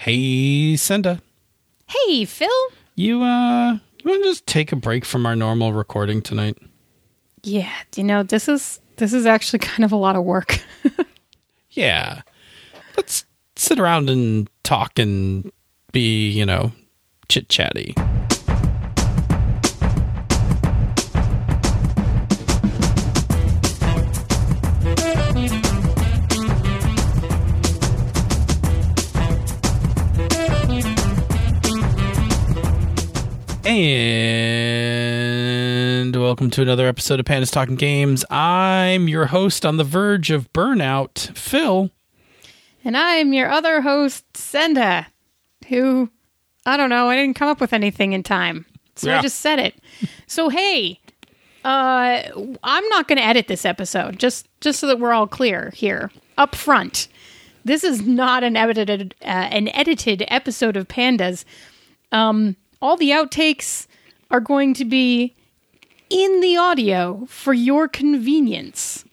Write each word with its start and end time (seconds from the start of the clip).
Hey, 0.00 0.76
Senda. 0.76 1.20
Hey, 1.86 2.24
Phil. 2.24 2.48
You 2.94 3.22
uh 3.22 3.72
you 3.72 4.10
want 4.10 4.22
to 4.22 4.30
just 4.30 4.46
take 4.46 4.72
a 4.72 4.76
break 4.76 5.04
from 5.04 5.26
our 5.26 5.36
normal 5.36 5.74
recording 5.74 6.22
tonight? 6.22 6.56
Yeah, 7.42 7.70
you 7.94 8.04
know, 8.04 8.22
this 8.22 8.48
is 8.48 8.80
this 8.96 9.12
is 9.12 9.26
actually 9.26 9.58
kind 9.68 9.84
of 9.84 9.92
a 9.92 9.96
lot 9.96 10.16
of 10.16 10.24
work. 10.24 10.58
yeah. 11.72 12.22
Let's 12.96 13.26
sit 13.56 13.78
around 13.78 14.08
and 14.08 14.48
talk 14.62 14.98
and 14.98 15.52
be, 15.92 16.30
you 16.30 16.46
know, 16.46 16.72
chit-chatty. 17.28 17.94
And 33.70 34.96
welcome 36.16 36.50
to 36.50 36.60
another 36.60 36.88
episode 36.88 37.20
of 37.20 37.26
Pandas 37.26 37.52
Talking 37.52 37.76
Games. 37.76 38.24
I'm 38.28 39.06
your 39.06 39.26
host 39.26 39.64
on 39.64 39.76
the 39.76 39.84
verge 39.84 40.32
of 40.32 40.52
burnout, 40.52 41.36
Phil. 41.36 41.88
And 42.84 42.96
I'm 42.96 43.32
your 43.32 43.48
other 43.48 43.80
host, 43.80 44.36
Senda, 44.36 45.06
who, 45.68 46.10
I 46.66 46.76
don't 46.76 46.90
know, 46.90 47.10
I 47.10 47.14
didn't 47.14 47.36
come 47.36 47.46
up 47.46 47.60
with 47.60 47.72
anything 47.72 48.12
in 48.12 48.24
time. 48.24 48.66
So 48.96 49.08
Yeah. 49.08 49.20
I 49.20 49.22
just 49.22 49.38
said 49.38 49.60
it. 49.60 49.76
So, 50.26 50.48
hey, 50.48 50.98
uh, 51.64 52.22
I'm 52.64 52.88
not 52.88 53.06
going 53.06 53.18
to 53.18 53.24
edit 53.24 53.46
this 53.46 53.64
episode, 53.64 54.18
just, 54.18 54.48
just 54.60 54.80
so 54.80 54.88
that 54.88 54.98
we're 54.98 55.12
all 55.12 55.28
clear 55.28 55.70
here 55.76 56.10
up 56.36 56.56
front. 56.56 57.06
This 57.64 57.84
is 57.84 58.02
not 58.02 58.42
an 58.42 58.56
edited, 58.56 59.14
uh, 59.22 59.26
an 59.26 59.68
edited 59.68 60.24
episode 60.26 60.76
of 60.76 60.88
Pandas. 60.88 61.44
Um, 62.10 62.56
all 62.80 62.96
the 62.96 63.10
outtakes 63.10 63.86
are 64.30 64.40
going 64.40 64.74
to 64.74 64.84
be 64.84 65.34
in 66.08 66.40
the 66.40 66.56
audio 66.56 67.24
for 67.28 67.52
your 67.52 67.88
convenience. 67.88 69.04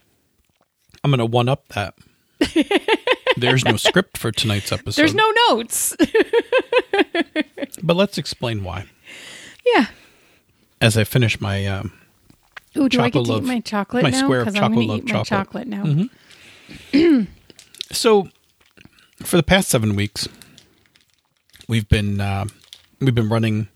I'm 1.03 1.11
going 1.11 1.19
to 1.19 1.25
one 1.25 1.47
up 1.49 1.67
that. 1.69 1.93
There's 3.37 3.63
no 3.65 3.77
script 3.77 4.17
for 4.17 4.31
tonight's 4.31 4.71
episode. 4.71 5.01
There's 5.01 5.15
no 5.15 5.31
notes. 5.49 5.95
But 7.83 7.95
let's 7.95 8.17
explain 8.17 8.63
why. 8.63 8.85
yeah. 9.65 9.87
As 10.81 10.97
I 10.97 11.03
finish 11.03 11.39
my 11.39 11.65
um 11.67 11.93
Ooh, 12.75 12.89
do 12.89 12.99
I 13.01 13.09
get 13.09 13.19
Chocolate 13.23 13.25
to 13.25 13.43
eat 13.43 13.47
my 13.47 13.59
chocolate 13.59 14.03
my 14.03 14.09
now? 14.09 14.17
square 14.19 14.39
of 14.41 14.45
Because 14.47 14.61
I'm 14.61 14.73
going 14.73 14.87
chocolate 14.87 15.09
eat 15.09 15.13
my 15.13 15.23
chocolate. 15.23 15.69
Mm-hmm. 15.69 17.19
now. 17.21 17.27
so 17.91 18.29
for 19.23 19.37
the 19.37 19.43
past 19.43 19.69
7 19.69 19.95
weeks 19.95 20.27
we've 21.67 21.87
been 21.87 22.19
uh, 22.19 22.45
we've 22.99 23.15
been 23.15 23.29
running 23.29 23.67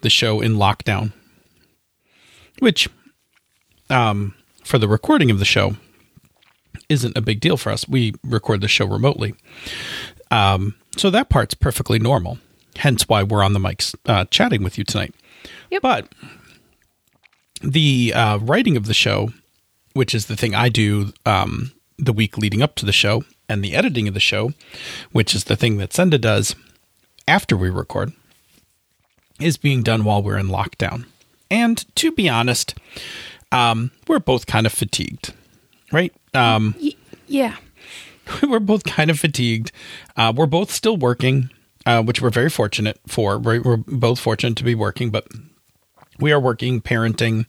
the 0.00 0.10
show 0.10 0.40
in 0.40 0.54
lockdown. 0.54 1.12
Which 2.58 2.88
um 3.90 4.34
for 4.64 4.78
the 4.78 4.88
recording 4.88 5.30
of 5.30 5.38
the 5.38 5.44
show 5.44 5.76
isn't 6.88 7.16
a 7.16 7.20
big 7.20 7.40
deal 7.40 7.56
for 7.56 7.70
us. 7.70 7.88
We 7.88 8.14
record 8.22 8.60
the 8.60 8.68
show 8.68 8.86
remotely. 8.86 9.34
Um 10.30 10.74
so 10.96 11.10
that 11.10 11.28
part's 11.28 11.54
perfectly 11.54 11.98
normal. 11.98 12.38
Hence 12.76 13.08
why 13.08 13.22
we're 13.22 13.42
on 13.42 13.52
the 13.52 13.58
mics 13.58 13.94
uh, 14.06 14.24
chatting 14.26 14.62
with 14.62 14.76
you 14.78 14.84
tonight. 14.84 15.14
Yep. 15.70 15.82
But 15.82 16.08
the 17.62 18.12
uh, 18.14 18.38
writing 18.38 18.76
of 18.76 18.86
the 18.86 18.94
show, 18.94 19.30
which 19.94 20.14
is 20.14 20.26
the 20.26 20.36
thing 20.36 20.54
I 20.54 20.68
do 20.68 21.12
um, 21.24 21.72
the 21.98 22.12
week 22.12 22.36
leading 22.36 22.62
up 22.62 22.74
to 22.76 22.86
the 22.86 22.92
show, 22.92 23.24
and 23.48 23.62
the 23.64 23.74
editing 23.74 24.08
of 24.08 24.14
the 24.14 24.20
show, 24.20 24.52
which 25.12 25.34
is 25.34 25.44
the 25.44 25.56
thing 25.56 25.78
that 25.78 25.92
Senda 25.92 26.18
does 26.18 26.54
after 27.26 27.56
we 27.56 27.70
record, 27.70 28.12
is 29.40 29.56
being 29.56 29.82
done 29.82 30.04
while 30.04 30.22
we're 30.22 30.38
in 30.38 30.48
lockdown. 30.48 31.06
And 31.50 31.84
to 31.96 32.10
be 32.10 32.28
honest, 32.28 32.74
um, 33.52 33.90
we're 34.08 34.18
both 34.18 34.46
kind 34.46 34.66
of 34.66 34.72
fatigued, 34.72 35.32
right? 35.92 36.12
Um, 36.34 36.74
yeah. 37.26 37.56
we're 38.42 38.60
both 38.60 38.84
kind 38.84 39.10
of 39.10 39.18
fatigued. 39.18 39.72
Uh, 40.16 40.32
we're 40.34 40.46
both 40.46 40.70
still 40.70 40.96
working, 40.96 41.50
uh, 41.84 42.02
which 42.02 42.20
we're 42.20 42.30
very 42.30 42.50
fortunate 42.50 42.98
for. 43.06 43.38
We're, 43.38 43.62
we're 43.62 43.76
both 43.76 44.18
fortunate 44.18 44.56
to 44.56 44.64
be 44.64 44.74
working, 44.74 45.10
but 45.10 45.26
we 46.18 46.32
are 46.32 46.40
working, 46.40 46.80
parenting, 46.80 47.46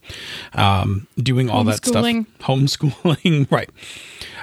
um, 0.54 1.08
doing 1.18 1.50
all 1.50 1.64
that 1.64 1.86
stuff, 1.86 2.04
Homeschooling. 2.04 2.26
homeschooling, 2.42 3.52
right? 3.52 3.70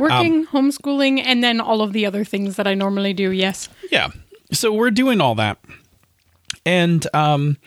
Working, 0.01 0.47
homeschooling, 0.47 1.21
and 1.23 1.45
then 1.45 1.61
all 1.61 1.83
of 1.83 1.93
the 1.93 2.07
other 2.07 2.25
things 2.25 2.57
that 2.57 2.67
I 2.67 2.75
normally 2.75 3.13
do. 3.13 3.31
Yes. 3.31 3.69
Yeah. 3.91 4.09
So 4.53 4.73
we're 4.73 4.91
doing 4.91 5.21
all 5.21 5.35
that. 5.37 5.59
And 6.67 7.07
um 7.15 7.59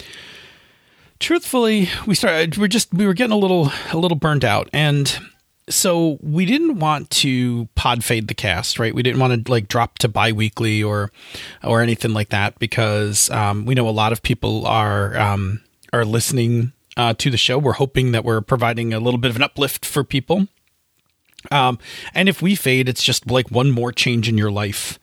truthfully, 1.19 1.89
we 2.05 2.15
started 2.15 2.57
we're 2.57 2.67
just 2.67 2.93
we 2.93 3.05
were 3.05 3.13
getting 3.13 3.33
a 3.33 3.37
little 3.37 3.71
a 3.91 3.97
little 3.97 4.17
burned 4.17 4.45
out 4.45 4.69
and 4.73 5.19
so 5.69 6.17
we 6.21 6.45
didn't 6.45 6.79
want 6.79 7.09
to 7.09 7.67
pod 7.75 8.03
fade 8.03 8.29
the 8.29 8.33
cast, 8.33 8.79
right? 8.79 8.95
We 8.95 9.03
didn't 9.03 9.19
want 9.19 9.45
to 9.45 9.51
like 9.51 9.67
drop 9.67 9.99
to 9.99 10.07
bi-weekly 10.07 10.81
or 10.81 11.11
or 11.63 11.81
anything 11.81 12.13
like 12.13 12.29
that 12.29 12.57
because 12.59 13.29
um 13.29 13.65
we 13.65 13.75
know 13.75 13.89
a 13.89 13.91
lot 13.91 14.13
of 14.13 14.21
people 14.21 14.65
are 14.65 15.17
um 15.17 15.61
are 15.91 16.05
listening 16.05 16.71
uh, 16.97 17.13
to 17.13 17.29
the 17.29 17.37
show. 17.37 17.57
We're 17.57 17.73
hoping 17.73 18.11
that 18.11 18.25
we're 18.25 18.41
providing 18.41 18.93
a 18.93 18.99
little 18.99 19.19
bit 19.19 19.29
of 19.29 19.35
an 19.35 19.43
uplift 19.43 19.85
for 19.85 20.03
people. 20.03 20.47
Um, 21.51 21.77
and 22.13 22.27
if 22.27 22.41
we 22.41 22.55
fade, 22.55 22.89
it's 22.89 23.03
just 23.03 23.29
like 23.29 23.51
one 23.51 23.71
more 23.71 23.91
change 23.91 24.27
in 24.27 24.37
your 24.37 24.51
life 24.51 24.99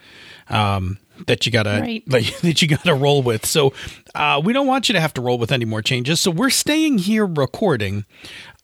um, 0.48 0.98
that 1.26 1.46
you 1.46 1.52
gotta 1.52 1.80
Right. 1.80 2.02
like, 2.08 2.38
that 2.40 2.62
you 2.62 2.68
gotta 2.68 2.94
roll 2.94 3.22
with. 3.22 3.46
So 3.46 3.72
uh, 4.14 4.40
we 4.44 4.52
don't 4.52 4.66
want 4.66 4.88
you 4.88 4.92
to 4.94 5.00
have 5.00 5.14
to 5.14 5.20
roll 5.20 5.38
with 5.38 5.52
any 5.52 5.64
more 5.64 5.82
changes. 5.82 6.20
So 6.20 6.30
we're 6.30 6.50
staying 6.50 6.98
here 6.98 7.26
recording. 7.26 8.04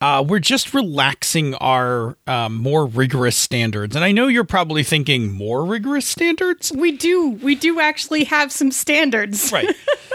Uh, 0.00 0.24
we're 0.26 0.38
just 0.38 0.72
relaxing 0.72 1.54
our 1.56 2.16
um, 2.26 2.54
more 2.54 2.86
rigorous 2.86 3.36
standards. 3.36 3.94
And 3.94 4.02
I 4.02 4.12
know 4.12 4.28
you're 4.28 4.44
probably 4.44 4.82
thinking 4.82 5.30
more 5.30 5.62
rigorous 5.66 6.06
standards. 6.06 6.72
We 6.72 6.92
do. 6.92 7.32
We 7.32 7.54
do 7.54 7.80
actually 7.80 8.24
have 8.24 8.50
some 8.50 8.70
standards. 8.72 9.52
Right. 9.52 9.68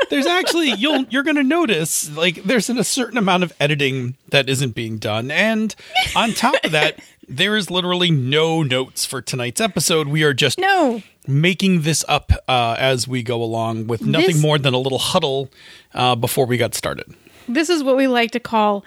There's 0.09 0.25
actually 0.25 0.72
you'll 0.78 1.03
you're 1.09 1.22
going 1.22 1.35
to 1.35 1.44
notice 1.44 2.09
like 2.16 2.44
there's 2.44 2.69
an, 2.69 2.79
a 2.79 2.84
certain 2.84 3.17
amount 3.17 3.44
of 3.44 3.53
editing 3.59 4.16
that 4.29 4.50
isn't 4.50 4.73
being 4.73 4.97
done 4.97 5.29
and 5.29 5.75
on 6.16 6.31
top 6.31 6.56
of 6.63 6.72
that 6.72 7.00
there 7.28 7.56
is 7.56 7.69
literally 7.72 8.12
no 8.12 8.62
notes 8.63 9.06
for 9.06 9.22
tonight's 9.22 9.59
episode. 9.62 10.08
We 10.08 10.24
are 10.24 10.34
just 10.34 10.59
No. 10.59 11.02
making 11.28 11.81
this 11.81 12.03
up 12.08 12.31
uh, 12.47 12.75
as 12.78 13.08
we 13.08 13.24
go 13.24 13.41
along 13.41 13.88
with 13.88 14.02
nothing 14.02 14.28
This- 14.36 14.41
more 14.41 14.58
than 14.58 14.74
a 14.74 14.78
little 14.80 15.00
huddle 15.00 15.50
uh, 15.94 16.16
before 16.16 16.46
we 16.46 16.58
got 16.58 16.74
started. 16.75 17.06
This 17.47 17.69
is 17.69 17.84
what 17.84 17.96
we 17.97 18.08
like 18.08 18.31
to 18.31 18.40
call 18.40 18.84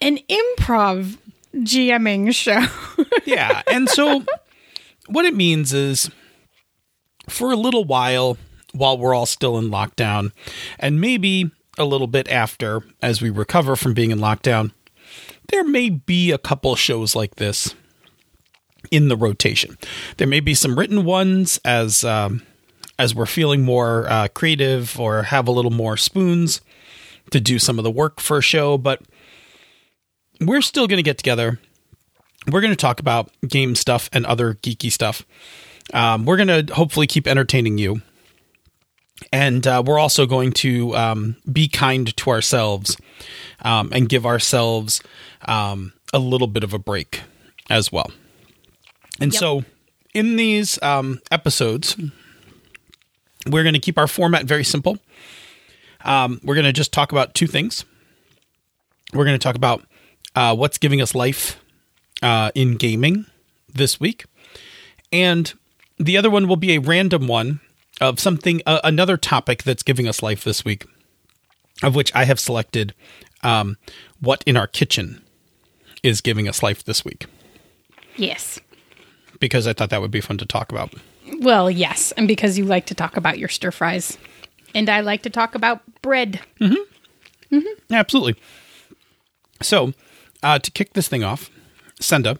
an 0.00 0.18
improv 0.28 1.16
GMing 1.54 2.34
show. 2.34 2.64
Yeah. 3.24 3.62
And 3.70 3.88
so 3.88 4.24
what 5.06 5.24
it 5.24 5.34
means 5.34 5.72
is 5.72 6.10
for 7.28 7.52
a 7.52 7.56
little 7.56 7.84
while, 7.84 8.36
while 8.72 8.98
we're 8.98 9.14
all 9.14 9.26
still 9.26 9.56
in 9.58 9.68
lockdown, 9.70 10.32
and 10.78 11.00
maybe 11.00 11.50
a 11.78 11.84
little 11.84 12.06
bit 12.08 12.28
after 12.28 12.82
as 13.02 13.22
we 13.22 13.30
recover 13.30 13.76
from 13.76 13.94
being 13.94 14.10
in 14.10 14.18
lockdown, 14.18 14.72
there 15.48 15.62
may 15.64 15.90
be 15.90 16.30
a 16.32 16.38
couple 16.38 16.74
shows 16.76 17.14
like 17.14 17.36
this 17.36 17.74
in 18.90 19.08
the 19.08 19.16
rotation. 19.16 19.76
There 20.16 20.26
may 20.26 20.40
be 20.40 20.54
some 20.54 20.78
written 20.78 21.04
ones 21.04 21.60
as 21.64 22.04
um, 22.04 22.42
as 22.98 23.14
we're 23.14 23.26
feeling 23.26 23.62
more 23.62 24.08
uh, 24.08 24.28
creative 24.28 24.98
or 24.98 25.24
have 25.24 25.48
a 25.48 25.52
little 25.52 25.70
more 25.70 25.96
spoons 25.96 26.60
to 27.30 27.40
do 27.40 27.58
some 27.58 27.78
of 27.78 27.84
the 27.84 27.90
work 27.90 28.20
for 28.20 28.38
a 28.38 28.42
show, 28.42 28.76
but 28.76 29.02
we're 30.40 30.62
still 30.62 30.86
going 30.86 30.98
to 30.98 31.02
get 31.02 31.18
together 31.18 31.58
we're 32.48 32.60
going 32.60 32.72
to 32.72 32.76
talk 32.76 33.00
about 33.00 33.30
game 33.46 33.74
stuff 33.74 34.08
and 34.12 34.24
other 34.26 34.54
geeky 34.54 34.90
stuff. 34.90 35.26
Um, 35.92 36.24
we're 36.24 36.36
going 36.36 36.66
to 36.66 36.74
hopefully 36.74 37.06
keep 37.06 37.26
entertaining 37.26 37.78
you. 37.78 38.02
And 39.32 39.66
uh, 39.66 39.82
we're 39.84 39.98
also 39.98 40.24
going 40.24 40.52
to 40.52 40.96
um, 40.96 41.36
be 41.50 41.68
kind 41.68 42.14
to 42.16 42.30
ourselves 42.30 42.96
um, 43.62 43.90
and 43.92 44.08
give 44.08 44.24
ourselves 44.24 45.02
um, 45.44 45.92
a 46.14 46.18
little 46.18 46.46
bit 46.46 46.64
of 46.64 46.72
a 46.72 46.78
break 46.78 47.20
as 47.68 47.92
well. 47.92 48.10
And 49.20 49.32
Yep. 49.32 49.40
so, 49.40 49.64
in 50.14 50.36
these 50.36 50.80
um, 50.82 51.20
episodes, 51.30 51.96
we're 53.46 53.62
going 53.62 53.74
to 53.74 53.80
keep 53.80 53.98
our 53.98 54.08
format 54.08 54.44
very 54.44 54.64
simple. 54.64 54.98
Um, 56.04 56.40
we're 56.42 56.54
going 56.54 56.64
to 56.64 56.72
just 56.72 56.92
talk 56.92 57.12
about 57.12 57.34
two 57.34 57.46
things. 57.46 57.84
We're 59.12 59.24
going 59.24 59.38
to 59.38 59.42
talk 59.42 59.56
about 59.56 59.86
uh, 60.34 60.56
what's 60.56 60.78
giving 60.78 61.00
us 61.02 61.14
life 61.14 61.60
uh, 62.22 62.50
in 62.54 62.76
gaming 62.76 63.26
this 63.72 64.00
week. 64.00 64.24
And 65.12 65.52
the 65.98 66.16
other 66.16 66.30
one 66.30 66.48
will 66.48 66.56
be 66.56 66.72
a 66.74 66.78
random 66.78 67.26
one 67.26 67.60
of 68.00 68.18
something, 68.18 68.62
uh, 68.64 68.80
another 68.82 69.16
topic 69.16 69.64
that's 69.64 69.82
giving 69.82 70.08
us 70.08 70.22
life 70.22 70.42
this 70.44 70.64
week, 70.64 70.86
of 71.82 71.94
which 71.94 72.14
I 72.14 72.24
have 72.24 72.40
selected 72.40 72.94
um, 73.42 73.76
what 74.20 74.42
in 74.46 74.56
our 74.56 74.66
kitchen 74.66 75.22
is 76.02 76.20
giving 76.20 76.48
us 76.48 76.62
life 76.62 76.82
this 76.82 77.04
week 77.04 77.26
yes. 78.20 78.60
Because 79.40 79.66
I 79.66 79.72
thought 79.72 79.90
that 79.90 80.00
would 80.00 80.10
be 80.10 80.20
fun 80.20 80.38
to 80.38 80.46
talk 80.46 80.70
about. 80.70 80.94
Well, 81.40 81.70
yes, 81.70 82.12
and 82.12 82.28
because 82.28 82.58
you 82.58 82.64
like 82.64 82.86
to 82.86 82.94
talk 82.94 83.16
about 83.16 83.38
your 83.38 83.48
stir 83.48 83.70
fries, 83.70 84.18
and 84.74 84.88
I 84.88 85.00
like 85.00 85.22
to 85.22 85.30
talk 85.30 85.54
about 85.54 85.82
bread. 86.02 86.40
Mm-hmm. 86.60 87.56
Mm-hmm. 87.56 87.94
Absolutely. 87.94 88.36
So, 89.62 89.92
uh, 90.42 90.58
to 90.58 90.70
kick 90.70 90.92
this 90.92 91.08
thing 91.08 91.24
off, 91.24 91.50
Senda, 92.00 92.38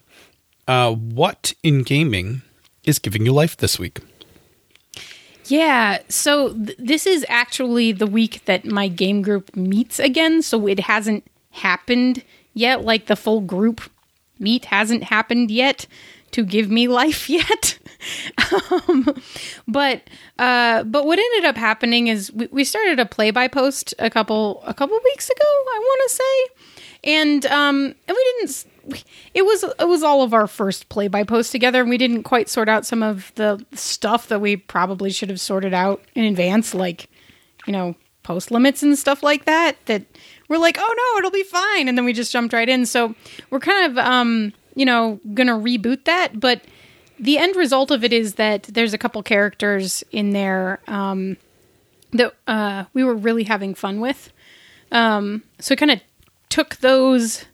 uh, 0.69 0.93
what 0.93 1.55
in 1.63 1.83
gaming 1.83 2.43
is 2.85 2.99
giving 2.99 3.27
you 3.27 3.33
life 3.33 3.57
this 3.57 3.79
week? 3.79 3.99
Yeah, 5.47 5.99
so 6.09 6.53
th- 6.53 6.79
this 6.79 7.07
is 7.07 7.27
actually 7.29 7.93
the 7.93 8.07
week 8.07 8.45
that 8.45 8.65
my 8.65 8.87
game 8.87 9.21
group 9.21 9.55
meets 9.57 9.99
again, 9.99 10.43
so 10.43 10.67
it 10.69 10.81
hasn't 10.81 11.27
happened 11.51 12.23
yet. 12.55 12.85
Like 12.85 13.07
the 13.07 13.17
full 13.17 13.41
group 13.41 13.81
meet 14.39 14.67
hasn't 14.67 15.05
happened 15.05 15.51
yet 15.51 15.87
to 16.33 16.45
give 16.45 16.71
me 16.71 16.89
life 16.89 17.29
yet. 17.31 17.79
um, 18.71 19.07
but 19.69 20.03
uh, 20.39 20.85
but 20.85 21.07
what 21.07 21.19
ended 21.19 21.45
up 21.45 21.57
happening 21.57 22.09
is 22.09 22.33
we, 22.33 22.49
we 22.51 22.65
started 22.65 22.99
a 22.99 23.07
play 23.07 23.31
by 23.31 23.49
post 23.49 23.95
a 23.99 24.11
couple 24.11 24.63
a 24.67 24.75
couple 24.75 24.99
weeks 25.05 25.29
ago, 25.29 25.45
I 25.45 25.79
want 25.79 26.11
to 26.11 26.17
say, 26.17 27.11
and 27.13 27.47
um, 27.47 27.95
and 28.09 28.17
we 28.17 28.35
didn't. 28.39 28.67
It 29.35 29.45
was 29.45 29.63
it 29.63 29.89
was 29.89 30.03
all 30.03 30.23
of 30.23 30.33
our 30.33 30.47
first 30.47 30.89
play 30.89 31.09
by 31.09 31.23
post 31.23 31.53
together, 31.53 31.83
and 31.83 31.91
we 31.91 31.99
didn't 31.99 32.23
quite 32.23 32.49
sort 32.49 32.69
out 32.69 32.87
some 32.87 33.03
of 33.03 33.31
the 33.35 33.65
stuff 33.73 34.29
that 34.29 34.41
we 34.41 34.57
probably 34.57 35.11
should 35.11 35.29
have 35.29 35.41
sorted 35.41 35.75
out 35.75 36.03
in 36.15 36.25
advance, 36.25 36.75
like 36.75 37.09
you 37.67 37.73
know 37.73 37.95
post 38.23 38.51
limits 38.51 38.83
and 38.83 38.99
stuff 38.99 39.23
like 39.23 39.45
that. 39.45 39.77
That 39.87 40.05
we're 40.49 40.59
like, 40.59 40.77
oh 40.81 40.95
no, 40.97 41.19
it'll 41.19 41.31
be 41.31 41.45
fine, 41.45 41.89
and 41.89 41.99
then 41.99 42.07
we 42.07 42.15
just 42.15 42.33
jumped 42.33 42.55
right 42.55 42.69
in. 42.69 42.87
So 42.87 43.15
we're 43.51 43.61
kind 43.61 43.91
of 43.91 43.99
um, 43.99 44.53
you 44.75 44.85
know 44.85 45.21
gonna 45.35 45.59
reboot 45.59 46.05
that, 46.05 46.41
but 46.41 46.63
the 47.19 47.39
end 47.39 47.57
result 47.57 47.91
of 47.91 48.03
it 48.03 48.13
is 48.13 48.35
that 48.35 48.63
there's 48.65 48.95
a 48.95 48.99
couple 48.99 49.23
characters 49.23 50.03
in 50.11 50.31
there 50.31 50.81
um, 50.87 51.37
that 52.13 52.35
uh, 52.47 52.85
we 52.95 53.05
were 53.05 53.15
really 53.15 53.45
having 53.45 53.75
fun 53.75 54.01
with. 54.01 54.33
Um, 54.91 55.43
so 55.59 55.77
kind 55.77 55.91
of 55.91 56.01
took 56.49 56.77
those 56.77 57.45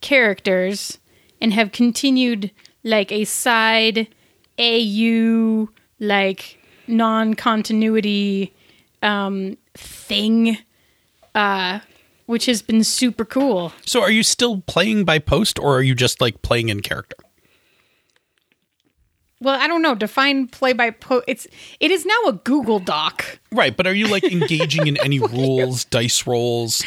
characters 0.00 0.98
and 1.40 1.52
have 1.52 1.72
continued 1.72 2.50
like 2.82 3.10
a 3.12 3.24
side 3.24 4.08
AU 4.58 5.68
like 6.00 6.58
non-continuity 6.86 8.52
um, 9.02 9.56
thing, 9.74 10.58
uh, 11.34 11.80
which 12.26 12.46
has 12.46 12.62
been 12.62 12.84
super 12.84 13.24
cool. 13.24 13.72
So, 13.84 14.00
are 14.00 14.10
you 14.10 14.22
still 14.22 14.62
playing 14.62 15.04
by 15.04 15.18
post, 15.18 15.58
or 15.58 15.76
are 15.76 15.82
you 15.82 15.94
just 15.94 16.20
like 16.20 16.42
playing 16.42 16.68
in 16.68 16.80
character? 16.80 17.16
Well, 19.40 19.60
I 19.60 19.66
don't 19.66 19.82
know. 19.82 19.94
Define 19.94 20.46
play 20.48 20.72
by 20.72 20.90
post. 20.90 21.24
It's 21.28 21.46
it 21.78 21.90
is 21.90 22.06
now 22.06 22.18
a 22.28 22.32
Google 22.32 22.78
Doc. 22.78 23.38
Right, 23.52 23.76
but 23.76 23.86
are 23.86 23.92
you 23.92 24.08
like 24.08 24.24
engaging 24.32 24.86
in 24.86 24.96
any 25.04 25.18
rules, 25.20 25.84
dice 25.84 26.26
rolls? 26.26 26.82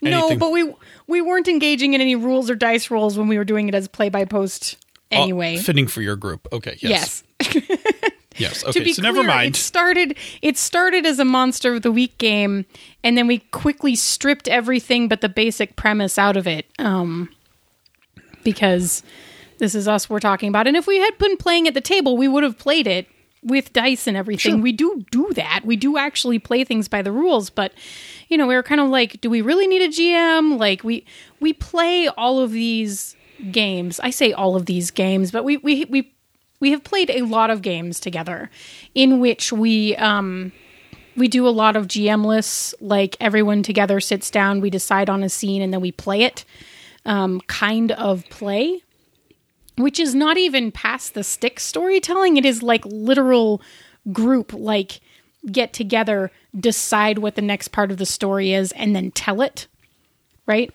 No, 0.00 0.36
but 0.36 0.50
we 0.50 0.72
we 1.06 1.20
weren't 1.20 1.48
engaging 1.48 1.94
in 1.94 2.00
any 2.00 2.16
rules 2.16 2.48
or 2.48 2.54
dice 2.54 2.90
rolls 2.90 3.18
when 3.18 3.28
we 3.28 3.36
were 3.36 3.44
doing 3.44 3.68
it 3.68 3.74
as 3.74 3.88
play 3.88 4.08
by 4.08 4.24
post. 4.24 4.76
Uh, 5.12 5.22
Anyway, 5.22 5.56
fitting 5.58 5.86
for 5.86 6.00
your 6.02 6.16
group. 6.16 6.46
Okay, 6.52 6.76
yes, 6.80 7.22
yes. 7.40 7.62
yes. 8.38 8.62
to 8.62 8.80
be 8.80 8.92
so 8.92 9.02
clear, 9.02 9.12
never 9.12 9.26
mind. 9.26 9.56
It 9.56 9.58
started. 9.58 10.16
It 10.42 10.56
started 10.56 11.06
as 11.06 11.18
a 11.18 11.24
monster 11.24 11.74
of 11.74 11.82
the 11.82 11.92
week 11.92 12.18
game, 12.18 12.64
and 13.02 13.16
then 13.16 13.26
we 13.26 13.38
quickly 13.38 13.94
stripped 13.94 14.48
everything 14.48 15.08
but 15.08 15.20
the 15.20 15.28
basic 15.28 15.76
premise 15.76 16.18
out 16.18 16.36
of 16.36 16.46
it, 16.46 16.66
um, 16.78 17.28
because 18.44 19.02
this 19.58 19.74
is 19.74 19.88
us 19.88 20.08
we're 20.08 20.20
talking 20.20 20.48
about. 20.48 20.66
And 20.66 20.76
if 20.76 20.86
we 20.86 20.98
had 20.98 21.16
been 21.18 21.36
playing 21.36 21.68
at 21.68 21.74
the 21.74 21.80
table, 21.80 22.16
we 22.16 22.28
would 22.28 22.42
have 22.42 22.58
played 22.58 22.86
it 22.86 23.08
with 23.42 23.72
dice 23.72 24.06
and 24.06 24.16
everything. 24.16 24.54
Sure. 24.54 24.60
We 24.60 24.72
do 24.72 25.04
do 25.10 25.32
that. 25.34 25.62
We 25.64 25.76
do 25.76 25.96
actually 25.96 26.38
play 26.38 26.64
things 26.64 26.88
by 26.88 27.02
the 27.02 27.12
rules, 27.12 27.50
but 27.50 27.72
you 28.28 28.36
know, 28.36 28.46
we 28.46 28.54
were 28.54 28.62
kind 28.62 28.80
of 28.80 28.88
like, 28.88 29.20
do 29.20 29.30
we 29.30 29.40
really 29.40 29.66
need 29.66 29.82
a 29.82 29.88
GM? 29.88 30.58
Like 30.58 30.84
we 30.84 31.04
we 31.40 31.52
play 31.52 32.08
all 32.08 32.40
of 32.40 32.52
these 32.52 33.16
games. 33.50 34.00
I 34.00 34.10
say 34.10 34.32
all 34.32 34.56
of 34.56 34.66
these 34.66 34.90
games, 34.90 35.30
but 35.30 35.44
we 35.44 35.56
we 35.58 35.84
we 35.86 36.12
we 36.60 36.70
have 36.70 36.84
played 36.84 37.10
a 37.10 37.22
lot 37.22 37.50
of 37.50 37.62
games 37.62 38.00
together 38.00 38.50
in 38.94 39.20
which 39.20 39.52
we 39.52 39.96
um 39.96 40.52
we 41.16 41.26
do 41.26 41.48
a 41.48 41.50
lot 41.50 41.74
of 41.74 41.88
GMless 41.88 42.74
like 42.80 43.16
everyone 43.20 43.62
together 43.62 44.00
sits 44.00 44.30
down 44.30 44.60
we 44.60 44.70
decide 44.70 45.10
on 45.10 45.22
a 45.22 45.28
scene 45.28 45.62
and 45.62 45.72
then 45.72 45.80
we 45.80 45.92
play 45.92 46.22
it 46.22 46.44
um 47.04 47.40
kind 47.42 47.92
of 47.92 48.24
play 48.30 48.82
which 49.78 50.00
is 50.00 50.14
not 50.14 50.36
even 50.36 50.72
past 50.72 51.14
the 51.14 51.24
stick 51.24 51.60
storytelling. 51.60 52.36
It 52.36 52.44
is 52.44 52.62
like 52.62 52.84
literal 52.84 53.62
group 54.12 54.52
like 54.52 55.00
get 55.50 55.72
together 55.72 56.30
decide 56.58 57.18
what 57.18 57.36
the 57.36 57.42
next 57.42 57.68
part 57.68 57.90
of 57.90 57.98
the 57.98 58.06
story 58.06 58.52
is 58.52 58.72
and 58.72 58.94
then 58.94 59.10
tell 59.12 59.40
it 59.40 59.66
right? 60.46 60.72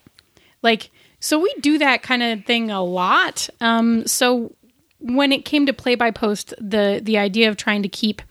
Like 0.62 0.90
so 1.20 1.40
we 1.40 1.54
do 1.60 1.78
that 1.80 2.02
kind 2.02 2.24
of 2.24 2.46
thing 2.46 2.72
a 2.72 2.82
lot. 2.82 3.50
Um 3.60 4.08
so 4.08 4.56
when 5.04 5.32
it 5.32 5.46
came 5.46 5.66
to 5.66 5.74
play 5.74 5.96
by 5.96 6.12
post 6.12 6.54
the 6.60 7.00
the 7.04 7.18
idea 7.18 7.50
of 7.50 7.58
trying 7.58 7.84
to 7.84 7.90
keep 7.90 8.22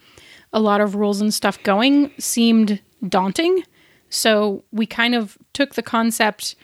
a 0.51 0.59
lot 0.59 0.81
of 0.81 0.95
rules 0.95 1.21
and 1.21 1.33
stuff 1.33 1.61
going 1.63 2.11
seemed 2.17 2.79
daunting. 3.07 3.63
So 4.09 4.63
we 4.71 4.85
kind 4.85 5.15
of 5.15 5.37
took 5.53 5.75
the 5.75 5.81
concept 5.81 6.55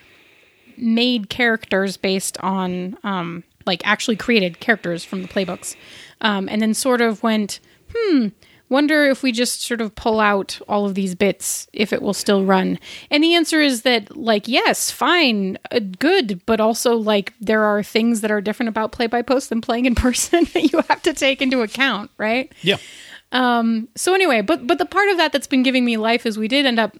made 0.77 1.29
characters 1.29 1.97
based 1.97 2.37
on 2.39 2.97
um 3.03 3.43
like 3.65 3.85
actually 3.85 4.15
created 4.15 4.59
characters 4.59 5.03
from 5.03 5.21
the 5.21 5.27
playbooks 5.27 5.75
um 6.21 6.47
and 6.47 6.61
then 6.61 6.73
sort 6.73 7.01
of 7.01 7.21
went 7.21 7.59
hmm 7.93 8.27
wonder 8.69 9.05
if 9.05 9.23
we 9.23 9.31
just 9.31 9.63
sort 9.63 9.81
of 9.81 9.93
pull 9.95 10.19
out 10.19 10.59
all 10.67 10.85
of 10.85 10.95
these 10.95 11.15
bits 11.15 11.67
if 11.73 11.91
it 11.91 12.01
will 12.01 12.13
still 12.13 12.45
run. 12.45 12.79
And 13.09 13.23
the 13.23 13.35
answer 13.35 13.59
is 13.61 13.81
that 13.81 14.15
like 14.15 14.47
yes 14.47 14.91
fine 14.91 15.57
uh, 15.71 15.79
good 15.99 16.41
but 16.45 16.59
also 16.61 16.95
like 16.95 17.33
there 17.41 17.63
are 17.63 17.83
things 17.83 18.21
that 18.21 18.31
are 18.31 18.41
different 18.41 18.69
about 18.69 18.91
play 18.91 19.07
by 19.07 19.21
post 19.21 19.49
than 19.49 19.61
playing 19.61 19.85
in 19.85 19.95
person 20.07 20.45
that 20.53 20.71
you 20.71 20.81
have 20.87 21.01
to 21.03 21.13
take 21.13 21.41
into 21.41 21.61
account 21.61 22.11
right? 22.17 22.53
Yeah, 22.61 22.77
Um, 23.31 23.87
so 23.95 24.13
anyway 24.13 24.41
but 24.41 24.65
but 24.67 24.77
the 24.77 24.85
part 24.85 25.09
of 25.09 25.17
that 25.17 25.31
that's 25.31 25.47
been 25.47 25.63
giving 25.63 25.83
me 25.85 25.97
life 25.97 26.25
is 26.25 26.37
we 26.37 26.47
did 26.47 26.65
end 26.65 26.79
up 26.79 26.95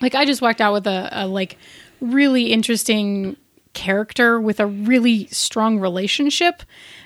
like 0.00 0.14
i 0.14 0.24
just 0.24 0.42
walked 0.42 0.60
out 0.60 0.72
with 0.72 0.86
a, 0.86 1.08
a 1.12 1.26
like 1.26 1.56
really 2.00 2.52
interesting 2.52 3.36
character 3.72 4.40
with 4.40 4.60
a 4.60 4.66
really 4.66 5.26
strong 5.28 5.78
relationship. 5.78 6.62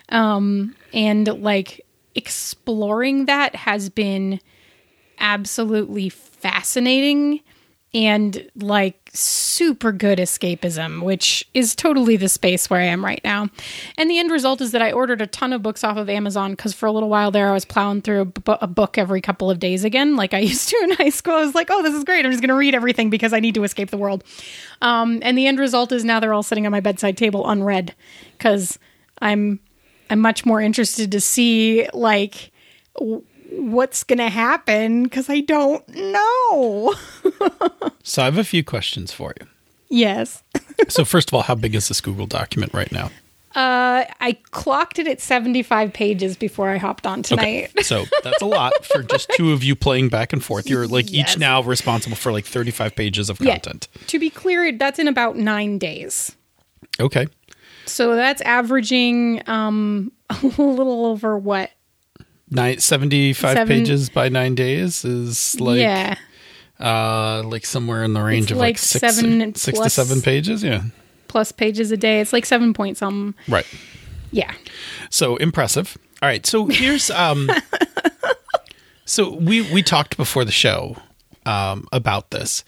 Um 0.08 0.75
and 0.92 1.28
like 1.42 1.86
exploring 2.16 3.26
that 3.26 3.54
has 3.54 3.88
been 3.88 4.40
absolutely 5.18 6.08
fascinating 6.08 7.40
and 7.94 8.50
like 8.56 9.11
super 9.14 9.90
good 9.90 10.18
escapism, 10.18 11.02
which 11.02 11.49
is 11.54 11.75
totally 11.75 12.16
the 12.16 12.28
space 12.28 12.68
where 12.68 12.80
I 12.80 12.85
am 12.85 13.02
right 13.02 13.23
now. 13.25 13.49
And 13.96 14.11
the 14.11 14.18
end 14.18 14.30
result 14.30 14.61
is 14.61 14.73
that 14.73 14.82
I 14.82 14.92
ordered 14.92 15.23
a 15.23 15.26
ton 15.26 15.54
of 15.54 15.62
books 15.62 15.82
off 15.82 15.96
of 15.96 16.11
Amazon 16.11 16.50
because 16.50 16.75
for 16.75 16.85
a 16.85 16.92
little 16.92 17.08
while 17.08 17.30
there 17.30 17.49
I 17.49 17.52
was 17.52 17.64
plowing 17.64 18.02
through 18.02 18.32
a, 18.46 18.66
book 18.66 18.99
every 18.99 19.23
couple 19.23 19.50
of 19.50 19.58
days 19.58 19.82
again, 19.82 20.14
like 20.14 20.35
I 20.35 20.38
used 20.40 20.68
to 20.68 20.76
in 20.82 20.90
high 20.92 21.08
school. 21.08 21.35
I 21.35 21.40
was 21.40 21.54
like, 21.54 21.68
oh, 21.70 21.82
this 21.82 21.94
is 21.94 22.04
great. 22.04 22.26
I'm 22.26 22.32
just 22.32 22.42
going 22.42 22.50
to 22.50 22.54
read 22.54 22.75
everything 22.75 23.08
because 23.08 23.32
I 23.32 23.40
need 23.40 23.54
to 23.54 23.64
escape 23.64 23.90
the 23.90 23.96
world. 23.96 24.25
Um, 24.82 25.20
and 25.23 25.38
the 25.38 25.46
end 25.46 25.58
result 25.58 25.90
is 25.90 26.04
now 26.04 26.20
they're 26.20 26.35
all 26.35 26.42
sitting 26.42 26.66
on 26.66 26.73
my 26.73 26.80
bedside 26.80 27.16
table 27.16 27.49
unread 27.49 27.94
because 28.37 28.78
I'm 29.23 29.61
I'm 30.10 30.20
much 30.20 30.44
more 30.46 30.60
interested 30.60 31.12
to 31.12 31.20
see 31.20 31.88
like 31.92 32.52
w- 32.98 33.22
what's 33.50 34.04
going 34.04 34.18
to 34.18 34.28
happen 34.28 35.04
because 35.04 35.28
I 35.30 35.40
don't 35.40 35.86
know. 35.88 36.94
So, 38.02 38.22
I 38.22 38.26
have 38.26 38.38
a 38.38 38.44
few 38.44 38.62
questions 38.62 39.10
for 39.12 39.34
you. 39.40 39.46
yes. 39.88 40.42
So, 40.88 41.04
first 41.04 41.28
of 41.30 41.34
all, 41.34 41.42
how 41.42 41.56
big 41.56 41.75
is 41.75 41.88
this 41.88 42.00
Google 42.00 42.26
document 42.26 42.72
right 42.72 42.92
now? 42.92 43.06
Uh, 43.56 44.04
I 44.20 44.36
clocked 44.52 44.98
it 45.00 45.08
at 45.08 45.20
75 45.20 45.92
pages 45.92 46.36
before 46.36 46.68
I 46.68 46.76
hopped 46.76 47.04
on 47.06 47.22
tonight. 47.22 47.72
So 47.84 48.04
that's 48.22 48.42
a 48.42 48.46
lot 48.46 48.84
for 48.84 49.02
just 49.02 49.30
two 49.30 49.52
of 49.52 49.64
you 49.64 49.75
playing 49.75 50.10
back 50.10 50.32
and 50.34 50.44
forth. 50.44 50.68
You're 50.68 50.86
like 50.86 51.10
Yes. 51.10 51.32
each 51.32 51.38
now 51.38 51.62
responsible 51.62 52.16
for 52.16 52.30
like 52.30 52.44
35 52.44 52.94
pages 52.94 53.28
of 53.30 53.40
Yeah. 53.40 53.52
content. 53.54 53.88
To 54.08 54.18
be 54.18 54.28
clear, 54.30 54.70
that's 54.72 54.98
in 54.98 55.08
about 55.08 55.36
nine 55.36 55.78
days. 55.78 56.36
Okay. 57.00 57.26
So 57.87 58.16
that's 58.16 58.40
averaging 58.43 59.43
um, 59.49 60.12
a 60.31 60.47
little 60.47 61.07
over 61.07 61.38
what? 61.38 61.71
Nine, 62.50 62.78
75 62.78 63.57
Seven- 63.57 63.66
pages 63.69 64.09
by 64.09 64.28
nine 64.28 64.55
days 64.55 65.05
is 65.05 65.61
like 65.61 65.81
yeah. 65.81 66.14
uh 66.78 67.43
like 67.45 67.66
somewhere 67.66 68.05
in 68.05 68.12
the 68.12 68.23
range 68.23 68.45
It's 68.45 68.52
of 68.52 68.59
like, 68.59 68.69
like 68.75 68.78
six, 68.78 69.00
seven 69.16 69.55
six 69.57 69.76
to 69.76 69.83
plus- 69.83 69.95
seven 69.95 70.23
pages. 70.23 70.62
Yeah. 70.62 70.83
Plus 71.26 71.50
pages 71.50 71.90
a 71.90 71.97
day. 71.97 72.21
It's 72.21 72.33
like 72.33 72.47
seven 72.47 72.73
point 72.73 72.99
some. 72.99 73.35
Right. 73.49 73.66
Yeah. 74.31 74.55
So 75.11 75.35
impressive. 75.37 75.99
All 76.23 76.28
right. 76.28 76.47
So 76.47 76.66
here's 76.66 77.11
um 77.11 77.50
so 79.05 79.33
we 79.35 79.62
we 79.73 79.83
talked 79.83 80.16
before 80.16 80.45
the 80.45 80.52
show 80.52 80.97
um 81.47 81.88
about 81.93 82.31
this. 82.31 82.62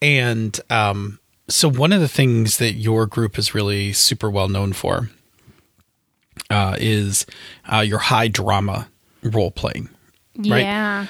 And 0.00 0.58
um 0.70 1.18
so 1.48 1.68
one 1.70 1.92
of 1.92 2.00
the 2.00 2.08
things 2.08 2.58
that 2.58 2.72
your 2.74 3.06
group 3.06 3.38
is 3.38 3.54
really 3.54 3.92
super 3.92 4.30
well 4.30 4.48
known 4.48 4.72
for 4.72 5.10
uh 6.50 6.76
is 6.78 7.24
uh 7.72 7.78
your 7.80 7.98
high 7.98 8.28
drama 8.28 8.88
role 9.22 9.50
playing. 9.50 9.88
Right. 10.38 10.62
Yeah. 10.62 11.06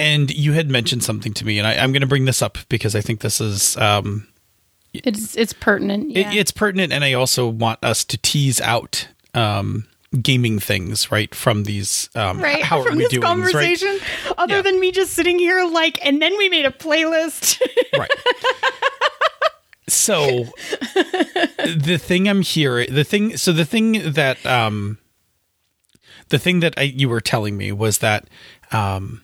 And 0.00 0.30
you 0.30 0.52
had 0.52 0.70
mentioned 0.70 1.02
something 1.02 1.34
to 1.34 1.44
me, 1.44 1.58
and 1.58 1.66
I, 1.66 1.74
I'm 1.74 1.90
going 1.90 2.02
to 2.02 2.06
bring 2.06 2.24
this 2.24 2.40
up 2.40 2.56
because 2.68 2.94
I 2.94 3.00
think 3.00 3.20
this 3.20 3.40
is 3.40 3.76
um, 3.78 4.28
It's 4.94 5.36
it's 5.36 5.52
pertinent. 5.52 6.16
it- 6.16 6.32
it's 6.36 6.52
pertinent, 6.52 6.92
and 6.92 7.02
I 7.02 7.14
also 7.14 7.48
want 7.48 7.82
us 7.82 8.04
to 8.04 8.16
tease 8.18 8.60
out 8.60 9.08
um, 9.34 9.88
gaming 10.22 10.58
things 10.58 11.10
right 11.12 11.34
from 11.34 11.64
these. 11.64 12.08
Um, 12.14 12.40
right 12.40 12.62
How 12.62 12.82
from 12.82 12.94
are 12.94 12.96
we 12.96 13.02
this 13.04 13.12
doing? 13.12 13.22
conversation 13.22 13.98
other 14.38 14.56
Yeah. 14.56 14.62
than 14.62 14.80
me 14.80 14.90
just 14.92 15.12
sitting 15.12 15.38
here 15.38 15.64
like 15.66 15.98
and 16.04 16.20
then 16.22 16.36
we 16.38 16.48
made 16.48 16.64
a 16.64 16.70
playlist 16.70 17.60
Right. 17.96 17.98
right. 17.98 18.10
so 19.88 20.44
the 20.86 21.98
thing 22.00 22.28
I'm 22.28 22.42
hearing, 22.42 22.94
the 22.94 23.04
thing, 23.04 23.36
so 23.36 23.52
the 23.52 23.64
thing 23.64 24.12
that 24.12 24.44
um, 24.44 24.98
the 26.28 26.38
thing 26.38 26.60
that 26.60 26.74
I, 26.76 26.82
you 26.82 27.08
were 27.08 27.20
telling 27.20 27.56
me 27.56 27.72
was 27.72 27.98
that 27.98 28.28
um, 28.72 29.22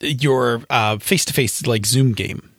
your 0.00 0.60
face 1.00 1.24
to 1.26 1.32
face 1.32 1.66
like 1.66 1.86
Zoom 1.86 2.12
game, 2.12 2.50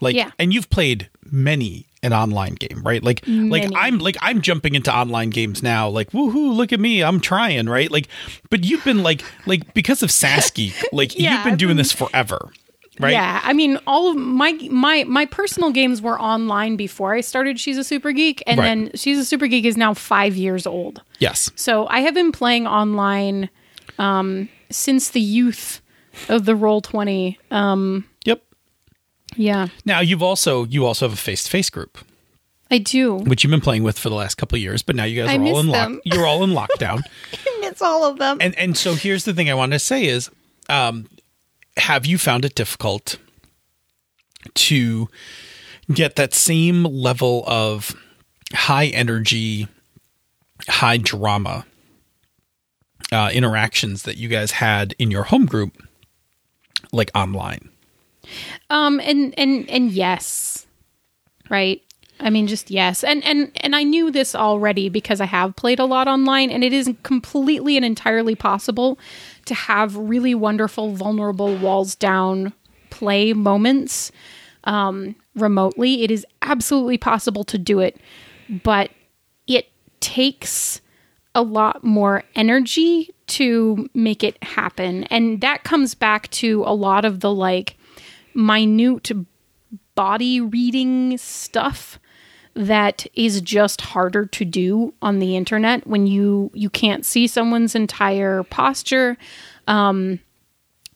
like, 0.00 0.16
Yeah. 0.16 0.30
and 0.38 0.52
you've 0.52 0.70
played 0.70 1.08
many 1.34 1.86
an 2.02 2.12
online 2.12 2.54
game, 2.54 2.82
right? 2.82 3.02
Like, 3.02 3.22
like 3.26 3.68
I'm 3.74 3.98
like 3.98 4.16
I'm 4.20 4.40
jumping 4.42 4.74
into 4.74 4.94
online 4.94 5.30
games 5.30 5.62
now. 5.62 5.88
Like, 5.88 6.10
woohoo! 6.12 6.54
Look 6.54 6.72
at 6.72 6.78
me, 6.80 7.02
I'm 7.02 7.18
trying, 7.20 7.66
right? 7.66 7.90
Like, 7.90 8.08
but 8.50 8.64
you've 8.64 8.84
been 8.84 9.02
like, 9.02 9.22
like 9.46 9.74
because 9.74 10.02
of 10.02 10.10
Sasky, 10.10 10.72
like 10.92 11.18
Yeah, 11.18 11.34
you've 11.36 11.44
been 11.44 11.52
I've 11.54 11.58
doing 11.58 11.70
been- 11.70 11.76
this 11.78 11.92
forever, 11.92 12.50
right? 13.00 13.12
Yeah, 13.12 13.40
I 13.42 13.52
mean, 13.54 13.78
all 13.86 14.10
of 14.10 14.16
my 14.16 14.52
my 14.70 15.04
my 15.04 15.24
personal 15.26 15.70
games 15.72 16.02
were 16.02 16.20
online 16.20 16.76
before 16.76 17.14
I 17.14 17.22
started. 17.22 17.58
She's 17.58 17.78
a 17.78 17.84
super 17.84 18.12
geek, 18.12 18.42
and 18.46 18.58
Right. 18.60 18.66
then 18.66 18.90
she's 18.94 19.18
a 19.18 19.24
super 19.24 19.46
geek 19.46 19.64
is 19.64 19.76
now 19.78 19.94
five 19.94 20.36
years 20.36 20.66
old. 20.66 21.02
Yes. 21.20 21.50
So 21.56 21.86
I 21.88 22.00
have 22.00 22.12
been 22.14 22.32
playing 22.32 22.66
online 22.66 23.48
um, 23.98 24.48
since 24.70 25.08
the 25.10 25.20
youth 25.20 25.80
of 26.28 26.44
the 26.44 26.54
Roll 26.54 26.80
Twenty. 26.82 27.38
Um. 27.50 28.04
Yeah, 29.36 29.68
Now 29.84 30.00
you've 30.00 30.22
also 30.22 30.64
you 30.64 30.86
also 30.86 31.06
have 31.06 31.12
a 31.14 31.20
face 31.20 31.44
to 31.44 31.50
face 31.50 31.70
group, 31.70 31.98
I 32.70 32.78
do. 32.78 33.16
which 33.16 33.44
you've 33.44 33.50
been 33.50 33.60
playing 33.60 33.82
with 33.82 33.98
for 33.98 34.08
the 34.08 34.14
last 34.14 34.36
couple 34.36 34.56
of 34.56 34.62
years, 34.62 34.82
but 34.82 34.96
now 34.96 35.04
you 35.04 35.22
guys 35.22 35.30
I 35.30 35.36
are 35.36 35.46
all 35.46 35.60
in 35.60 35.68
lock. 35.68 35.92
You're 36.04 36.26
all 36.26 36.42
in 36.44 36.50
lockdown, 36.60 37.02
It's 37.62 37.82
all 37.82 38.04
of 38.04 38.18
them. 38.18 38.38
and 38.40 38.56
and 38.58 38.76
so 38.76 38.94
here's 38.94 39.24
the 39.24 39.32
thing 39.34 39.50
I 39.50 39.54
want 39.54 39.72
to 39.72 39.78
say 39.78 40.06
is, 40.06 40.30
um, 40.68 41.08
have 41.76 42.06
you 42.06 42.18
found 42.18 42.44
it 42.44 42.54
difficult 42.54 43.16
to 44.54 45.08
get 45.92 46.16
that 46.16 46.32
same 46.34 46.84
level 46.84 47.44
of 47.46 47.94
high 48.52 48.86
energy, 48.86 49.68
high 50.68 50.96
drama 50.98 51.66
uh, 53.12 53.30
interactions 53.32 54.02
that 54.04 54.16
you 54.16 54.28
guys 54.28 54.52
had 54.52 54.94
in 54.98 55.10
your 55.10 55.24
home 55.24 55.46
group, 55.46 55.72
like 56.92 57.10
online? 57.14 57.70
Um, 58.70 59.00
and 59.00 59.34
and 59.38 59.68
and 59.68 59.90
yes, 59.90 60.66
right. 61.50 61.80
I 62.20 62.30
mean, 62.30 62.46
just 62.46 62.70
yes, 62.70 63.02
and 63.02 63.24
and 63.24 63.50
and 63.56 63.74
I 63.74 63.82
knew 63.82 64.10
this 64.10 64.34
already 64.34 64.88
because 64.88 65.20
I 65.20 65.26
have 65.26 65.56
played 65.56 65.78
a 65.80 65.84
lot 65.84 66.06
online, 66.06 66.50
and 66.50 66.62
it 66.62 66.72
is 66.72 66.90
completely 67.02 67.76
and 67.76 67.84
entirely 67.84 68.34
possible 68.34 68.98
to 69.46 69.54
have 69.54 69.96
really 69.96 70.34
wonderful, 70.34 70.94
vulnerable, 70.94 71.56
walls 71.56 71.94
down 71.94 72.52
play 72.90 73.32
moments 73.32 74.12
um, 74.64 75.16
remotely. 75.34 76.04
It 76.04 76.10
is 76.10 76.24
absolutely 76.42 76.98
possible 76.98 77.44
to 77.44 77.58
do 77.58 77.80
it, 77.80 78.00
but 78.62 78.90
it 79.46 79.68
takes 80.00 80.80
a 81.34 81.42
lot 81.42 81.82
more 81.82 82.22
energy 82.36 83.12
to 83.26 83.88
make 83.94 84.22
it 84.22 84.42
happen. 84.42 85.04
And 85.04 85.40
that 85.40 85.64
comes 85.64 85.94
back 85.94 86.30
to 86.32 86.62
a 86.66 86.74
lot 86.74 87.04
of 87.04 87.20
the 87.20 87.34
like 87.34 87.76
minute 88.34 89.10
body 89.94 90.40
reading 90.40 91.16
stuff 91.18 91.98
that 92.54 93.06
is 93.14 93.40
just 93.40 93.80
harder 93.80 94.26
to 94.26 94.44
do 94.44 94.94
on 95.02 95.18
the 95.18 95.36
internet 95.36 95.86
when 95.86 96.06
you 96.06 96.50
you 96.54 96.70
can't 96.70 97.04
see 97.04 97.26
someone's 97.26 97.74
entire 97.74 98.42
posture. 98.44 99.16
Um 99.66 100.20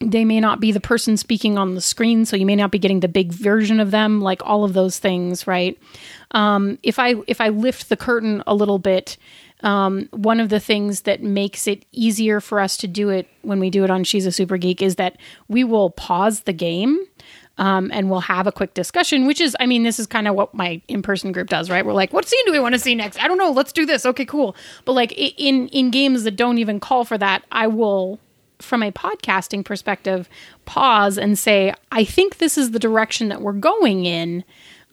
they 0.01 0.25
may 0.25 0.39
not 0.39 0.61
be 0.61 0.71
the 0.71 0.79
person 0.79 1.17
speaking 1.17 1.59
on 1.59 1.75
the 1.75 1.81
screen 1.81 2.25
so 2.25 2.37
you 2.37 2.47
may 2.47 2.55
not 2.55 2.71
be 2.71 2.79
getting 2.79 3.01
the 3.01 3.09
big 3.09 3.33
version 3.33 3.81
of 3.81 3.91
them 3.91 4.21
like 4.21 4.41
all 4.45 4.63
of 4.63 4.73
those 4.73 4.99
things 4.99 5.47
right? 5.47 5.77
Um 6.31 6.79
if 6.85 6.99
i 6.99 7.15
if 7.27 7.41
i 7.41 7.49
lift 7.49 7.89
the 7.89 7.97
curtain 7.97 8.43
a 8.47 8.55
little 8.55 8.79
bit 8.79 9.17
um, 9.61 10.09
one 10.13 10.39
of 10.39 10.51
the 10.51 10.61
things 10.61 11.03
that 11.03 11.23
makes 11.23 11.67
it 11.67 11.85
easier 11.91 12.41
for 12.41 12.61
us 12.61 12.77
to 12.79 12.87
do 12.87 13.09
it 13.09 13.27
when 13.43 13.59
we 13.59 13.71
do 13.71 13.83
it 13.85 13.91
on 13.91 14.05
She's 14.05 14.27
a 14.27 14.33
Super 14.33 14.57
Geek 14.57 14.81
is 14.81 14.97
that 14.97 15.17
we 15.49 15.65
will 15.65 15.91
pause 15.91 16.41
the 16.41 16.53
game 16.53 17.05
um, 17.59 17.91
and 17.93 18.09
we'll 18.09 18.21
have 18.21 18.47
a 18.47 18.53
quick 18.53 18.75
discussion, 18.75 19.27
which 19.27 19.41
is, 19.41 19.57
I 19.61 19.67
mean, 19.67 19.83
this 19.83 19.99
is 19.99 20.07
kind 20.07 20.29
of 20.29 20.35
what 20.35 20.55
my 20.55 20.81
in-person 20.89 21.33
group 21.33 21.49
does, 21.49 21.69
right? 21.69 21.85
We're 21.85 21.93
like, 21.93 22.13
what 22.13 22.27
scene 22.27 22.45
do 22.47 22.53
we 22.53 22.61
want 22.61 22.75
to 22.75 22.79
see 22.79 22.95
next? 22.95 23.23
I 23.23 23.29
don't 23.29 23.39
know. 23.39 23.51
Let's 23.51 23.73
do 23.73 23.85
this. 23.85 24.07
Okay, 24.07 24.25
cool. 24.25 24.57
But 24.85 24.93
like 24.93 25.13
in 25.13 25.69
in 25.69 25.91
games 25.91 26.23
that 26.23 26.37
don't 26.37 26.59
even 26.59 26.81
call 26.81 27.05
for 27.05 27.19
that, 27.19 27.43
I 27.51 27.67
will, 27.67 28.21
from 28.61 28.83
a 28.83 28.93
podcasting 28.93 29.65
perspective, 29.65 30.29
pause 30.65 31.19
and 31.19 31.39
say, 31.39 31.75
I 31.93 32.05
think 32.05 32.39
this 32.39 32.57
is 32.57 32.71
the 32.71 32.79
direction 32.79 33.29
that 33.29 33.41
we're 33.41 33.53
going 33.53 34.07
in 34.07 34.45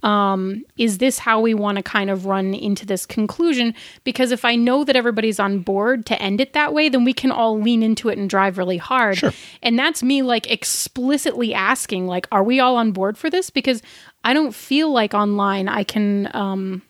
is 0.04 1.00
this 1.00 1.18
how 1.20 1.42
we 1.42 1.54
want 1.56 1.78
to 1.78 1.84
kind 1.84 2.10
of 2.12 2.26
run 2.28 2.54
into 2.54 2.86
this 2.86 3.06
conclusion? 3.06 3.74
Because 4.04 4.32
if 4.32 4.46
I 4.46 4.56
know 4.56 4.84
that 4.84 4.96
everybody's 4.96 5.40
on 5.40 5.60
board 5.60 6.06
to 6.08 6.22
end 6.22 6.40
it 6.42 6.54
that 6.54 6.74
way, 6.74 6.90
then 6.90 7.04
we 7.04 7.14
can 7.14 7.32
all 7.32 7.60
lean 7.60 7.82
into 7.82 8.10
it 8.10 8.18
and 8.18 8.30
drive 8.30 8.58
really 8.58 8.78
hard. 8.78 9.18
Sure. 9.18 9.32
And 9.64 9.80
that's 9.80 10.04
me 10.04 10.22
like 10.22 10.50
explicitly 10.52 11.54
asking, 11.56 12.06
like, 12.08 12.28
are 12.32 12.44
we 12.44 12.60
all 12.60 12.76
on 12.78 12.92
board 12.92 13.18
for 13.18 13.30
this? 13.32 13.50
Because 13.50 13.82
I 14.24 14.34
don't 14.34 14.54
feel 14.54 14.92
like 14.92 15.14
online 15.16 15.68
I 15.68 15.84
can 15.84 16.30
um, 16.36 16.82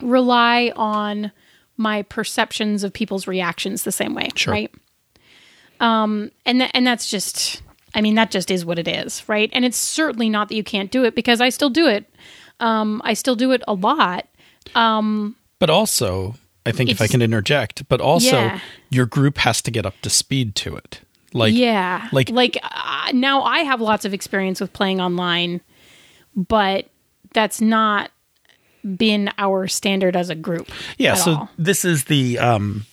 rely 0.00 0.72
on 0.76 1.32
my 1.76 2.02
perceptions 2.02 2.84
of 2.84 2.92
people's 2.92 3.26
reactions 3.26 3.84
the 3.84 3.92
same 3.92 4.14
way, 4.14 4.28
Sure. 4.34 4.52
right? 4.52 4.74
Um, 5.78 6.30
and 6.44 6.60
tha- 6.60 6.76
and 6.76 6.86
that's 6.86 7.10
just, 7.10 7.62
I 7.94 8.00
mean, 8.00 8.14
that 8.14 8.30
just 8.30 8.50
is 8.50 8.64
what 8.64 8.78
it 8.78 8.86
is, 8.88 9.28
right? 9.28 9.50
And 9.52 9.64
it's 9.64 9.76
certainly 9.78 10.28
not 10.28 10.48
that 10.48 10.54
you 10.54 10.64
can't 10.64 10.90
do 10.90 11.04
it 11.04 11.14
because 11.14 11.40
I 11.40 11.48
still 11.48 11.70
do 11.70 11.86
it. 11.88 12.04
Um, 12.60 13.00
I 13.04 13.14
still 13.14 13.36
do 13.36 13.52
it 13.52 13.62
a 13.66 13.72
lot. 13.74 14.26
But 14.74 15.70
also, 15.70 16.34
I 16.66 16.72
think 16.72 16.90
if 16.90 17.00
I 17.00 17.06
can 17.06 17.22
interject, 17.22 17.88
but 17.88 18.00
also 18.00 18.36
Yeah. 18.36 18.60
your 18.90 19.06
group 19.06 19.38
has 19.38 19.60
to 19.62 19.70
get 19.70 19.84
up 19.86 19.94
to 20.02 20.10
speed 20.10 20.54
to 20.56 20.76
it. 20.76 21.00
Like, 21.32 21.54
yeah, 21.54 22.08
like- 22.12 22.30
like 22.30 22.58
uh, 22.62 23.12
now 23.12 23.42
I 23.42 23.60
have 23.60 23.80
lots 23.80 24.04
of 24.04 24.12
experience 24.12 24.60
with 24.60 24.72
playing 24.72 25.00
online, 25.00 25.60
but 26.34 26.88
that's 27.32 27.60
not 27.60 28.10
been 28.96 29.30
our 29.38 29.68
standard 29.68 30.16
as 30.16 30.30
a 30.30 30.34
group. 30.34 30.68
yeah. 30.98 31.14
So 31.14 31.32
all. 31.34 31.50
this 31.58 31.84
is 31.84 32.04
the 32.04 32.38
um, 32.38 32.84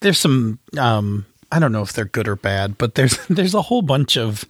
there's 0.00 0.18
some 0.18 0.58
um, 0.78 1.24
I 1.52 1.58
don't 1.58 1.70
know 1.70 1.82
if 1.82 1.92
they're 1.92 2.06
good 2.06 2.26
or 2.26 2.36
bad, 2.36 2.78
but 2.78 2.94
there's 2.94 3.18
there's 3.30 3.54
a 3.54 3.62
whole 3.62 3.82
bunch 3.82 4.16
of 4.16 4.44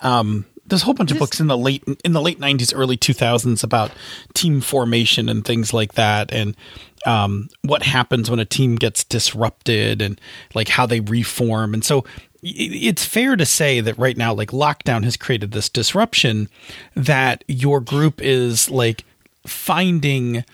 um, 0.00 0.46
there's 0.66 0.82
a 0.82 0.84
whole 0.86 0.94
bunch 0.94 1.10
of 1.10 1.18
books 1.18 1.40
in 1.40 1.48
the 1.48 1.58
late 1.58 1.82
in 2.04 2.12
the 2.12 2.22
late 2.22 2.38
'90s, 2.38 2.72
early 2.74 2.96
2000s 2.96 3.62
about 3.62 3.90
team 4.32 4.60
formation 4.60 5.28
and 5.28 5.44
things 5.44 5.74
like 5.74 5.94
that, 5.94 6.32
and 6.32 6.56
um, 7.04 7.48
what 7.62 7.82
happens 7.82 8.30
when 8.30 8.38
a 8.38 8.44
team 8.44 8.76
gets 8.76 9.04
disrupted 9.04 10.00
and 10.00 10.20
like 10.54 10.68
how 10.68 10.86
they 10.86 11.00
reform. 11.00 11.74
And 11.74 11.84
so 11.84 12.04
it's 12.42 13.04
fair 13.04 13.36
to 13.36 13.44
say 13.44 13.80
that 13.80 13.98
right 13.98 14.16
now, 14.16 14.32
like 14.32 14.50
lockdown 14.50 15.04
has 15.04 15.16
created 15.16 15.52
this 15.52 15.68
disruption 15.68 16.48
that 16.94 17.42
your 17.48 17.80
group 17.80 18.20
is 18.22 18.70
like 18.70 19.04
finding 19.46 20.44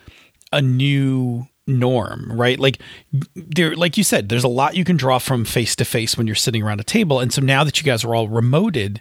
a 0.52 0.62
new 0.62 1.46
norm, 1.66 2.32
right? 2.32 2.58
Like 2.58 2.78
there 3.34 3.74
like 3.76 3.96
you 3.96 4.04
said, 4.04 4.28
there's 4.28 4.44
a 4.44 4.48
lot 4.48 4.76
you 4.76 4.84
can 4.84 4.96
draw 4.96 5.18
from 5.18 5.44
face 5.44 5.76
to 5.76 5.84
face 5.84 6.16
when 6.16 6.26
you're 6.26 6.36
sitting 6.36 6.62
around 6.62 6.80
a 6.80 6.84
table. 6.84 7.20
And 7.20 7.32
so 7.32 7.40
now 7.40 7.64
that 7.64 7.78
you 7.78 7.84
guys 7.84 8.04
are 8.04 8.14
all 8.14 8.28
remoted, 8.28 9.00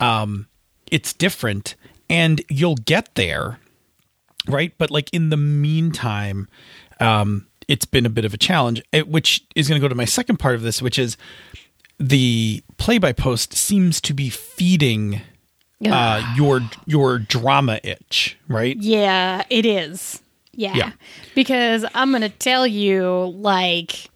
um 0.00 0.46
it's 0.90 1.12
different 1.12 1.74
and 2.08 2.40
you'll 2.48 2.76
get 2.76 3.14
there, 3.16 3.58
right? 4.46 4.72
But 4.78 4.90
like 4.90 5.10
in 5.12 5.30
the 5.30 5.36
meantime, 5.36 6.48
um 7.00 7.46
it's 7.68 7.86
been 7.86 8.06
a 8.06 8.10
bit 8.10 8.24
of 8.24 8.32
a 8.32 8.38
challenge, 8.38 8.80
eh, 8.92 9.02
which 9.02 9.44
is 9.56 9.68
going 9.68 9.80
to 9.80 9.84
go 9.84 9.88
to 9.88 9.94
my 9.96 10.04
second 10.04 10.36
part 10.36 10.54
of 10.54 10.62
this, 10.62 10.80
which 10.80 10.98
is 10.98 11.16
the 11.98 12.62
play 12.76 12.98
by 12.98 13.12
post 13.12 13.54
seems 13.54 14.00
to 14.02 14.14
be 14.14 14.28
feeding 14.30 15.20
uh, 15.84 16.34
your 16.36 16.60
your 16.86 17.18
drama 17.18 17.80
itch, 17.82 18.38
right? 18.48 18.76
Yeah, 18.78 19.44
it 19.50 19.66
is. 19.66 20.22
Yeah. 20.56 20.74
Yeah. 20.74 20.92
Because 21.34 21.84
I'm 21.94 22.10
going 22.10 22.22
to 22.22 22.28
tell 22.28 22.66
you, 22.66 23.32
like, 23.36 24.10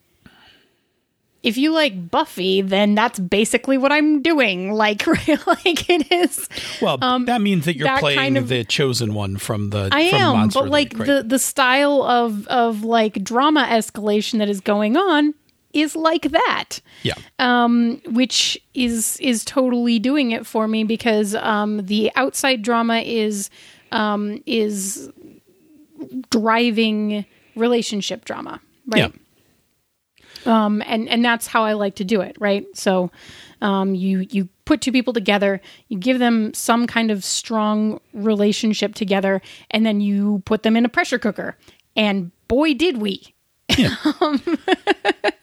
if 1.42 1.56
you 1.56 1.72
like 1.72 2.10
Buffy, 2.10 2.60
then 2.60 2.94
that's 2.94 3.18
basically 3.18 3.78
what 3.78 3.92
I'm 3.92 4.20
doing. 4.22 4.72
Like, 4.80 5.06
like 5.06 5.88
it 5.90 6.10
is. 6.10 6.48
Well, 6.80 6.98
um, 7.02 7.26
that 7.26 7.40
means 7.40 7.64
that 7.66 7.76
you're 7.76 7.86
that 7.86 8.00
playing 8.00 8.18
kind 8.18 8.36
of- 8.38 8.48
the 8.48 8.64
chosen 8.64 9.14
one 9.14 9.36
from 9.36 9.70
the 9.70 9.88
I 9.92 10.10
from 10.10 10.20
am, 10.20 10.36
Monster 10.36 10.60
but 10.60 10.68
like 10.70 10.98
right? 10.98 11.06
the 11.06 11.22
the 11.22 11.38
style 11.38 12.02
of 12.02 12.46
of 12.48 12.82
like 12.82 13.22
drama 13.22 13.66
escalation 13.70 14.38
that 14.38 14.48
is 14.48 14.60
going 14.60 14.96
on 14.96 15.34
is 15.74 15.94
like 15.94 16.30
that 16.32 16.80
Yeah. 17.02 17.14
Um, 17.38 18.00
which 18.06 18.58
is 18.74 19.18
is 19.20 19.44
totally 19.44 19.98
doing 19.98 20.30
it 20.32 20.46
for 20.46 20.66
me 20.66 20.82
because 20.84 21.34
um, 21.36 21.84
the 21.86 22.10
outside 22.16 22.62
drama 22.62 22.98
is 23.00 23.50
um, 23.92 24.42
is 24.46 25.10
driving 26.30 27.24
relationship 27.56 28.24
drama, 28.24 28.60
right? 28.86 29.12
Um, 30.46 30.82
and 30.86 31.08
and 31.08 31.24
that's 31.24 31.46
how 31.46 31.64
I 31.64 31.74
like 31.74 31.96
to 31.96 32.04
do 32.04 32.20
it, 32.20 32.36
right? 32.38 32.66
So 32.74 33.10
um, 33.60 33.94
you 33.94 34.26
you 34.30 34.48
put 34.64 34.80
two 34.80 34.92
people 34.92 35.12
together, 35.12 35.60
you 35.88 35.98
give 35.98 36.18
them 36.18 36.54
some 36.54 36.86
kind 36.86 37.10
of 37.10 37.24
strong 37.24 38.00
relationship 38.14 38.94
together, 38.94 39.42
and 39.70 39.84
then 39.84 40.00
you 40.00 40.42
put 40.44 40.62
them 40.62 40.76
in 40.76 40.84
a 40.84 40.88
pressure 40.88 41.18
cooker, 41.18 41.56
and 41.96 42.30
boy 42.48 42.74
did 42.74 42.98
we! 42.98 43.34
Yeah. 43.76 43.94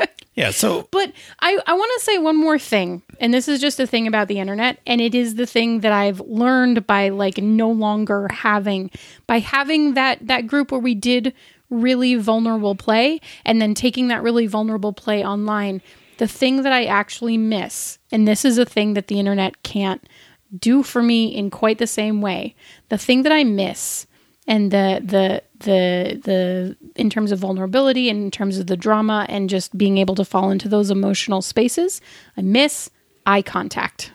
Yeah, 0.38 0.52
so 0.52 0.88
But 0.92 1.12
I, 1.40 1.58
I 1.66 1.74
want 1.74 1.92
to 1.98 2.06
say 2.06 2.20
one 2.20 2.38
more 2.38 2.60
thing, 2.60 3.02
and 3.20 3.34
this 3.34 3.48
is 3.48 3.60
just 3.60 3.80
a 3.80 3.88
thing 3.88 4.06
about 4.06 4.28
the 4.28 4.38
internet, 4.38 4.80
and 4.86 5.02
it 5.02 5.16
is 5.16 5.34
the 5.34 5.48
thing 5.48 5.80
that 5.80 5.92
I've 5.92 6.20
learned 6.22 6.86
by 6.86 7.10
like 7.10 7.40
no 7.40 7.72
longer 7.72 8.28
having 8.32 8.92
by 9.26 9.40
having 9.40 9.96
that 9.96 10.28
that 10.28 10.46
group 10.46 10.72
where 10.72 10.80
we 10.80 10.94
did 10.94 11.34
really 11.72 12.14
vulnerable 12.14 12.76
play 12.76 13.20
and 13.46 13.60
then 13.60 13.74
taking 13.74 14.10
that 14.10 14.22
really 14.22 14.46
vulnerable 14.46 14.94
play 14.94 15.26
online. 15.26 15.82
The 16.20 16.28
thing 16.28 16.62
that 16.62 16.72
I 16.72 16.86
actually 16.86 17.38
miss, 17.38 17.98
and 18.12 18.28
this 18.28 18.46
is 18.46 18.60
a 18.60 18.66
thing 18.66 18.94
that 18.94 19.08
the 19.08 19.20
internet 19.20 19.64
can't 19.64 20.08
do 20.56 20.84
for 20.84 21.02
me 21.02 21.36
in 21.36 21.50
quite 21.50 21.80
the 21.80 21.88
same 21.88 22.22
way. 22.22 22.56
The 22.90 22.98
thing 23.00 23.24
that 23.24 23.32
I 23.32 23.44
miss 23.44 24.06
and 24.48 24.72
the 24.72 25.02
the 25.04 25.44
the 25.60 26.20
the 26.24 26.78
in 26.96 27.10
terms 27.10 27.32
of 27.32 27.40
vulnerability 27.40 28.10
and 28.10 28.24
in 28.24 28.32
terms 28.32 28.58
of 28.58 28.68
the 28.68 28.78
drama 28.78 29.26
and 29.30 29.50
just 29.50 29.78
being 29.78 29.98
able 29.98 30.16
to 30.16 30.24
fall 30.26 30.50
into 30.52 30.70
those 30.70 30.90
emotional 30.92 31.42
spaces 31.42 32.00
i 32.38 32.42
miss 32.42 32.90
eye 33.26 33.42
contact. 33.42 34.12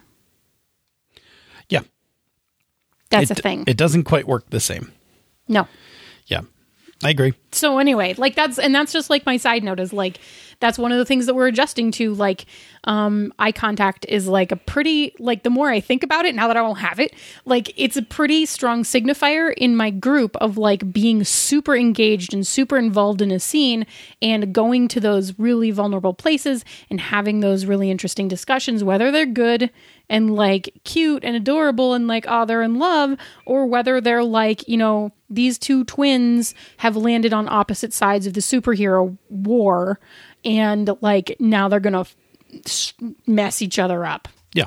Yeah, 1.69 1.83
that's 3.11 3.31
it, 3.31 3.39
a 3.39 3.43
thing. 3.43 3.65
It 3.67 3.77
doesn't 3.77 4.05
quite 4.05 4.27
work 4.27 4.49
the 4.51 4.61
same. 4.61 4.91
no. 5.49 5.69
Yeah, 6.27 6.43
I 7.05 7.11
agree. 7.11 7.35
so 7.51 7.79
anyway 7.79 8.15
like 8.17 8.35
that's 8.37 8.59
and 8.59 8.75
that's 8.75 8.93
just 8.93 9.11
like 9.11 9.27
my 9.27 9.37
side 9.37 9.65
note 9.65 9.81
is 9.81 9.93
like 9.93 10.19
that's 10.62 10.78
one 10.78 10.92
of 10.92 10.99
the 10.99 11.04
things 11.04 11.26
that 11.26 11.35
we're 11.35 11.49
adjusting 11.49 11.90
to 11.90 12.14
like 12.14 12.47
um 12.85 13.35
eye 13.38 13.50
contact 13.50 14.07
is 14.09 14.28
like 14.28 14.52
a 14.52 14.57
pretty 14.57 15.12
like 15.19 15.42
the 15.42 15.50
more 15.50 15.71
i 15.71 15.81
think 15.81 16.04
about 16.04 16.25
it 16.25 16.35
now 16.35 16.47
that 16.47 16.57
i 16.57 16.62
won't 16.62 16.78
have 16.78 17.00
it 17.00 17.12
like 17.45 17.73
it's 17.76 17.97
a 17.97 18.02
pretty 18.02 18.47
strong 18.47 18.85
signifier 18.85 19.52
in 19.57 19.76
my 19.76 19.90
group 19.90 20.37
of 20.37 20.57
like 20.57 20.92
being 20.92 21.25
super 21.25 21.75
engaged 21.75 22.33
and 22.33 22.47
super 22.47 22.78
involved 22.78 23.21
in 23.21 23.33
a 23.33 23.40
scene 23.40 23.85
and 24.23 24.54
going 24.54 24.87
to 24.87 25.00
those 25.00 25.37
really 25.38 25.73
vulnerable 25.73 26.14
places 26.14 26.64
and 26.88 27.00
having 27.00 27.40
those 27.40 27.66
really 27.66 27.90
interesting 27.90 28.28
discussions 28.28 28.85
whether 28.85 29.11
they're 29.11 29.26
good 29.26 29.69
and 30.09 30.35
like 30.35 30.73
cute 30.85 31.25
and 31.25 31.35
adorable 31.35 31.95
and 31.95 32.07
like 32.07 32.25
oh 32.28 32.45
they're 32.45 32.62
in 32.62 32.78
love 32.78 33.16
or 33.47 33.66
whether 33.66 34.00
they're 34.00 34.23
like 34.23 34.66
you 34.69 34.76
know 34.76 35.11
these 35.31 35.59
two 35.59 35.83
twins 35.85 36.54
have 36.76 36.95
landed 36.95 37.33
on 37.33 37.49
opposite 37.49 37.92
sides 37.92 38.26
of 38.26 38.35
the 38.35 38.40
superhero 38.40 39.16
war 39.31 39.99
and 40.45 40.91
like 41.01 41.37
now 41.39 41.69
they're 41.69 41.81
gonna 41.81 42.01
f- 42.01 42.17
s- 42.65 42.95
mess 43.27 43.63
each 43.63 43.79
other 43.79 44.05
up. 44.05 44.29
Yeah, 44.55 44.67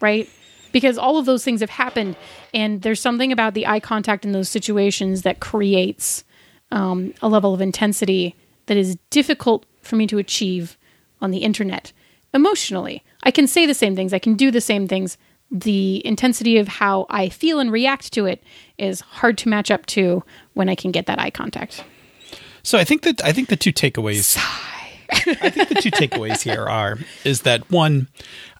right? 0.00 0.28
Because 0.72 0.98
all 0.98 1.18
of 1.18 1.26
those 1.26 1.44
things 1.44 1.60
have 1.60 1.70
happened 1.70 2.16
and 2.54 2.82
there's 2.82 3.00
something 3.00 3.32
about 3.32 3.54
the 3.54 3.66
eye 3.66 3.80
contact 3.80 4.24
in 4.24 4.32
those 4.32 4.48
situations 4.48 5.22
that 5.22 5.40
creates 5.40 6.22
um, 6.70 7.12
a 7.22 7.28
level 7.28 7.52
of 7.52 7.60
intensity 7.60 8.36
that 8.66 8.76
is 8.76 8.96
difficult 9.10 9.66
for 9.82 9.96
me 9.96 10.06
to 10.06 10.18
achieve 10.18 10.78
on 11.20 11.32
the 11.32 11.38
internet 11.38 11.92
emotionally. 12.32 13.02
I 13.24 13.32
can 13.32 13.48
say 13.48 13.66
the 13.66 13.74
same 13.74 13.96
things 13.96 14.12
i 14.12 14.20
can 14.20 14.34
do 14.34 14.50
the 14.52 14.60
same 14.60 14.86
things. 14.86 15.18
The 15.50 16.06
intensity 16.06 16.58
of 16.58 16.68
how 16.68 17.06
i 17.10 17.28
feel 17.28 17.58
and 17.58 17.72
react 17.72 18.12
to 18.12 18.26
it 18.26 18.40
is 18.78 19.00
hard 19.00 19.36
to 19.38 19.48
match 19.48 19.72
up 19.72 19.86
to 19.86 20.22
when 20.54 20.68
i 20.68 20.76
can 20.76 20.92
get 20.92 21.06
that 21.06 21.18
eye 21.18 21.30
contact. 21.30 21.82
So 22.62 22.78
I 22.78 22.84
think 22.84 23.02
that 23.02 23.24
I 23.24 23.32
think 23.32 23.48
the 23.48 23.56
two 23.56 23.72
takeaways. 23.72 24.38
I 25.26 25.50
think 25.50 25.68
the 25.68 25.76
two 25.76 25.90
takeaways 25.90 26.42
here 26.42 26.64
are 26.64 26.98
is 27.24 27.42
that 27.42 27.70
one, 27.70 28.08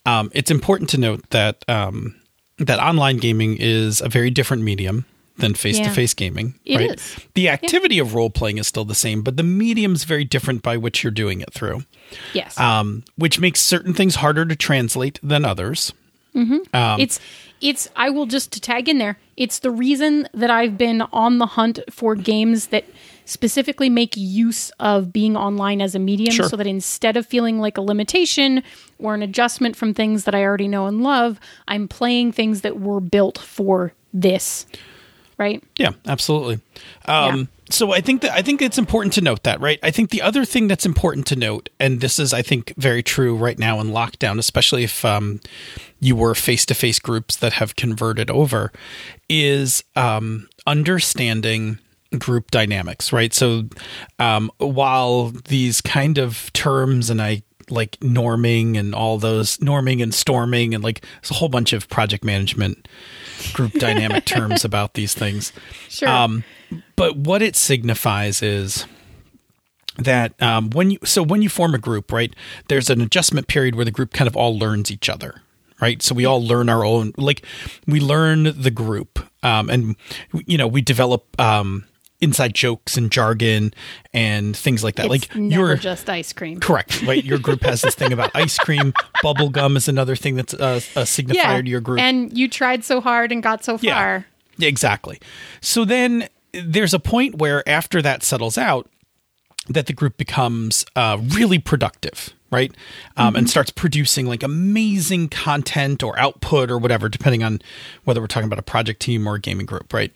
um, 0.07 0.31
it's 0.35 0.51
important 0.51 0.91
to 0.91 0.99
note 0.99 1.29
that 1.31 1.65
um, 1.69 2.17
that 2.59 2.79
online 2.79 3.19
gaming 3.19 3.57
is 3.59 4.01
a 4.01 4.09
very 4.09 4.31
different 4.31 4.63
medium 4.63 5.05
than 5.37 5.55
face 5.55 5.79
to 5.79 5.91
face 5.91 6.15
gaming. 6.15 6.55
It 6.65 6.77
right? 6.77 6.91
is. 6.93 7.17
The 7.35 7.49
activity 7.49 7.99
of 7.99 8.15
role 8.15 8.31
playing 8.31 8.59
is 8.59 8.67
still 8.69 8.85
the 8.85 8.95
same, 8.95 9.23
but 9.23 9.37
the 9.37 9.43
medium's 9.43 10.05
very 10.05 10.25
different 10.25 10.63
by 10.63 10.77
which 10.77 11.03
you're 11.03 11.11
doing 11.11 11.41
it 11.41 11.53
through, 11.53 11.85
yes 12.33 12.59
um, 12.59 13.05
which 13.17 13.41
makes 13.41 13.61
certain 13.61 13.95
things 13.95 14.17
harder 14.17 14.45
to 14.45 14.57
translate 14.57 15.19
than 15.23 15.45
others. 15.45 15.93
it's 16.99 17.19
it's 17.61 17.89
I 17.97 18.11
will 18.11 18.27
just 18.27 18.63
tag 18.63 18.89
in 18.89 18.99
there. 18.99 19.19
It's 19.37 19.59
the 19.59 19.71
reason 19.71 20.29
that 20.35 20.51
I've 20.51 20.79
been 20.79 21.03
on 21.13 21.39
the 21.39 21.47
hunt 21.47 21.81
for 21.91 22.15
games 22.15 22.69
that 22.69 22.85
specifically 23.31 23.89
make 23.89 24.17
use 24.17 24.71
of 24.81 25.13
being 25.13 25.37
online 25.37 25.81
as 25.81 25.95
a 25.95 25.99
medium 25.99 26.35
Sure. 26.35 26.49
so 26.49 26.57
that 26.57 26.67
instead 26.67 27.17
of 27.17 27.27
feeling 27.27 27.59
like 27.61 27.79
a 27.79 27.81
limitation 27.81 28.63
or 28.99 29.15
an 29.15 29.23
adjustment 29.23 29.77
from 29.77 29.95
things 29.95 30.25
that 30.25 30.35
I 30.35 30.43
already 30.45 30.69
know 30.69 30.87
and 30.87 31.03
love, 31.03 31.39
I'm 31.69 31.89
playing 31.89 32.33
things 32.33 32.63
that 32.63 32.81
were 32.81 33.01
built 33.01 33.39
for 33.39 33.93
this. 34.13 34.67
Right? 35.39 35.63
Yeah, 35.79 35.93
absolutely. 36.07 36.61
Um, 37.07 37.37
Yeah. 37.39 37.45
So 37.73 37.93
I 37.93 38.01
think 38.01 38.23
that 38.23 38.33
I 38.33 38.43
think 38.43 38.61
it's 38.61 38.79
important 38.79 39.13
to 39.15 39.21
note 39.21 39.45
that, 39.45 39.61
right? 39.61 39.79
I 39.81 39.93
think 39.93 40.11
the 40.11 40.23
other 40.23 40.45
thing 40.45 40.67
that's 40.67 40.85
important 40.85 41.25
to 41.29 41.37
note, 41.37 41.69
and 41.79 42.01
this 42.01 42.19
is, 42.19 42.33
I 42.35 42.43
think, 42.43 42.75
very 42.77 43.01
true 43.01 43.37
right 43.37 43.57
now 43.57 43.79
in 43.81 43.91
lockdown, 43.93 44.41
especially 44.41 44.83
if 44.83 45.05
um, 45.05 45.41
you 46.01 46.17
were 46.17 46.35
face 46.35 46.67
to 46.67 46.75
face 46.75 46.99
groups 46.99 47.37
that 47.37 47.53
have 47.55 47.77
converted 47.77 48.29
over, 48.29 48.73
is 49.29 49.85
um, 49.95 50.49
understanding 50.67 51.79
group 52.19 52.51
dynamics, 52.51 53.13
right? 53.13 53.33
So 53.33 53.69
um, 54.19 54.51
while 54.59 55.29
these 55.29 55.81
kind 55.81 56.19
of 56.19 56.53
terms 56.53 57.11
and 57.11 57.21
I 57.23 57.43
like 57.71 57.93
norming 58.01 58.77
and 58.77 58.95
all 58.95 59.19
those 59.19 59.57
norming 59.59 60.03
and 60.03 60.13
storming 60.13 60.75
and 60.75 60.83
like 60.83 61.03
there's 61.23 61.31
a 61.31 61.35
whole 61.35 61.49
bunch 61.49 61.73
of 61.73 61.89
project 61.89 62.25
management 62.25 62.89
group 63.53 63.73
dynamic 63.75 64.25
terms 64.27 64.65
about 64.65 64.95
these 64.95 65.15
things. 65.15 65.53
Sure. 65.89 66.09
Um, 66.09 66.45
but 66.97 67.17
what 67.17 67.43
it 67.43 67.57
signifies 67.57 68.43
is 68.43 68.87
that 69.99 70.41
um, 70.43 70.71
when 70.71 70.93
you 70.93 70.99
so 71.05 71.23
when 71.23 71.43
you 71.43 71.49
form 71.49 71.75
a 71.75 71.79
group, 71.79 72.13
right? 72.13 72.35
There's 72.69 72.91
an 72.91 73.01
adjustment 73.01 73.49
period 73.49 73.75
where 73.75 73.85
the 73.85 73.91
group 73.91 74.13
kind 74.13 74.29
of 74.29 74.37
all 74.37 74.59
learns 74.59 74.91
each 74.91 75.09
other, 75.09 75.43
right? 75.81 76.03
So 76.03 76.15
we 76.15 76.25
all 76.25 76.45
learn 76.45 76.69
our 76.69 76.85
own, 76.85 77.13
like 77.17 77.45
we 77.87 78.01
learn 78.01 78.45
the 78.45 78.71
group, 78.71 79.19
um, 79.43 79.69
and 79.69 79.97
you 80.33 80.57
know 80.57 80.67
we 80.67 80.81
develop 80.81 81.39
um, 81.41 81.85
inside 82.21 82.55
jokes 82.55 82.97
and 82.97 83.11
jargon 83.11 83.73
and 84.13 84.57
things 84.57 84.85
like 84.85 84.97
that. 84.97 85.07
It's 85.07 85.11
like 85.11 85.35
never 85.37 85.69
you're 85.69 85.77
just 85.77 86.09
ice 86.11 86.33
cream. 86.33 86.61
correct, 86.61 87.03
right? 87.07 87.25
Your 87.25 87.39
group 87.39 87.63
has 87.63 87.83
this 87.83 87.95
thing 87.95 88.13
about 88.13 88.31
ice 88.35 88.59
cream, 88.59 88.93
bubble 89.23 89.49
gum 89.49 89.77
is 89.77 89.89
another 89.89 90.17
thing 90.17 90.37
that's 90.37 90.55
a, 90.55 90.77
a 90.77 91.05
signifier 91.05 91.65
to 91.65 91.71
your 91.71 91.81
group. 91.81 92.01
And 92.01 92.37
you 92.37 92.49
tried 92.49 92.85
so 92.85 93.01
hard 93.01 93.33
and 93.33 93.43
got 93.43 93.65
so 93.65 93.79
far. 93.79 94.27
Yeah, 94.59 94.69
exactly. 94.69 95.19
So 95.61 95.85
then 95.85 96.29
there's 96.53 96.93
a 96.93 96.99
point 96.99 97.37
where 97.37 97.67
after 97.69 98.03
that 98.03 98.23
settles 98.23 98.59
out, 98.59 98.89
that 99.69 99.87
the 99.87 99.93
group 99.93 100.17
becomes 100.17 100.85
uh, 100.97 101.17
really 101.21 101.59
productive, 101.59 102.31
right? 102.51 102.75
Um, 103.17 103.37
And 103.37 103.49
starts 103.49 103.71
producing 103.71 104.27
like 104.27 104.43
amazing 104.43 105.29
content 105.29 106.03
or 106.03 106.19
output 106.19 106.71
or 106.71 106.79
whatever, 106.79 107.09
depending 107.09 107.45
on 107.45 107.61
whether 108.05 108.21
we're 108.21 108.27
talking 108.27 108.47
about 108.47 108.59
a 108.59 108.63
project 108.63 109.01
team 109.01 109.29
or 109.29 109.37
a 109.37 109.41
gaming 109.41 109.67
group, 109.67 109.93
right? 109.93 110.13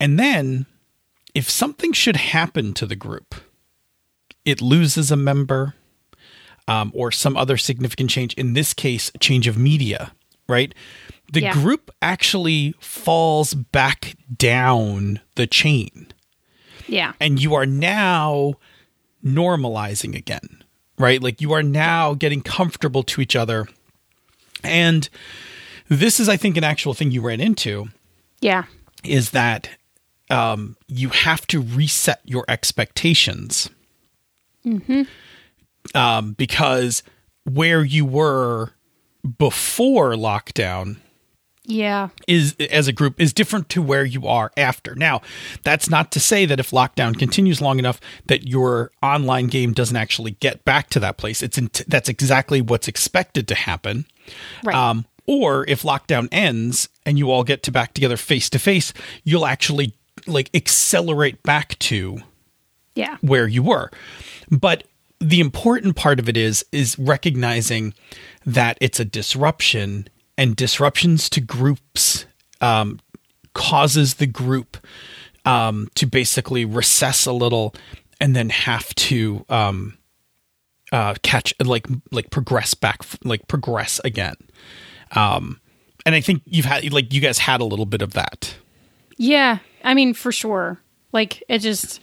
And 0.00 0.18
then 0.18 0.66
if 1.38 1.48
something 1.48 1.92
should 1.92 2.16
happen 2.16 2.74
to 2.74 2.84
the 2.86 2.96
group, 2.96 3.34
it 4.44 4.60
loses 4.60 5.10
a 5.12 5.16
member 5.16 5.74
um, 6.66 6.90
or 6.94 7.12
some 7.12 7.36
other 7.36 7.56
significant 7.56 8.10
change, 8.10 8.34
in 8.34 8.54
this 8.54 8.74
case, 8.74 9.10
change 9.20 9.46
of 9.46 9.56
media, 9.56 10.12
right? 10.48 10.74
The 11.32 11.42
Yeah. 11.42 11.52
group 11.52 11.90
actually 12.02 12.74
falls 12.80 13.54
back 13.54 14.16
down 14.36 15.20
the 15.36 15.46
chain 15.46 16.08
Yeah. 16.88 17.12
and 17.20 17.40
you 17.40 17.54
are 17.54 17.66
now 17.66 18.54
normalizing 19.24 20.14
again, 20.16 20.64
right? 20.98 21.22
Like 21.22 21.40
you 21.40 21.52
are 21.52 21.62
now 21.62 22.14
getting 22.14 22.40
comfortable 22.42 23.02
to 23.04 23.20
each 23.20 23.36
other. 23.36 23.68
And 24.64 25.08
this 25.88 26.18
is, 26.18 26.28
I 26.28 26.36
think, 26.36 26.56
an 26.56 26.64
actual 26.64 26.94
thing 26.94 27.12
you 27.12 27.20
ran 27.20 27.40
into 27.40 27.88
Yeah. 28.40 28.64
is 29.04 29.30
that 29.30 29.68
um, 30.30 30.76
you 30.86 31.08
have 31.10 31.46
to 31.48 31.60
reset 31.60 32.20
your 32.24 32.44
expectations. 32.48 33.70
Hmm. 34.62 35.02
Um, 35.94 36.32
because 36.32 37.02
where 37.44 37.82
you 37.82 38.04
were 38.04 38.72
before 39.38 40.12
lockdown 40.12 40.96
Yeah. 41.64 42.08
is 42.26 42.54
as 42.70 42.88
a 42.88 42.92
group 42.92 43.20
is 43.20 43.32
different 43.32 43.68
to 43.70 43.80
where 43.82 44.04
you 44.04 44.26
are 44.26 44.52
after. 44.56 44.94
Now, 44.94 45.22
that's 45.62 45.88
not 45.88 46.12
to 46.12 46.20
say 46.20 46.44
that 46.46 46.60
if 46.60 46.70
lockdown 46.70 47.18
continues 47.18 47.60
long 47.62 47.78
enough 47.78 48.00
that 48.26 48.46
your 48.46 48.90
online 49.02 49.46
game 49.46 49.72
doesn't 49.72 49.96
actually 49.96 50.32
get 50.32 50.64
back 50.64 50.90
to 50.90 51.00
that 51.00 51.16
place. 51.16 51.42
It's 51.42 51.56
in 51.56 51.70
that's 51.86 52.08
exactly 52.08 52.60
what's 52.60 52.88
expected 52.88 53.48
to 53.48 53.54
happen. 53.54 54.04
Right. 54.62 54.76
Um, 54.76 55.06
or 55.26 55.66
if 55.68 55.82
lockdown 55.82 56.28
ends 56.32 56.88
and 57.06 57.18
you 57.18 57.30
all 57.30 57.44
get 57.44 57.62
to 57.64 57.72
back 57.72 57.94
together 57.94 58.16
face 58.16 58.50
to 58.50 58.58
face, 58.58 58.92
you'll 59.24 59.46
actually 59.46 59.94
like 60.26 60.50
accelerate 60.54 61.42
back 61.42 61.78
to 61.80 62.18
yeah. 62.94 63.16
where 63.20 63.46
you 63.46 63.62
were. 63.62 63.90
But 64.50 64.84
the 65.20 65.40
important 65.40 65.96
part 65.96 66.18
of 66.18 66.28
it 66.28 66.36
is 66.36 66.64
is 66.72 66.98
recognizing 66.98 67.94
that 68.46 68.78
it's 68.80 69.00
a 69.00 69.04
disruption 69.04 70.08
and 70.36 70.54
disruptions 70.54 71.28
to 71.30 71.40
groups 71.40 72.24
um, 72.60 73.00
causes 73.54 74.14
the 74.14 74.26
group 74.26 74.76
um, 75.44 75.88
to 75.94 76.06
basically 76.06 76.64
recess 76.64 77.26
a 77.26 77.32
little 77.32 77.74
and 78.20 78.34
then 78.34 78.50
have 78.50 78.94
to 78.94 79.44
um, 79.48 79.98
uh, 80.92 81.14
catch 81.22 81.52
like 81.64 81.86
like 82.10 82.30
progress 82.30 82.74
back 82.74 83.02
like 83.24 83.46
progress 83.48 84.00
again. 84.04 84.36
Um, 85.12 85.60
and 86.06 86.14
I 86.14 86.20
think 86.20 86.42
you've 86.46 86.64
had 86.64 86.90
like 86.92 87.12
you 87.12 87.20
guys 87.20 87.38
had 87.38 87.60
a 87.60 87.64
little 87.64 87.86
bit 87.86 88.02
of 88.02 88.12
that. 88.12 88.54
Yeah, 89.16 89.58
I 89.84 89.94
mean 89.94 90.14
for 90.14 90.32
sure. 90.32 90.80
Like 91.12 91.42
it 91.48 91.58
just 91.60 92.00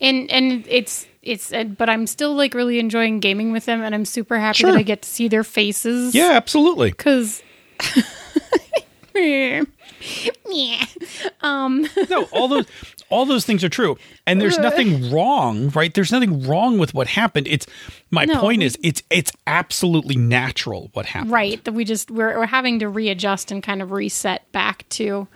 and 0.00 0.30
and 0.30 0.64
it's 0.68 1.06
it's 1.22 1.50
but 1.76 1.88
I'm 1.88 2.06
still 2.06 2.34
like 2.34 2.54
really 2.54 2.78
enjoying 2.78 3.20
gaming 3.20 3.52
with 3.52 3.64
them 3.64 3.80
and 3.82 3.94
I'm 3.94 4.04
super 4.04 4.38
happy 4.38 4.58
Sure. 4.58 4.72
that 4.72 4.78
I 4.78 4.82
get 4.82 5.02
to 5.02 5.08
see 5.08 5.28
their 5.28 5.44
faces. 5.44 6.14
Yeah, 6.14 6.30
absolutely. 6.32 6.92
Cuz 6.92 7.42
yeah. 9.14 9.62
um 11.40 11.86
no, 12.10 12.24
all 12.32 12.48
those 12.48 12.66
all 13.10 13.26
those 13.26 13.44
things 13.46 13.62
are 13.62 13.68
true, 13.68 13.96
and 14.26 14.40
there's 14.40 14.58
nothing 14.58 15.10
wrong, 15.12 15.68
right? 15.70 15.92
There's 15.94 16.10
nothing 16.10 16.42
wrong 16.48 16.78
with 16.78 16.94
what 16.94 17.06
happened. 17.06 17.46
It's 17.46 17.66
my 18.10 18.24
No, 18.24 18.40
point 18.40 18.58
we- 18.60 18.64
is 18.66 18.78
it's 18.82 19.02
it's 19.10 19.30
absolutely 19.46 20.16
natural 20.16 20.90
what 20.94 21.06
happened. 21.06 21.30
right 21.30 21.62
that 21.64 21.72
we 21.72 21.84
just 21.84 22.10
we're, 22.10 22.36
we're 22.38 22.46
having 22.46 22.80
to 22.80 22.88
readjust 22.88 23.50
and 23.52 23.62
kind 23.62 23.82
of 23.82 23.92
reset 23.92 24.50
back 24.52 24.88
to 24.90 25.28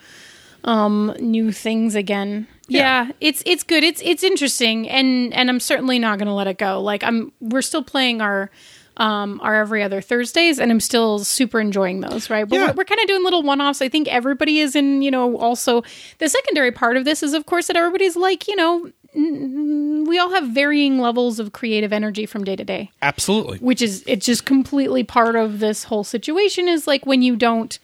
um 0.69 1.15
new 1.21 1.51
things 1.53 1.95
again 1.95 2.47
yeah. 2.69 3.07
Yeah. 3.07 3.13
it's 3.21 3.43
it's 3.47 3.63
good 3.63 3.83
it's 3.83 4.03
it's 4.05 4.23
interesting 4.23 4.89
and 4.89 5.33
and 5.33 5.49
i'm 5.49 5.61
certainly 5.61 5.99
not 5.99 6.19
gonna 6.19 6.35
let 6.35 6.47
it 6.47 6.59
go 6.59 6.81
like 6.83 7.03
i'm 7.03 7.33
we're 7.41 7.63
still 7.63 7.83
playing 7.83 8.21
our 8.21 8.51
um 8.99 9.41
our 9.43 9.55
every 9.55 9.83
other 9.83 10.01
thursdays 10.01 10.59
and 10.59 10.71
i'm 10.71 10.81
still 10.81 11.21
super 11.21 11.61
enjoying 11.61 12.01
those 12.01 12.29
right 12.29 12.47
but 12.49 12.57
Yeah. 12.57 12.67
we're, 12.67 12.73
we're 12.79 12.85
kind 12.85 13.01
of 13.01 13.07
doing 13.07 13.25
little 13.25 13.43
one-offs 13.43 13.81
i 13.81 13.89
think 13.89 14.09
everybody 14.09 14.59
is 14.61 14.77
in 14.77 15.01
you 15.03 15.11
know 15.11 15.37
also 15.39 15.83
the 16.19 16.29
secondary 16.29 16.73
part 16.73 16.97
of 16.97 17.05
this 17.05 17.23
is 17.23 17.33
of 17.33 17.47
course 17.47 17.69
that 17.69 17.77
everybody's 17.77 18.17
like 18.17 18.47
you 18.49 18.57
know 18.57 18.91
n- 19.15 20.05
we 20.09 20.19
all 20.19 20.31
have 20.31 20.49
varying 20.49 20.99
levels 20.99 21.39
of 21.39 21.53
creative 21.53 21.93
energy 21.93 22.27
from 22.27 22.45
day 22.45 22.57
to 22.57 22.65
day 22.65 22.91
Absolutely. 23.01 23.59
which 23.59 23.81
is 23.81 24.03
it's 24.07 24.27
just 24.27 24.45
completely 24.45 25.05
part 25.05 25.37
of 25.37 25.61
this 25.61 25.85
whole 25.85 26.05
situation 26.05 26.69
is 26.69 26.87
like 26.87 27.07
when 27.07 27.23
you 27.23 27.37
don't 27.37 27.79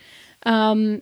um 0.44 1.00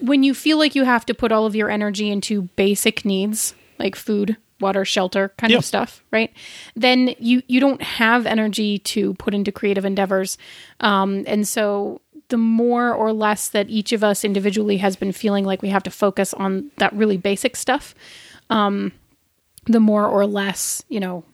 when 0.00 0.22
you 0.22 0.34
feel 0.34 0.58
like 0.58 0.74
you 0.74 0.84
have 0.84 1.04
to 1.06 1.14
put 1.14 1.32
all 1.32 1.46
of 1.46 1.54
your 1.56 1.70
energy 1.70 2.10
into 2.10 2.42
basic 2.56 3.04
needs 3.04 3.54
like 3.78 3.94
food 3.96 4.36
water 4.60 4.84
shelter 4.84 5.28
kind 5.38 5.50
Yeah. 5.52 5.58
of 5.58 5.64
stuff 5.64 6.02
right 6.10 6.32
then 6.74 7.14
you 7.18 7.42
you 7.46 7.60
don't 7.60 7.80
have 7.82 8.26
energy 8.26 8.78
to 8.78 9.14
put 9.14 9.34
into 9.34 9.52
creative 9.52 9.84
endeavors 9.84 10.36
um 10.80 11.24
and 11.26 11.46
so 11.46 12.00
the 12.28 12.36
more 12.36 12.92
or 12.92 13.12
less 13.12 13.48
that 13.48 13.70
each 13.70 13.92
of 13.92 14.02
us 14.04 14.24
individually 14.24 14.78
has 14.78 14.96
been 14.96 15.12
feeling 15.12 15.44
like 15.44 15.62
we 15.62 15.68
have 15.70 15.84
to 15.84 15.90
focus 15.90 16.34
on 16.34 16.70
that 16.78 16.92
really 16.92 17.16
basic 17.16 17.54
stuff 17.56 17.94
um 18.50 18.92
the 19.66 19.80
more 19.80 20.06
or 20.06 20.26
less 20.26 20.82
you 20.88 20.98
know 21.00 21.24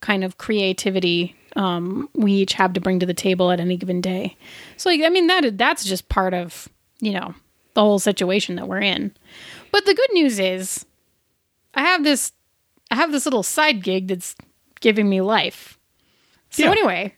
kind 0.00 0.24
of 0.24 0.36
creativity 0.38 1.34
um, 1.56 2.08
we 2.14 2.32
each 2.32 2.54
have 2.54 2.72
to 2.72 2.80
bring 2.80 2.98
to 2.98 3.06
the 3.06 3.14
table 3.14 3.52
at 3.52 3.60
any 3.60 3.76
given 3.76 4.00
day. 4.00 4.36
So, 4.76 4.90
like, 4.90 5.02
I 5.02 5.08
mean, 5.08 5.28
that 5.28 5.56
that's 5.56 5.84
just 5.84 6.08
part 6.08 6.34
of 6.34 6.68
you 7.00 7.12
know 7.12 7.32
the 7.74 7.80
whole 7.82 7.98
situation 7.98 8.56
that 8.56 8.68
we're 8.68 8.80
in. 8.80 9.12
But 9.72 9.84
the 9.86 9.94
good 9.94 10.10
news 10.12 10.38
is, 10.38 10.86
I 11.74 11.82
have 11.82 12.04
this 12.04 12.32
I 12.90 12.96
have 12.96 13.12
this 13.12 13.24
little 13.24 13.42
side 13.42 13.82
gig 13.82 14.08
that's 14.08 14.36
giving 14.80 15.08
me 15.08 15.20
life. 15.20 15.78
So 16.50 16.64
Yeah. 16.64 16.70
anyway, 16.70 17.14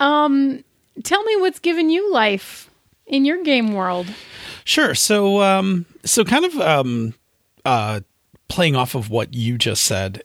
um, 0.00 0.64
tell 1.04 1.22
me 1.24 1.36
what's 1.36 1.58
giving 1.60 1.90
you 1.90 2.12
life 2.12 2.68
in 3.06 3.24
your 3.24 3.42
game 3.44 3.72
world. 3.74 4.06
Sure. 4.64 4.94
So, 4.94 5.40
um, 5.42 5.86
so 6.04 6.24
kind 6.24 6.44
of 6.44 6.56
um, 6.60 7.14
uh, 7.64 8.00
playing 8.48 8.74
off 8.76 8.94
of 8.94 9.10
what 9.10 9.34
you 9.34 9.56
just 9.58 9.84
said, 9.84 10.22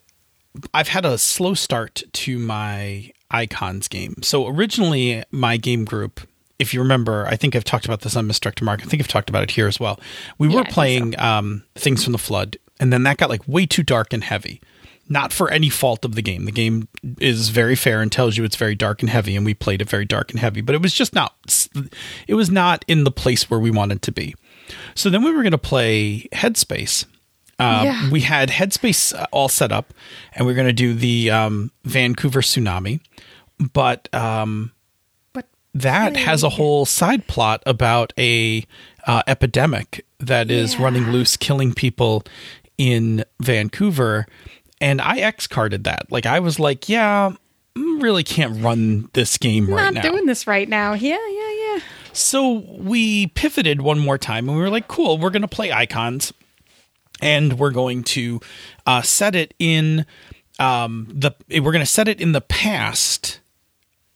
I've 0.73 0.87
had 0.87 1.05
a 1.05 1.17
slow 1.17 1.53
start 1.53 2.01
to 2.13 2.39
my 2.39 3.11
icons 3.29 3.87
game. 3.87 4.15
So 4.23 4.47
originally, 4.47 5.23
my 5.31 5.57
game 5.57 5.85
group, 5.85 6.21
if 6.63 6.73
you 6.73 6.79
remember, 6.79 7.27
I 7.27 7.35
think 7.35 7.55
I've 7.55 7.63
talked 7.63 7.85
about 7.85 8.01
this 8.01 8.15
on 8.15 8.25
Misdirected 8.25 8.65
Mark. 8.65 8.81
I 8.81 8.85
think 8.85 9.01
I've 9.01 9.07
talked 9.07 9.29
about 9.29 9.43
it 9.43 9.51
here 9.51 9.67
as 9.67 9.79
well. 9.79 9.99
We 10.39 10.47
Yeah, 10.47 10.55
were 10.55 10.63
playing 10.65 11.19
um, 11.19 11.63
things 11.75 12.03
from 12.03 12.13
the 12.13 12.17
flood, 12.17 12.57
and 12.79 12.91
then 12.91 13.03
that 13.03 13.17
got 13.17 13.29
like 13.29 13.47
way 13.47 13.65
too 13.67 13.83
dark 13.83 14.13
and 14.13 14.23
heavy. 14.23 14.61
Not 15.09 15.33
for 15.33 15.51
any 15.51 15.69
fault 15.69 16.05
of 16.05 16.15
the 16.15 16.21
game. 16.21 16.45
The 16.45 16.51
game 16.51 16.87
is 17.19 17.49
very 17.49 17.75
fair 17.75 18.01
and 18.01 18.09
tells 18.09 18.37
you 18.37 18.45
it's 18.45 18.55
very 18.55 18.73
dark 18.73 19.01
and 19.01 19.09
heavy, 19.09 19.35
and 19.35 19.45
we 19.45 19.53
played 19.53 19.81
it 19.81 19.89
very 19.89 20.05
dark 20.05 20.31
and 20.31 20.39
heavy. 20.39 20.61
But 20.61 20.75
it 20.75 20.81
was 20.81 20.93
just 20.93 21.13
not. 21.13 21.35
It 22.27 22.35
was 22.35 22.49
not 22.49 22.85
in 22.87 23.03
the 23.03 23.11
place 23.11 23.49
where 23.49 23.59
we 23.59 23.69
wanted 23.69 24.01
to 24.03 24.11
be. 24.11 24.33
So 24.95 25.09
then 25.09 25.23
we 25.23 25.31
were 25.31 25.43
going 25.43 25.51
to 25.51 25.57
play 25.57 26.29
Headspace. 26.31 27.05
Um, 27.59 27.85
Yeah. 27.85 28.09
We 28.11 28.21
had 28.21 28.49
Headspace 28.49 29.13
uh, 29.13 29.27
all 29.31 29.49
set 29.49 29.71
up, 29.73 29.93
and 30.33 30.47
we 30.47 30.53
are 30.53 30.55
going 30.55 30.67
to 30.67 30.73
do 30.73 30.93
the 30.93 31.29
um, 31.31 31.71
Vancouver 31.83 32.41
tsunami. 32.41 33.01
But 33.73 34.07
um, 34.13 34.71
But 34.71 34.72
that 35.73 36.15
has 36.15 36.43
a 36.43 36.49
whole 36.49 36.85
side 36.85 37.27
plot 37.27 37.63
about 37.65 38.13
a 38.17 38.65
uh, 39.07 39.23
epidemic 39.27 40.05
that 40.19 40.51
is 40.51 40.75
Yeah. 40.75 40.83
running 40.83 41.11
loose, 41.11 41.35
killing 41.37 41.73
people 41.73 42.23
in 42.77 43.23
Vancouver. 43.39 44.25
And 44.79 45.01
I 45.01 45.17
X 45.17 45.47
carded 45.47 45.83
that. 45.85 46.11
Like 46.11 46.25
I 46.25 46.39
was 46.39 46.59
like, 46.59 46.89
yeah, 46.89 47.31
really 47.75 48.23
can't 48.23 48.61
run 48.63 49.09
this 49.13 49.37
game 49.37 49.67
right 49.67 49.93
now. 49.93 50.01
not 50.01 50.11
doing 50.11 50.25
this 50.25 50.45
right 50.45 50.69
now. 50.69 50.93
Yeah, 50.93 51.17
yeah, 51.29 51.51
yeah. 51.75 51.79
So 52.11 52.63
we 52.69 53.27
pivoted 53.27 53.81
one 53.81 53.97
more 53.97 54.17
time 54.19 54.47
and 54.47 54.55
we 54.57 54.63
were 54.63 54.69
like, 54.69 54.87
cool, 54.87 55.17
we're 55.17 55.31
going 55.31 55.41
to 55.41 55.47
play 55.47 55.71
icons 55.71 56.31
and 57.21 57.57
we're 57.57 57.71
going 57.71 58.03
to 58.03 58.39
uh, 58.85 59.01
set 59.01 59.33
it 59.35 59.53
in 59.57 60.05
um, 60.59 61.07
the, 61.09 61.31
we're 61.49 61.71
going 61.71 61.79
to 61.79 61.85
set 61.85 62.07
it 62.07 62.21
in 62.21 62.31
the 62.33 62.41
past 62.41 63.39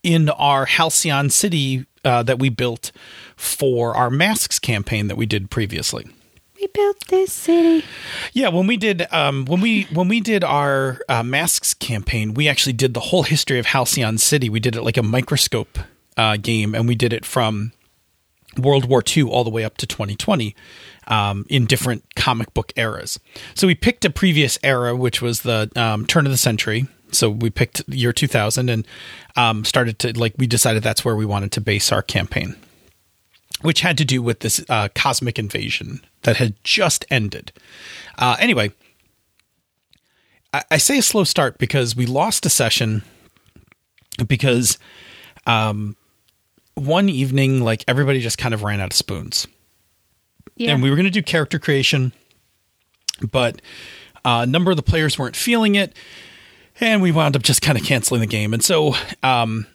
in 0.08 0.30
our 0.30 0.64
Halcyon 0.64 1.28
City 1.28 1.84
uh, 2.02 2.22
that 2.22 2.38
we 2.38 2.48
built 2.48 2.92
for 3.36 3.94
our 3.94 4.08
masks 4.08 4.58
campaign 4.58 5.08
that 5.08 5.16
we 5.16 5.26
did 5.26 5.50
previously. 5.50 6.06
We 6.58 6.66
built 6.68 6.96
this 7.08 7.30
city. 7.30 7.84
Yeah, 8.32 8.48
when 8.48 8.66
we 8.66 8.78
did 8.78 9.06
um, 9.12 9.44
when 9.44 9.60
we 9.60 9.82
when 9.92 10.08
we 10.08 10.20
did 10.20 10.42
our 10.42 10.98
uh, 11.10 11.22
masks 11.22 11.74
campaign, 11.74 12.32
we 12.32 12.48
actually 12.48 12.72
did 12.72 12.94
the 12.94 13.00
whole 13.00 13.22
history 13.22 13.58
of 13.58 13.66
Halcyon 13.66 14.16
City. 14.16 14.48
We 14.48 14.60
did 14.60 14.76
it 14.76 14.82
like 14.82 14.96
a 14.96 15.02
microscope 15.02 15.78
uh, 16.16 16.38
game, 16.38 16.74
and 16.74 16.88
we 16.88 16.94
did 16.94 17.12
it 17.12 17.26
from 17.26 17.72
World 18.56 18.86
War 18.86 19.02
II 19.06 19.24
all 19.24 19.44
the 19.44 19.50
way 19.50 19.62
up 19.62 19.76
to 19.76 19.86
2020 19.86 20.56
um, 21.06 21.44
in 21.50 21.66
different 21.66 22.14
comic 22.16 22.54
book 22.54 22.72
eras. 22.76 23.20
So 23.54 23.66
we 23.66 23.74
picked 23.74 24.06
a 24.06 24.10
previous 24.10 24.58
era, 24.62 24.96
which 24.96 25.20
was 25.20 25.42
the 25.42 25.70
um, 25.76 26.06
turn 26.06 26.24
of 26.24 26.32
the 26.32 26.38
century. 26.38 26.88
So 27.12 27.30
we 27.30 27.50
picked 27.50 27.82
year 27.88 28.12
2000 28.12 28.68
and 28.68 28.86
um, 29.36 29.64
started 29.64 29.98
to 30.00 30.18
like 30.18 30.34
we 30.38 30.46
decided 30.46 30.82
that's 30.82 31.04
where 31.04 31.16
we 31.16 31.24
wanted 31.26 31.52
to 31.52 31.60
base 31.60 31.90
our 31.92 32.02
campaign 32.02 32.56
which 33.62 33.80
had 33.80 33.98
to 33.98 34.04
do 34.04 34.22
with 34.22 34.38
this 34.38 34.64
uh, 34.68 34.88
cosmic 34.94 35.36
invasion 35.36 36.00
that 36.22 36.36
had 36.36 36.54
just 36.62 37.04
ended. 37.10 37.50
Uh, 38.16 38.36
anyway, 38.38 38.70
I, 40.54 40.62
I 40.70 40.76
say 40.78 40.98
a 40.98 41.02
slow 41.02 41.24
start 41.24 41.58
because 41.58 41.96
we 41.96 42.06
lost 42.06 42.46
a 42.46 42.50
session 42.50 43.02
because 44.28 44.78
um, 45.46 45.96
one 46.74 47.08
evening, 47.08 47.60
like 47.62 47.84
everybody 47.88 48.20
just 48.20 48.38
kind 48.38 48.54
of 48.54 48.62
ran 48.62 48.80
out 48.80 48.92
of 48.92 48.96
spoons, 48.96 49.48
Yeah. 50.56 50.72
and 50.72 50.82
we 50.82 50.88
were 50.88 50.94
going 50.94 51.04
to 51.06 51.10
do 51.10 51.22
character 51.22 51.58
creation, 51.58 52.12
but 53.32 53.60
uh, 54.24 54.40
a 54.42 54.46
number 54.46 54.70
of 54.70 54.76
the 54.76 54.84
players 54.84 55.18
weren't 55.18 55.34
feeling 55.36 55.74
it, 55.74 55.96
and 56.80 57.02
we 57.02 57.12
wound 57.12 57.36
up 57.36 57.42
just 57.42 57.62
kind 57.62 57.78
of 57.78 57.84
canceling 57.84 58.20
the 58.20 58.26
game. 58.26 58.54
And 58.54 58.62
so 58.62 58.94
um, 59.22 59.66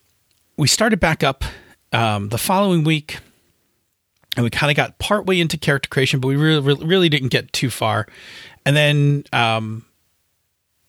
we 0.58 0.68
started 0.68 1.00
back 1.00 1.24
up 1.24 1.44
um, 1.92 2.30
the 2.30 2.38
following 2.38 2.84
week 2.84 3.20
and 4.36 4.44
we 4.44 4.50
kind 4.50 4.72
of 4.72 4.78
got 4.78 4.98
partway 5.00 5.39
into 5.39 5.58
character 5.58 5.89
creation, 5.89 6.20
but 6.20 6.28
we 6.28 6.36
really, 6.36 6.76
really, 6.84 7.10
didn't 7.10 7.30
get 7.30 7.54
too 7.54 7.70
far. 7.70 8.08
And 8.66 8.76
then 8.76 9.26
um, 9.32 9.86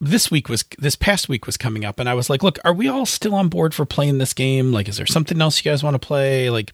this 0.00 0.31
week 0.31 0.48
was 0.48 0.64
this 0.79 0.96
past 0.96 1.29
week 1.29 1.46
was 1.46 1.57
coming 1.57 1.85
up 1.85 2.00
and 2.00 2.09
I 2.09 2.14
was 2.14 2.31
like, 2.31 2.42
look, 2.42 2.59
are 2.64 2.72
we 2.72 2.88
all 2.88 3.07
still 3.07 3.35
on 3.35 3.48
board 3.48 3.74
for 3.74 3.85
playing 3.85 4.18
this 4.18 4.33
game? 4.33 4.72
Like, 4.72 4.88
is 4.88 4.96
there 4.96 5.07
something 5.07 5.40
else 5.40 5.62
you 5.62 5.70
guys 5.70 5.83
want 5.83 5.94
to 5.94 6.05
play? 6.07 6.48
Like, 6.48 6.72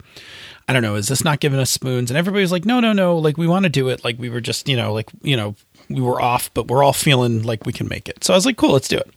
I 0.68 0.72
don't 0.72 0.82
know, 0.82 0.94
is 0.94 1.08
this 1.08 1.24
not 1.24 1.40
giving 1.40 1.58
us 1.58 1.70
spoons? 1.70 2.10
And 2.10 2.18
everybody 2.18 2.42
was 2.42 2.52
like, 2.52 2.64
no, 2.64 2.78
no, 2.78 2.92
no, 2.92 3.18
like 3.18 3.36
we 3.36 3.48
want 3.48 3.64
to 3.64 3.70
do 3.70 3.88
it. 3.88 4.04
Like 4.04 4.18
we 4.18 4.30
were 4.30 4.40
just, 4.40 4.68
you 4.68 4.76
know, 4.76 4.92
like, 4.92 5.10
you 5.22 5.36
know, 5.36 5.56
we 5.90 6.00
were 6.00 6.22
off, 6.22 6.52
but 6.54 6.68
we're 6.68 6.82
all 6.82 6.92
feeling 6.92 7.42
like 7.42 7.66
we 7.66 7.72
can 7.72 7.88
make 7.88 8.08
it. 8.08 8.24
So 8.24 8.32
I 8.32 8.36
was 8.36 8.46
like, 8.46 8.56
cool, 8.56 8.72
let's 8.72 8.88
do 8.88 8.98
it. 8.98 9.10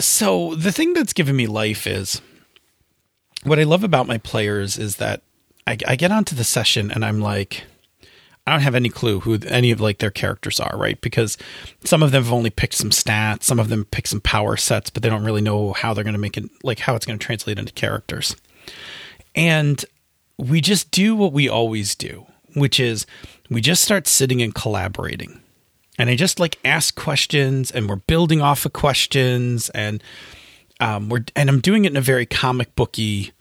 So 0.00 0.54
the 0.54 0.70
thing 0.70 0.92
that's 0.92 1.12
given 1.12 1.34
me 1.34 1.46
life 1.46 1.86
is 1.86 2.20
what 3.42 3.58
I 3.58 3.64
love 3.64 3.82
about 3.82 4.06
my 4.06 4.18
players 4.18 4.78
is 4.78 4.96
that 4.96 5.22
I, 5.66 5.76
I 5.86 5.96
get 5.96 6.12
onto 6.12 6.36
the 6.36 6.44
session 6.44 6.90
and 6.90 7.04
I'm 7.04 7.20
like, 7.20 7.64
I 8.46 8.52
don't 8.52 8.60
have 8.60 8.74
any 8.74 8.88
clue 8.88 9.20
who 9.20 9.38
any 9.46 9.70
of 9.70 9.80
like 9.80 9.98
their 9.98 10.10
characters 10.10 10.58
are, 10.58 10.74
right? 10.76 10.98
Because 11.00 11.36
some 11.84 12.02
of 12.02 12.12
them 12.12 12.24
have 12.24 12.32
only 12.32 12.48
picked 12.48 12.74
some 12.74 12.90
stats, 12.90 13.42
some 13.42 13.58
of 13.58 13.68
them 13.68 13.84
pick 13.84 14.06
some 14.06 14.22
power 14.22 14.56
sets, 14.56 14.88
but 14.88 15.02
they 15.02 15.10
don't 15.10 15.24
really 15.24 15.42
know 15.42 15.72
how 15.74 15.92
they're 15.92 16.04
going 16.04 16.14
to 16.14 16.20
make 16.20 16.36
it, 16.38 16.44
like 16.62 16.78
how 16.78 16.94
it's 16.94 17.04
going 17.04 17.18
to 17.18 17.24
translate 17.24 17.58
into 17.58 17.72
characters. 17.72 18.36
And 19.34 19.84
we 20.38 20.60
just 20.60 20.90
do 20.90 21.14
what 21.14 21.32
we 21.34 21.48
always 21.48 21.94
do, 21.94 22.26
which 22.58 22.80
is 22.80 23.06
we 23.50 23.60
just 23.60 23.82
start 23.82 24.06
sitting 24.06 24.42
and 24.42 24.54
collaborating. 24.54 25.40
And 25.98 26.08
I 26.08 26.16
just 26.16 26.38
like 26.38 26.58
ask 26.64 26.94
questions 26.94 27.70
and 27.70 27.88
we're 27.88 27.96
building 27.96 28.40
off 28.40 28.64
of 28.64 28.72
questions 28.72 29.68
and 29.70 30.02
um, 30.80 31.08
we're 31.08 31.24
and 31.34 31.48
I'm 31.48 31.60
doing 31.60 31.84
it 31.84 31.90
in 31.90 31.96
a 31.96 32.02
very 32.02 32.26
comic 32.26 32.74
booky 32.76 33.32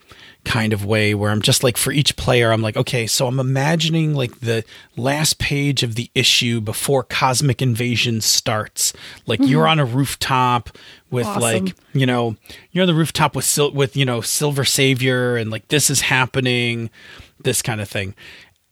kind 0.48 0.72
of 0.72 0.86
way 0.86 1.14
where 1.14 1.30
I'm 1.30 1.42
just 1.42 1.62
like 1.62 1.76
for 1.76 1.92
each 1.92 2.16
player 2.16 2.54
I'm 2.54 2.62
like 2.62 2.78
okay 2.78 3.06
so 3.06 3.28
I'm 3.28 3.38
imagining 3.38 4.14
like 4.16 4.40
the 4.40 4.64
last 4.96 5.40
page 5.40 5.84
of 5.84 5.96
the 5.96 6.10
issue 6.16 6.62
before 6.62 7.04
cosmic 7.04 7.62
invasion 7.62 8.22
starts 8.22 8.94
like 9.26 9.42
mm-hmm. 9.42 9.50
you're 9.50 9.68
on 9.68 9.78
a 9.78 9.84
rooftop 9.86 10.70
with 11.12 11.28
awesome. 11.28 11.42
like 11.42 11.76
you 11.92 12.06
know 12.06 12.38
you're 12.72 12.84
on 12.84 12.88
the 12.88 12.94
rooftop 12.94 13.36
with 13.36 13.44
sil- 13.44 13.74
with 13.74 13.98
you 13.98 14.06
know 14.06 14.22
silver 14.22 14.64
savior 14.64 15.36
and 15.36 15.52
like 15.52 15.68
this 15.68 15.90
is 15.90 16.00
happening 16.00 16.90
this 17.44 17.62
kind 17.62 17.82
of 17.82 17.90
thing 17.90 18.16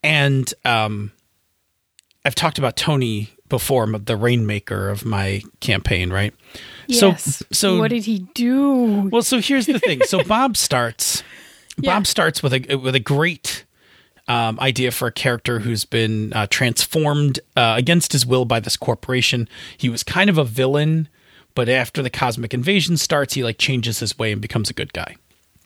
and 0.06 0.54
um 0.64 1.12
I've 2.24 2.34
talked 2.34 2.58
about 2.58 2.76
Tony 2.76 3.30
before 3.48 3.86
the 3.86 4.16
rainmaker 4.16 4.88
of 4.88 5.04
my 5.04 5.42
campaign 5.60 6.10
right 6.10 6.34
yes. 6.86 7.36
so 7.38 7.46
so 7.52 7.78
what 7.78 7.90
did 7.90 8.04
he 8.04 8.20
do 8.34 9.08
well 9.10 9.22
so 9.22 9.40
here's 9.40 9.66
the 9.66 9.78
thing 9.78 10.02
so 10.02 10.24
Bob 10.24 10.56
starts 10.56 11.22
yeah. 11.78 11.94
Bob 11.94 12.06
starts 12.06 12.42
with 12.42 12.52
a 12.54 12.76
with 12.76 12.94
a 12.94 13.00
great 13.00 13.64
um, 14.28 14.58
idea 14.60 14.90
for 14.90 15.08
a 15.08 15.12
character 15.12 15.60
who's 15.60 15.84
been 15.84 16.32
uh, 16.32 16.46
transformed 16.48 17.38
uh, 17.56 17.74
against 17.76 18.12
his 18.12 18.26
will 18.26 18.44
by 18.44 18.60
this 18.60 18.76
corporation. 18.76 19.48
He 19.76 19.88
was 19.88 20.02
kind 20.02 20.28
of 20.28 20.38
a 20.38 20.44
villain, 20.44 21.08
but 21.54 21.68
after 21.68 22.02
the 22.02 22.10
cosmic 22.10 22.52
invasion 22.52 22.96
starts, 22.96 23.34
he 23.34 23.44
like 23.44 23.58
changes 23.58 24.00
his 24.00 24.18
way 24.18 24.32
and 24.32 24.40
becomes 24.40 24.70
a 24.70 24.72
good 24.72 24.92
guy. 24.92 25.16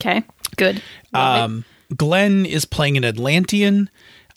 Okay, 0.01 0.23
good. 0.57 0.83
Um, 1.15 1.65
Glenn 1.97 2.47
is 2.47 2.65
playing 2.65 2.97
an 2.97 3.05
Atlantean. 3.05 3.91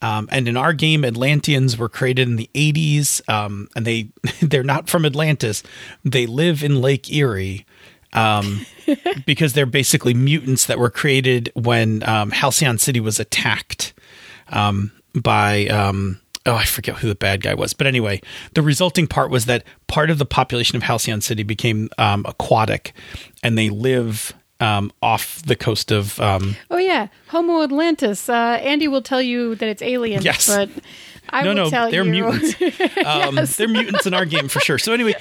Um, 0.04 0.28
and 0.32 0.50
in 0.50 0.58
our 0.58 0.74
game, 0.74 1.06
Atlanteans 1.06 1.78
were 1.78 1.88
created 1.88 2.28
in 2.28 2.36
the 2.36 2.50
80s, 2.54 3.28
um, 3.30 3.70
and 3.74 3.88
they 3.88 4.10
they're 4.42 4.62
not 4.62 4.90
from 4.90 5.06
Atlantis. 5.06 5.64
They 6.04 6.26
live 6.26 6.62
in 6.62 6.82
Lake 6.82 7.12
Erie, 7.12 7.66
um, 8.12 8.66
because 9.26 9.54
they're 9.54 9.66
basically 9.66 10.14
mutants 10.14 10.66
that 10.66 10.78
were 10.78 10.90
created 10.90 11.52
when 11.56 12.08
um, 12.08 12.32
Halcyon 12.32 12.78
City 12.78 13.00
was 13.00 13.20
attacked 13.20 13.94
um, 14.50 14.92
by. 15.16 15.68
Um, 15.68 16.20
oh, 16.46 16.56
I 16.56 16.66
forget 16.66 16.98
who 16.98 17.08
the 17.08 17.16
bad 17.16 17.42
guy 17.42 17.54
was. 17.54 17.74
But 17.74 17.88
anyway, 17.88 18.22
the 18.54 18.62
resulting 18.62 19.08
part 19.08 19.32
was 19.32 19.46
that 19.46 19.64
part 19.88 20.10
of 20.10 20.18
the 20.18 20.26
population 20.26 20.76
of 20.76 20.84
Halcyon 20.84 21.22
City 21.22 21.44
became 21.44 21.90
um, 21.98 22.26
aquatic 22.28 22.92
and 23.42 23.58
they 23.58 23.70
live 23.70 24.34
um, 24.60 24.92
off 25.02 25.42
the 25.44 25.56
coast 25.56 25.92
of. 25.92 26.20
Um, 26.20 26.56
oh, 26.70 26.78
yeah. 26.78 27.08
Homo 27.28 27.64
Atlantis. 27.64 28.30
Uh, 28.30 28.60
Andy 28.62 28.88
will 28.88 29.02
tell 29.02 29.22
you 29.22 29.56
that 29.56 29.68
it's 29.68 29.82
aliens. 29.82 30.26
Yes. 30.26 30.48
But 30.48 30.70
I 31.30 31.44
no, 31.44 31.54
no, 31.54 31.70
they're 31.70 32.04
you. 32.04 32.12
mutants. 32.12 32.56
Um, 33.06 33.36
yes. 33.36 33.56
They're 33.58 33.68
mutants 33.68 34.06
in 34.06 34.14
our 34.14 34.26
game 34.26 34.48
for 34.48 34.60
sure. 34.60 34.78
So 34.78 34.94
anyway, 34.94 35.16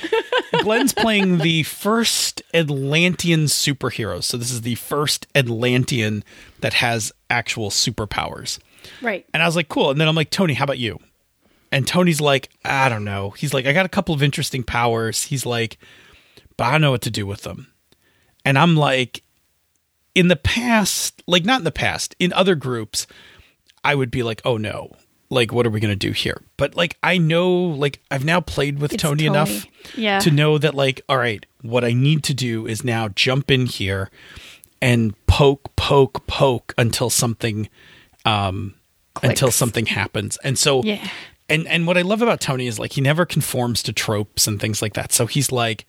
Glenn's 0.60 0.92
playing 0.92 1.38
the 1.38 1.62
first 1.64 2.42
Atlantean 2.54 3.44
superhero. 3.46 4.22
So 4.22 4.36
this 4.36 4.50
is 4.52 4.60
the 4.60 4.76
first 4.76 5.26
Atlantean 5.34 6.22
that 6.60 6.74
has 6.74 7.12
actual 7.28 7.70
superpowers. 7.70 8.58
Right. 9.00 9.26
And 9.34 9.42
I 9.42 9.46
was 9.46 9.56
like, 9.56 9.68
cool. 9.68 9.90
And 9.90 10.00
then 10.00 10.06
I'm 10.06 10.14
like, 10.14 10.30
Tony, 10.30 10.54
how 10.54 10.64
about 10.64 10.78
you? 10.78 10.98
And 11.72 11.88
Tony's 11.88 12.20
like, 12.20 12.50
I 12.64 12.88
don't 12.88 13.04
know. 13.04 13.30
He's 13.30 13.54
like, 13.54 13.66
I 13.66 13.72
got 13.72 13.86
a 13.86 13.88
couple 13.88 14.14
of 14.14 14.22
interesting 14.22 14.62
powers. 14.62 15.24
He's 15.24 15.46
like, 15.46 15.78
but 16.56 16.64
I 16.64 16.72
don't 16.72 16.82
know 16.82 16.90
what 16.90 17.02
to 17.02 17.10
do 17.10 17.26
with 17.26 17.42
them. 17.42 17.71
And 18.44 18.58
I'm 18.58 18.76
like, 18.76 19.22
in 20.14 20.28
the 20.28 20.36
past, 20.36 21.22
like 21.26 21.44
not 21.44 21.60
in 21.60 21.64
the 21.64 21.70
past, 21.70 22.14
in 22.18 22.32
other 22.32 22.54
groups, 22.54 23.06
I 23.84 23.94
would 23.94 24.10
be 24.10 24.22
like, 24.22 24.42
oh 24.44 24.56
no, 24.56 24.92
like 25.30 25.52
what 25.52 25.66
are 25.66 25.70
we 25.70 25.80
going 25.80 25.92
to 25.92 26.06
do 26.06 26.12
here? 26.12 26.42
But 26.56 26.76
like 26.76 26.96
i 27.02 27.18
know 27.18 27.50
like 27.52 28.00
i've 28.10 28.24
now 28.24 28.40
played 28.40 28.78
with 28.78 28.92
tony, 28.92 29.24
tony, 29.24 29.26
enough 29.26 29.66
yeah. 29.96 30.20
to 30.20 30.30
know 30.30 30.58
that 30.58 30.74
like 30.74 31.00
all 31.08 31.16
right 31.18 31.44
what 31.62 31.84
i 31.84 31.92
need 31.92 32.22
to 32.24 32.34
do 32.34 32.66
is 32.68 32.84
now 32.84 33.08
jump 33.08 33.50
in 33.50 33.66
here 33.66 34.10
and 34.80 35.14
poke 35.26 35.74
poke 35.74 36.24
poke 36.28 36.72
until 36.78 37.10
something 37.10 37.68
um 38.24 38.74
Clicks. 39.14 39.30
until 39.30 39.50
something 39.50 39.86
happens. 39.86 40.38
And 40.42 40.58
so 40.58 40.82
yeah. 40.82 41.06
and 41.48 41.66
and 41.68 41.86
what 41.86 41.98
i 41.98 42.02
love 42.02 42.22
about 42.22 42.40
tony 42.40 42.66
is 42.66 42.78
like 42.78 42.92
he 42.92 43.00
never 43.00 43.26
conforms 43.26 43.82
to 43.84 43.92
tropes 43.92 44.46
and 44.46 44.60
things 44.60 44.80
like 44.80 44.94
that. 44.94 45.12
So 45.12 45.26
he's 45.26 45.52
like 45.52 45.86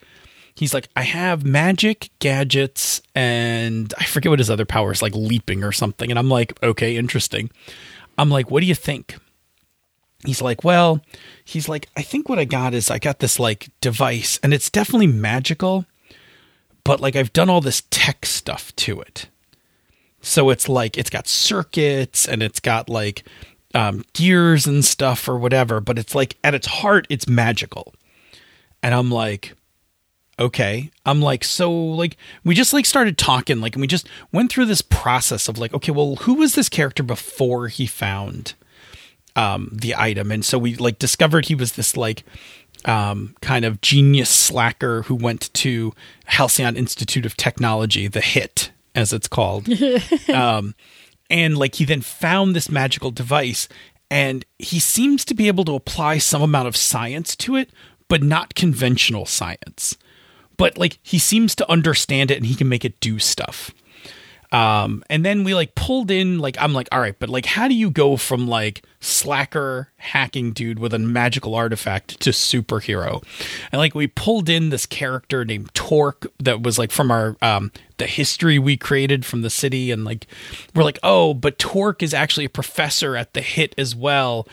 he's 0.56 0.74
like 0.74 0.90
i 0.96 1.04
have 1.04 1.46
magic 1.46 2.10
gadgets 2.20 3.02
and 3.16 3.94
i 3.98 4.04
forget 4.06 4.30
what 4.30 4.40
his 4.40 4.50
other 4.50 4.66
powers 4.66 5.02
like 5.02 5.16
leaping 5.16 5.64
or 5.64 5.72
something 5.72 6.10
and 6.10 6.20
i'm 6.20 6.30
like 6.30 6.62
okay 6.64 6.96
interesting 6.96 7.50
i'm 8.18 8.30
like 8.30 8.50
what 8.52 8.62
do 8.62 8.66
you 8.66 8.76
think 8.76 9.18
he's 10.26 10.42
like, 10.42 10.64
well, 10.64 11.02
he's 11.44 11.70
like, 11.70 11.90
I 11.96 12.02
think 12.02 12.30
what 12.30 12.40
I 12.40 12.46
got 12.46 12.74
is 12.74 12.90
I 12.90 13.00
got 13.00 13.20
this 13.20 13.40
like 13.40 13.70
device 13.82 14.40
and 14.42 14.54
it's 14.54 14.70
definitely 14.70 15.08
magical, 15.08 15.86
but 16.84 17.00
like 17.00 17.16
I've 17.16 17.34
done 17.34 17.50
all 17.50 17.62
this 17.62 17.84
tech 17.90 18.26
stuff 18.26 18.76
to 18.78 19.02
it. 19.02 19.28
So 20.22 20.50
it's 20.50 20.70
like 20.70 20.98
it's 20.98 21.10
got 21.10 21.28
circuits 21.28 22.28
and 22.28 22.42
it's 22.42 22.60
got 22.60 22.90
like 22.90 23.24
um, 23.74 24.04
gears 24.14 24.68
and 24.68 24.86
stuff 24.86 25.28
or 25.28 25.38
whatever, 25.38 25.82
but 25.82 26.00
it's 26.00 26.16
like 26.16 26.38
at 26.44 26.56
its 26.56 26.68
heart, 26.68 27.06
it's 27.10 27.28
magical. 27.28 27.94
And 28.82 28.94
I'm 28.94 29.12
like, 29.12 29.56
okay. 30.40 30.92
I'm 31.06 31.22
like, 31.22 31.44
so 31.44 31.72
like 31.72 32.18
we 32.44 32.56
just 32.56 32.74
like 32.74 32.86
started 32.86 33.18
talking, 33.18 33.62
like, 33.62 33.76
and 33.76 33.82
we 33.82 33.88
just 33.88 34.08
went 34.32 34.52
through 34.52 34.66
this 34.66 34.82
process 34.82 35.48
of 35.48 35.58
like, 35.58 35.74
okay, 35.74 35.92
well, 35.92 36.16
who 36.18 36.36
was 36.36 36.56
this 36.56 36.70
character 36.70 37.04
before 37.04 37.68
he 37.68 37.86
found 37.86 38.54
um, 39.36 39.70
the 39.72 39.96
item, 39.96 40.32
and 40.32 40.46
so 40.46 40.58
we 40.58 40.76
like 40.76 41.00
discovered 41.00 41.46
he 41.46 41.56
was 41.56 41.74
this 41.74 41.98
like 41.98 42.24
um, 42.86 43.36
kind 43.42 43.66
of 43.66 43.82
genius 43.82 44.30
slacker 44.30 45.04
who 45.04 45.16
went 45.16 45.54
to 45.56 45.94
Halcyon 46.26 46.78
Institute 46.78 47.26
of 47.26 47.38
Technology, 47.38 48.08
the 48.08 48.22
HIT 48.22 48.72
as 48.96 49.12
it's 49.12 49.28
called, 49.28 49.68
um, 50.34 50.76
and 51.30 51.58
like 51.58 51.76
he 51.76 51.86
then 51.86 52.02
found 52.02 52.56
this 52.56 52.70
magical 52.70 53.10
device, 53.10 53.68
and 54.12 54.46
he 54.60 54.80
seems 54.80 55.26
to 55.26 55.34
be 55.34 55.48
able 55.48 55.66
to 55.66 55.74
apply 55.74 56.20
some 56.20 56.42
amount 56.42 56.68
of 56.68 56.78
science 56.78 57.36
to 57.38 57.56
it, 57.56 57.72
but 58.08 58.22
not 58.22 58.54
conventional 58.54 59.26
science. 59.26 59.98
But 60.58 60.78
like 60.78 61.00
he 61.02 61.20
seems 61.20 61.56
to 61.56 61.70
understand 61.70 62.32
it, 62.32 62.38
and 62.38 62.46
he 62.46 62.56
can 62.56 62.70
make 62.70 62.86
it 62.86 63.00
do 63.00 63.20
stuff. 63.20 63.72
Um, 64.54 65.04
and 65.10 65.26
then 65.26 65.44
we 65.44 65.56
like 65.56 65.74
pulled 65.74 66.12
in 66.12 66.38
like 66.38 66.56
I'm 66.60 66.74
like, 66.74 66.88
all 66.92 67.00
right, 67.00 67.18
but 67.18 67.28
like 67.28 67.48
how 67.48 67.68
do 67.68 67.74
you 67.74 67.90
go 67.90 68.16
from 68.18 68.48
like 68.48 68.86
slacker 69.00 69.90
hacking 69.98 70.52
dude 70.52 70.78
with 70.78 70.94
a 70.94 71.00
magical 71.00 71.56
artifact 71.56 72.20
to 72.20 72.30
superhero? 72.30 73.24
And 73.72 73.80
like 73.80 73.96
we 73.96 74.06
pulled 74.06 74.50
in 74.50 74.70
this 74.70 74.86
character 74.86 75.44
named 75.44 75.74
Torque 75.74 76.28
that 76.38 76.62
was 76.62 76.78
like 76.78 76.92
from 76.92 77.10
our 77.10 77.36
um 77.42 77.72
the 77.98 78.06
history 78.06 78.60
we 78.60 78.78
created 78.78 79.26
from 79.26 79.42
the 79.42 79.50
city 79.50 79.90
and 79.90 80.06
like 80.06 80.28
we're 80.76 80.84
like, 80.84 81.00
oh, 81.02 81.34
but 81.34 81.58
Torque 81.58 82.04
is 82.04 82.14
actually 82.14 82.46
a 82.46 82.50
professor 82.50 83.18
at 83.18 83.34
the 83.34 83.42
HIT 83.42 83.74
as 83.80 83.96
well. 83.96 84.48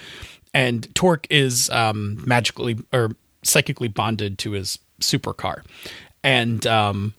And 0.54 0.92
Torque 0.94 1.26
is 1.28 1.68
um 1.68 2.26
magically 2.26 2.78
or 2.90 3.10
psychically 3.42 3.88
bonded 3.88 4.38
to 4.38 4.52
his 4.52 4.78
supercar. 5.00 5.62
And 6.22 6.66
um 6.66 7.14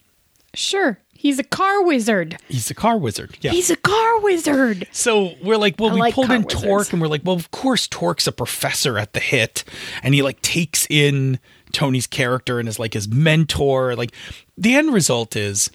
Sure. 0.53 0.99
He's 1.13 1.37
a 1.37 1.43
car 1.43 1.83
wizard. 1.83 2.37
He's 2.47 2.71
a 2.71 2.73
car 2.73 2.97
wizard. 2.97 3.37
Yeah. 3.41 3.51
He's 3.51 3.69
a 3.69 3.75
car 3.75 4.19
wizard. 4.21 4.87
So 4.91 5.35
we're 5.43 5.57
like, 5.57 5.75
well, 5.77 5.91
I 5.91 5.93
we 5.93 5.99
like 5.99 6.15
pulled 6.15 6.31
in 6.31 6.41
wizards. 6.41 6.63
Torque 6.63 6.93
and 6.93 7.01
we're 7.01 7.07
like, 7.09 7.21
well, 7.23 7.35
of 7.35 7.51
course 7.51 7.87
Torque's 7.87 8.25
a 8.25 8.31
professor 8.31 8.97
at 8.97 9.13
the 9.13 9.19
HIT. 9.19 9.63
And 10.01 10.15
he 10.15 10.23
like 10.23 10.41
takes 10.41 10.87
in 10.89 11.37
Tony's 11.73 12.07
character 12.07 12.59
and 12.59 12.67
is 12.67 12.79
like 12.79 12.95
his 12.95 13.07
mentor. 13.07 13.95
Like 13.95 14.13
the 14.57 14.75
end 14.75 14.91
result 14.93 15.35
is 15.35 15.69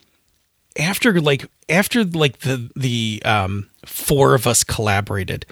after 0.79 1.21
like 1.21 1.47
after 1.69 2.05
like 2.05 2.41
the 2.41 2.69
the 2.75 3.23
um 3.25 3.69
four 3.85 4.35
of 4.35 4.49
us 4.49 4.65
collaborated, 4.65 5.47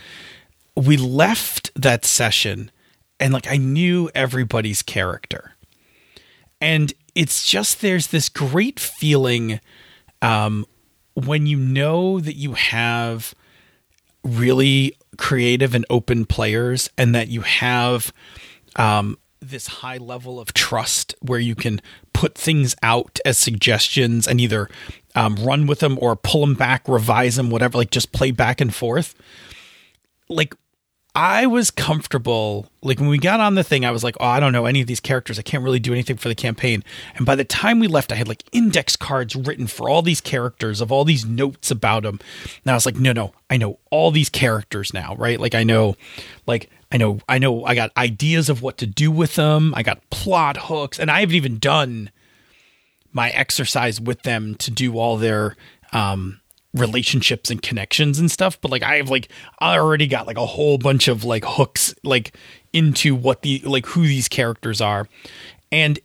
we 0.76 0.96
left 0.96 1.70
that 1.80 2.04
session 2.04 2.70
and 3.20 3.32
like 3.32 3.46
I 3.48 3.58
knew 3.58 4.10
everybody's 4.14 4.82
character. 4.82 5.53
And 6.60 6.92
it's 7.14 7.46
just 7.46 7.80
there's 7.80 8.08
this 8.08 8.28
great 8.28 8.80
feeling 8.80 9.60
um, 10.22 10.66
when 11.14 11.46
you 11.46 11.56
know 11.56 12.20
that 12.20 12.36
you 12.36 12.54
have 12.54 13.34
really 14.24 14.94
creative 15.16 15.74
and 15.74 15.84
open 15.90 16.24
players 16.24 16.90
and 16.96 17.14
that 17.14 17.28
you 17.28 17.42
have 17.42 18.12
um, 18.76 19.18
this 19.40 19.66
high 19.66 19.98
level 19.98 20.40
of 20.40 20.52
trust 20.54 21.14
where 21.20 21.38
you 21.38 21.54
can 21.54 21.80
put 22.12 22.34
things 22.34 22.74
out 22.82 23.20
as 23.24 23.38
suggestions 23.38 24.26
and 24.26 24.40
either 24.40 24.68
um, 25.14 25.36
run 25.36 25.66
with 25.66 25.80
them 25.80 25.98
or 26.00 26.16
pull 26.16 26.40
them 26.40 26.54
back, 26.54 26.88
revise 26.88 27.36
them, 27.36 27.50
whatever, 27.50 27.78
like 27.78 27.90
just 27.90 28.12
play 28.12 28.30
back 28.30 28.60
and 28.60 28.74
forth. 28.74 29.14
Like 30.28 30.54
I 31.14 31.46
was 31.46 31.70
comfortable. 31.70 32.66
Like 32.82 32.98
when 32.98 33.08
we 33.08 33.18
got 33.18 33.38
on 33.38 33.54
the 33.54 33.62
thing, 33.62 33.84
I 33.84 33.92
was 33.92 34.02
like, 34.02 34.16
oh, 34.18 34.26
I 34.26 34.40
don't 34.40 34.52
know 34.52 34.66
any 34.66 34.80
of 34.80 34.88
these 34.88 34.98
characters. 34.98 35.38
I 35.38 35.42
can't 35.42 35.62
really 35.62 35.78
do 35.78 35.92
anything 35.92 36.16
for 36.16 36.28
the 36.28 36.34
campaign. 36.34 36.82
And 37.14 37.24
by 37.24 37.36
the 37.36 37.44
time 37.44 37.78
we 37.78 37.86
left, 37.86 38.10
I 38.10 38.16
had 38.16 38.26
like 38.26 38.42
index 38.50 38.96
cards 38.96 39.36
written 39.36 39.68
for 39.68 39.88
all 39.88 40.02
these 40.02 40.20
characters 40.20 40.80
of 40.80 40.90
all 40.90 41.04
these 41.04 41.24
notes 41.24 41.70
about 41.70 42.02
them. 42.02 42.18
And 42.64 42.72
I 42.72 42.74
was 42.74 42.84
like, 42.84 42.96
no, 42.96 43.12
no, 43.12 43.32
I 43.48 43.58
know 43.58 43.78
all 43.90 44.10
these 44.10 44.28
characters 44.28 44.92
now, 44.92 45.14
right? 45.14 45.38
Like 45.38 45.54
I 45.54 45.62
know, 45.62 45.96
like 46.46 46.68
I 46.90 46.96
know, 46.96 47.20
I 47.28 47.38
know, 47.38 47.64
I 47.64 47.76
got 47.76 47.96
ideas 47.96 48.48
of 48.48 48.60
what 48.60 48.78
to 48.78 48.86
do 48.86 49.12
with 49.12 49.36
them. 49.36 49.72
I 49.76 49.84
got 49.84 50.08
plot 50.10 50.56
hooks, 50.56 50.98
and 50.98 51.10
I 51.10 51.20
haven't 51.20 51.36
even 51.36 51.58
done 51.58 52.10
my 53.12 53.30
exercise 53.30 54.00
with 54.00 54.22
them 54.22 54.56
to 54.56 54.72
do 54.72 54.98
all 54.98 55.16
their 55.16 55.56
um 55.92 56.40
relationships 56.74 57.50
and 57.50 57.62
connections 57.62 58.18
and 58.18 58.30
stuff 58.30 58.60
but 58.60 58.70
like 58.70 58.82
i 58.82 58.96
have 58.96 59.08
like 59.08 59.28
i 59.60 59.78
already 59.78 60.06
got 60.06 60.26
like 60.26 60.36
a 60.36 60.44
whole 60.44 60.76
bunch 60.76 61.08
of 61.08 61.24
like 61.24 61.44
hooks 61.46 61.94
like 62.02 62.36
into 62.74 63.14
what 63.14 63.42
the 63.42 63.62
like 63.64 63.86
who 63.86 64.02
these 64.02 64.28
characters 64.28 64.80
are. 64.80 65.08
And 65.72 65.98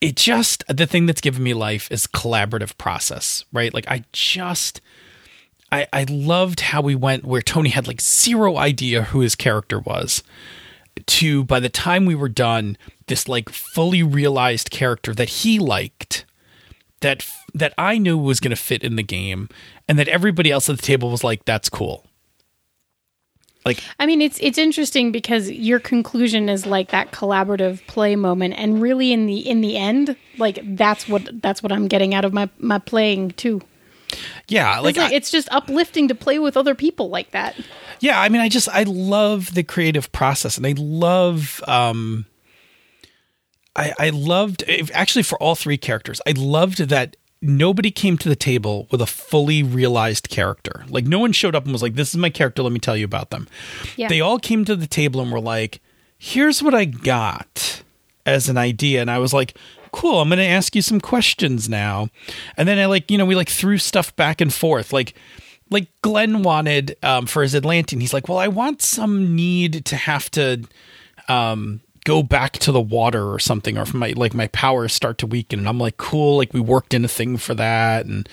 it 0.00 0.16
just 0.16 0.64
the 0.66 0.86
thing 0.86 1.06
that's 1.06 1.20
given 1.20 1.42
me 1.44 1.54
life 1.54 1.92
is 1.92 2.08
collaborative 2.08 2.76
process 2.78 3.44
right? 3.52 3.72
Like 3.72 3.86
i 3.88 4.02
just 4.12 4.80
i 5.70 5.86
i 5.92 6.04
loved 6.08 6.60
how 6.60 6.80
we 6.80 6.96
went 6.96 7.24
where 7.24 7.42
tony 7.42 7.68
had 7.68 7.86
like 7.86 8.00
zero 8.00 8.56
idea 8.56 9.02
who 9.02 9.20
his 9.20 9.36
character 9.36 9.78
was 9.78 10.22
to 11.06 11.44
by 11.44 11.60
the 11.60 11.68
time 11.68 12.04
we 12.04 12.14
were 12.14 12.28
done 12.28 12.76
this 13.06 13.28
like 13.28 13.48
fully 13.48 14.02
realized 14.02 14.70
character 14.70 15.14
that 15.14 15.28
he 15.28 15.58
liked 15.58 16.24
that 17.02 17.26
that 17.54 17.74
I 17.76 17.98
knew 17.98 18.16
was 18.16 18.40
going 18.40 18.50
to 18.50 18.56
fit 18.56 18.82
in 18.82 18.96
the 18.96 19.02
game 19.02 19.48
and 19.88 19.98
that 19.98 20.08
everybody 20.08 20.50
else 20.50 20.68
at 20.68 20.76
the 20.76 20.82
table 20.82 21.10
was 21.10 21.24
like 21.24 21.44
that's 21.44 21.68
cool. 21.68 22.04
Like 23.64 23.82
I 23.98 24.06
mean 24.06 24.20
it's 24.20 24.38
it's 24.40 24.58
interesting 24.58 25.12
because 25.12 25.50
your 25.50 25.78
conclusion 25.78 26.48
is 26.48 26.66
like 26.66 26.90
that 26.90 27.12
collaborative 27.12 27.86
play 27.86 28.16
moment 28.16 28.54
and 28.56 28.82
really 28.82 29.12
in 29.12 29.26
the 29.26 29.38
in 29.48 29.60
the 29.60 29.76
end 29.76 30.16
like 30.38 30.58
that's 30.76 31.08
what 31.08 31.28
that's 31.40 31.62
what 31.62 31.70
I'm 31.70 31.86
getting 31.86 32.14
out 32.14 32.24
of 32.24 32.32
my 32.32 32.48
my 32.58 32.78
playing 32.78 33.32
too. 33.32 33.60
Yeah, 34.46 34.80
like, 34.80 34.90
it's, 34.90 34.98
like 34.98 35.12
I, 35.12 35.14
it's 35.14 35.30
just 35.30 35.48
uplifting 35.50 36.08
to 36.08 36.14
play 36.14 36.38
with 36.38 36.56
other 36.56 36.74
people 36.74 37.08
like 37.08 37.30
that. 37.30 37.56
Yeah, 38.00 38.20
I 38.20 38.28
mean 38.28 38.40
I 38.40 38.48
just 38.48 38.68
I 38.68 38.82
love 38.82 39.54
the 39.54 39.62
creative 39.62 40.10
process 40.10 40.56
and 40.56 40.66
I 40.66 40.74
love 40.76 41.62
um 41.68 42.26
I, 43.74 43.92
I 43.98 44.10
loved 44.10 44.64
actually 44.92 45.22
for 45.22 45.40
all 45.42 45.54
three 45.54 45.78
characters. 45.78 46.20
I 46.26 46.32
loved 46.36 46.78
that 46.88 47.16
nobody 47.42 47.90
came 47.90 48.16
to 48.18 48.28
the 48.28 48.36
table 48.36 48.86
with 48.90 49.02
a 49.02 49.06
fully 49.06 49.62
realized 49.62 50.28
character. 50.28 50.84
Like 50.88 51.04
no 51.04 51.18
one 51.18 51.32
showed 51.32 51.54
up 51.54 51.64
and 51.64 51.72
was 51.72 51.82
like, 51.82 51.94
"This 51.94 52.10
is 52.10 52.16
my 52.16 52.30
character. 52.30 52.62
Let 52.62 52.72
me 52.72 52.78
tell 52.78 52.96
you 52.96 53.04
about 53.04 53.30
them." 53.30 53.48
Yeah. 53.96 54.08
They 54.08 54.20
all 54.20 54.38
came 54.38 54.64
to 54.64 54.76
the 54.76 54.86
table 54.86 55.20
and 55.20 55.30
were 55.30 55.40
like, 55.40 55.80
"Here's 56.16 56.62
what 56.62 56.74
I 56.74 56.84
got 56.84 57.82
as 58.24 58.48
an 58.48 58.56
idea," 58.56 59.00
and 59.00 59.10
I 59.10 59.18
was 59.18 59.32
like. 59.32 59.56
Cool. 59.94 60.22
I'm 60.22 60.30
going 60.30 60.38
to 60.38 60.46
ask 60.46 60.74
you 60.74 60.80
some 60.80 61.02
questions 61.02 61.68
now, 61.68 62.08
and 62.56 62.66
then 62.66 62.78
I 62.78 62.86
like 62.86 63.10
you 63.10 63.18
know 63.18 63.26
we 63.26 63.34
like 63.34 63.50
threw 63.50 63.76
stuff 63.76 64.16
back 64.16 64.40
and 64.40 64.50
forth. 64.50 64.90
Like 64.90 65.12
like 65.68 65.88
Glenn 66.02 66.42
wanted 66.42 66.96
um, 67.02 67.26
for 67.26 67.42
his 67.42 67.54
Atlantean. 67.54 68.00
He's 68.00 68.14
like, 68.14 68.28
well, 68.28 68.38
I 68.38 68.48
want 68.48 68.80
some 68.80 69.34
need 69.34 69.84
to 69.84 69.96
have 69.96 70.30
to 70.32 70.64
um, 71.28 71.80
go 72.04 72.22
back 72.22 72.54
to 72.54 72.72
the 72.72 72.80
water 72.80 73.32
or 73.32 73.38
something 73.38 73.78
or 73.78 73.82
if 73.82 73.94
my 73.94 74.12
like 74.16 74.34
my 74.34 74.48
powers 74.48 74.92
start 74.92 75.18
to 75.18 75.26
weaken 75.26 75.60
and 75.60 75.68
I'm 75.68 75.78
like 75.78 75.96
cool 75.96 76.36
like 76.36 76.52
we 76.52 76.60
worked 76.60 76.94
in 76.94 77.04
a 77.04 77.08
thing 77.08 77.36
for 77.36 77.54
that 77.54 78.06
and 78.06 78.28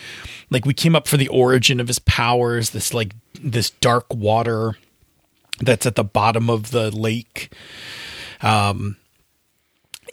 like 0.50 0.66
we 0.66 0.74
came 0.74 0.96
up 0.96 1.08
for 1.08 1.18
the 1.18 1.28
origin 1.28 1.80
of 1.80 1.88
his 1.88 2.00
powers 2.00 2.72
this 2.72 2.94
like 2.94 3.14
this 3.42 3.70
dark 3.70 4.06
water 4.14 4.76
that's 5.60 5.86
at 5.86 5.96
the 5.96 6.04
bottom 6.04 6.50
of 6.50 6.72
the 6.72 6.90
lake 6.90 7.54
um 8.42 8.98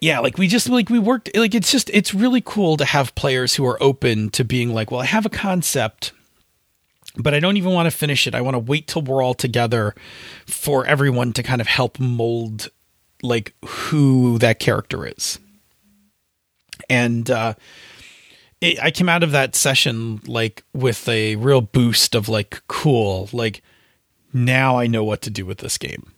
yeah 0.03 0.19
like 0.19 0.37
we 0.37 0.49
just 0.49 0.69
like 0.69 0.91
we 0.91 0.99
worked 0.99 1.35
like 1.35 1.55
it's 1.55 1.73
just 1.73 1.89
it's 1.91 2.13
really 2.13 2.43
cool 2.45 2.77
to 2.77 2.85
have 2.85 3.15
players 3.15 3.55
who 3.55 3.65
are 3.65 3.83
open 3.83 4.29
to 4.31 4.45
being 4.45 4.75
like 4.75 4.91
well 4.91 5.01
I 5.01 5.07
have 5.07 5.25
a 5.25 5.31
concept 5.31 6.13
but 7.19 7.33
I 7.33 7.41
don't 7.41 7.57
even 7.57 7.73
want 7.73 7.87
to 7.91 7.97
finish 7.97 8.27
it. 8.27 8.35
I 8.35 8.43
want 8.43 8.57
to 8.57 8.59
wait 8.59 8.87
till 8.87 9.01
we're 9.01 9.23
all 9.23 9.33
together 9.33 9.95
for 10.47 10.85
everyone 10.85 11.33
to 11.33 11.43
kind 11.43 11.61
of 11.61 11.67
help 11.67 11.99
mold 11.99 12.69
like 13.23 13.55
who 13.65 14.39
that 14.39 14.59
character 14.59 15.07
is. 15.07 15.39
And 16.89 17.31
uh, 17.31 17.55
it, 18.61 18.83
I 18.83 18.91
came 18.91 19.09
out 19.09 19.23
of 19.23 19.33
that 19.33 19.55
session 19.55 20.21
like 20.27 20.65
with 20.73 21.09
a 21.09 21.37
real 21.37 21.61
boost 21.61 22.15
of 22.15 22.29
like, 22.29 22.63
cool, 22.69 23.29
like 23.33 23.63
now 24.33 24.79
I 24.79 24.87
know 24.87 25.05
what 25.05 25.23
to 25.23 25.31
do 25.31 25.47
with 25.47 25.59
this 25.59 25.79
game. 25.79 26.13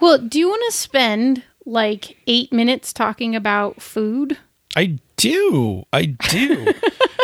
Well, 0.00 0.18
do 0.18 0.38
you 0.38 0.48
want 0.48 0.62
to 0.66 0.76
spend 0.76 1.44
like 1.64 2.16
eight 2.26 2.52
minutes 2.52 2.92
talking 2.92 3.36
about 3.36 3.80
food? 3.80 4.38
I 4.74 4.98
do. 5.16 5.84
I 5.92 6.06
do. 6.06 6.72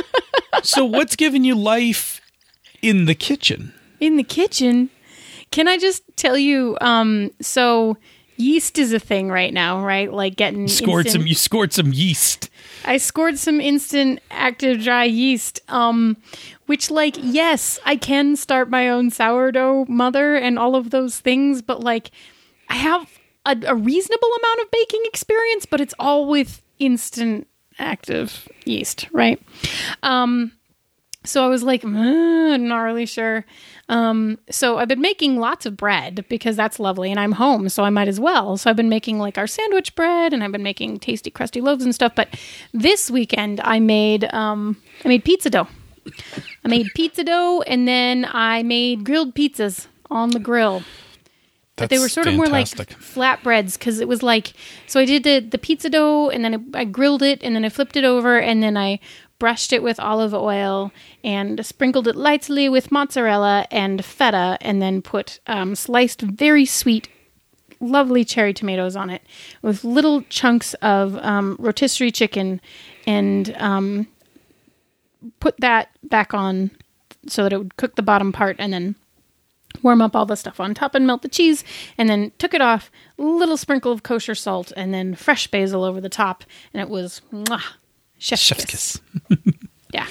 so, 0.62 0.84
what's 0.84 1.16
giving 1.16 1.44
you 1.44 1.54
life 1.54 2.20
in 2.82 3.06
the 3.06 3.14
kitchen? 3.14 3.74
In 3.98 4.16
the 4.16 4.22
kitchen? 4.22 4.90
Can 5.50 5.68
I 5.68 5.78
just 5.78 6.02
tell 6.16 6.36
you? 6.36 6.76
Um, 6.80 7.30
so 7.40 7.96
yeast 8.36 8.78
is 8.78 8.92
a 8.92 8.98
thing 8.98 9.28
right 9.28 9.52
now, 9.52 9.84
right? 9.84 10.12
Like 10.12 10.36
getting 10.36 10.62
you 10.62 10.68
scored 10.68 11.06
instant, 11.06 11.22
some. 11.22 11.26
You 11.26 11.34
scored 11.34 11.72
some 11.72 11.92
yeast. 11.92 12.50
I 12.84 12.96
scored 12.96 13.38
some 13.38 13.60
instant 13.60 14.20
active 14.30 14.82
dry 14.82 15.04
yeast. 15.04 15.60
Um, 15.68 16.16
which 16.66 16.90
like 16.90 17.16
yes, 17.18 17.78
I 17.84 17.96
can 17.96 18.36
start 18.36 18.68
my 18.68 18.88
own 18.90 19.10
sourdough 19.10 19.86
mother 19.88 20.36
and 20.36 20.58
all 20.58 20.76
of 20.76 20.90
those 20.90 21.18
things, 21.18 21.62
but 21.62 21.80
like 21.80 22.10
I 22.68 22.74
have 22.74 23.18
a, 23.46 23.56
a 23.66 23.74
reasonable 23.74 24.28
amount 24.28 24.60
of 24.60 24.70
baking 24.70 25.00
experience, 25.04 25.64
but 25.64 25.80
it's 25.80 25.94
all 25.98 26.28
with 26.28 26.62
instant 26.78 27.48
active 27.78 28.48
yeast, 28.66 29.08
right? 29.12 29.40
Um, 30.02 30.52
so 31.24 31.44
I 31.44 31.48
was 31.48 31.62
like, 31.62 31.84
uh, 31.84 31.88
not 31.88 32.80
really 32.80 33.06
sure. 33.06 33.44
Um, 33.88 34.38
so 34.50 34.78
I've 34.78 34.88
been 34.88 35.00
making 35.00 35.38
lots 35.38 35.64
of 35.64 35.76
bread 35.76 36.26
because 36.28 36.56
that's 36.56 36.78
lovely, 36.78 37.10
and 37.10 37.18
I'm 37.18 37.32
home, 37.32 37.68
so 37.68 37.84
I 37.84 37.90
might 37.90 38.08
as 38.08 38.20
well. 38.20 38.56
So 38.56 38.68
I've 38.68 38.76
been 38.76 38.90
making 38.90 39.18
like 39.18 39.38
our 39.38 39.46
sandwich 39.46 39.94
bread, 39.94 40.32
and 40.32 40.44
I've 40.44 40.52
been 40.52 40.62
making 40.62 40.98
tasty, 40.98 41.30
crusty 41.30 41.60
loaves 41.60 41.84
and 41.84 41.94
stuff. 41.94 42.12
But 42.14 42.38
this 42.72 43.10
weekend, 43.10 43.60
I 43.64 43.80
made 43.80 44.32
um, 44.34 44.76
I 45.04 45.08
made 45.08 45.24
pizza 45.24 45.48
dough. 45.50 45.68
I 46.64 46.68
made 46.68 46.88
pizza 46.94 47.24
dough, 47.24 47.62
and 47.66 47.88
then 47.88 48.26
I 48.30 48.62
made 48.62 49.04
grilled 49.04 49.34
pizzas 49.34 49.86
on 50.10 50.30
the 50.30 50.40
grill. 50.40 50.82
That's 51.76 51.90
they 51.90 51.98
were 51.98 52.08
sort 52.08 52.26
fantastic. 52.26 52.90
of 52.90 53.16
more 53.16 53.24
like 53.24 53.40
flatbreads 53.40 53.78
because 53.78 54.00
it 54.00 54.08
was 54.08 54.22
like 54.22 54.52
so 54.88 54.98
I 54.98 55.04
did 55.04 55.22
the 55.22 55.38
the 55.38 55.58
pizza 55.58 55.88
dough 55.88 56.28
and 56.28 56.44
then 56.44 56.68
I, 56.74 56.80
I 56.80 56.84
grilled 56.84 57.22
it 57.22 57.40
and 57.42 57.54
then 57.54 57.64
I 57.64 57.68
flipped 57.68 57.96
it 57.96 58.04
over 58.04 58.38
and 58.38 58.62
then 58.62 58.76
I 58.76 58.98
brushed 59.38 59.72
it 59.72 59.82
with 59.82 60.00
olive 60.00 60.34
oil 60.34 60.92
and 61.22 61.64
sprinkled 61.64 62.08
it 62.08 62.16
lightly 62.16 62.68
with 62.68 62.90
mozzarella 62.90 63.66
and 63.70 64.04
feta 64.04 64.58
and 64.60 64.82
then 64.82 65.00
put 65.00 65.40
um, 65.46 65.74
sliced 65.74 66.20
very 66.20 66.64
sweet 66.64 67.08
lovely 67.80 68.24
cherry 68.24 68.52
tomatoes 68.52 68.96
on 68.96 69.10
it 69.10 69.22
with 69.62 69.84
little 69.84 70.22
chunks 70.22 70.74
of 70.74 71.16
um, 71.18 71.56
rotisserie 71.58 72.10
chicken 72.10 72.60
and 73.06 73.54
um, 73.58 74.06
put 75.40 75.56
that 75.60 75.90
back 76.02 76.34
on 76.34 76.70
so 77.26 77.42
that 77.42 77.52
it 77.52 77.58
would 77.58 77.76
cook 77.76 77.96
the 77.96 78.02
bottom 78.02 78.32
part 78.32 78.56
and 78.58 78.72
then 78.72 78.94
warm 79.82 80.02
up 80.02 80.16
all 80.16 80.26
the 80.26 80.36
stuff 80.36 80.58
on 80.58 80.74
top 80.74 80.94
and 80.94 81.06
melt 81.06 81.22
the 81.22 81.28
cheese 81.28 81.62
and 81.96 82.08
then 82.08 82.32
took 82.38 82.54
it 82.54 82.60
off 82.60 82.90
little 83.16 83.56
sprinkle 83.56 83.92
of 83.92 84.02
kosher 84.02 84.34
salt 84.34 84.72
and 84.76 84.92
then 84.92 85.14
fresh 85.14 85.46
basil 85.48 85.84
over 85.84 86.00
the 86.00 86.08
top 86.08 86.44
and 86.72 86.80
it 86.80 86.88
was 86.88 87.20
mwah, 87.32 87.62
chef's, 88.18 88.42
Chef's 88.42 88.64
kiss. 88.64 89.00
kiss. 89.28 89.40
yeah 89.94 90.06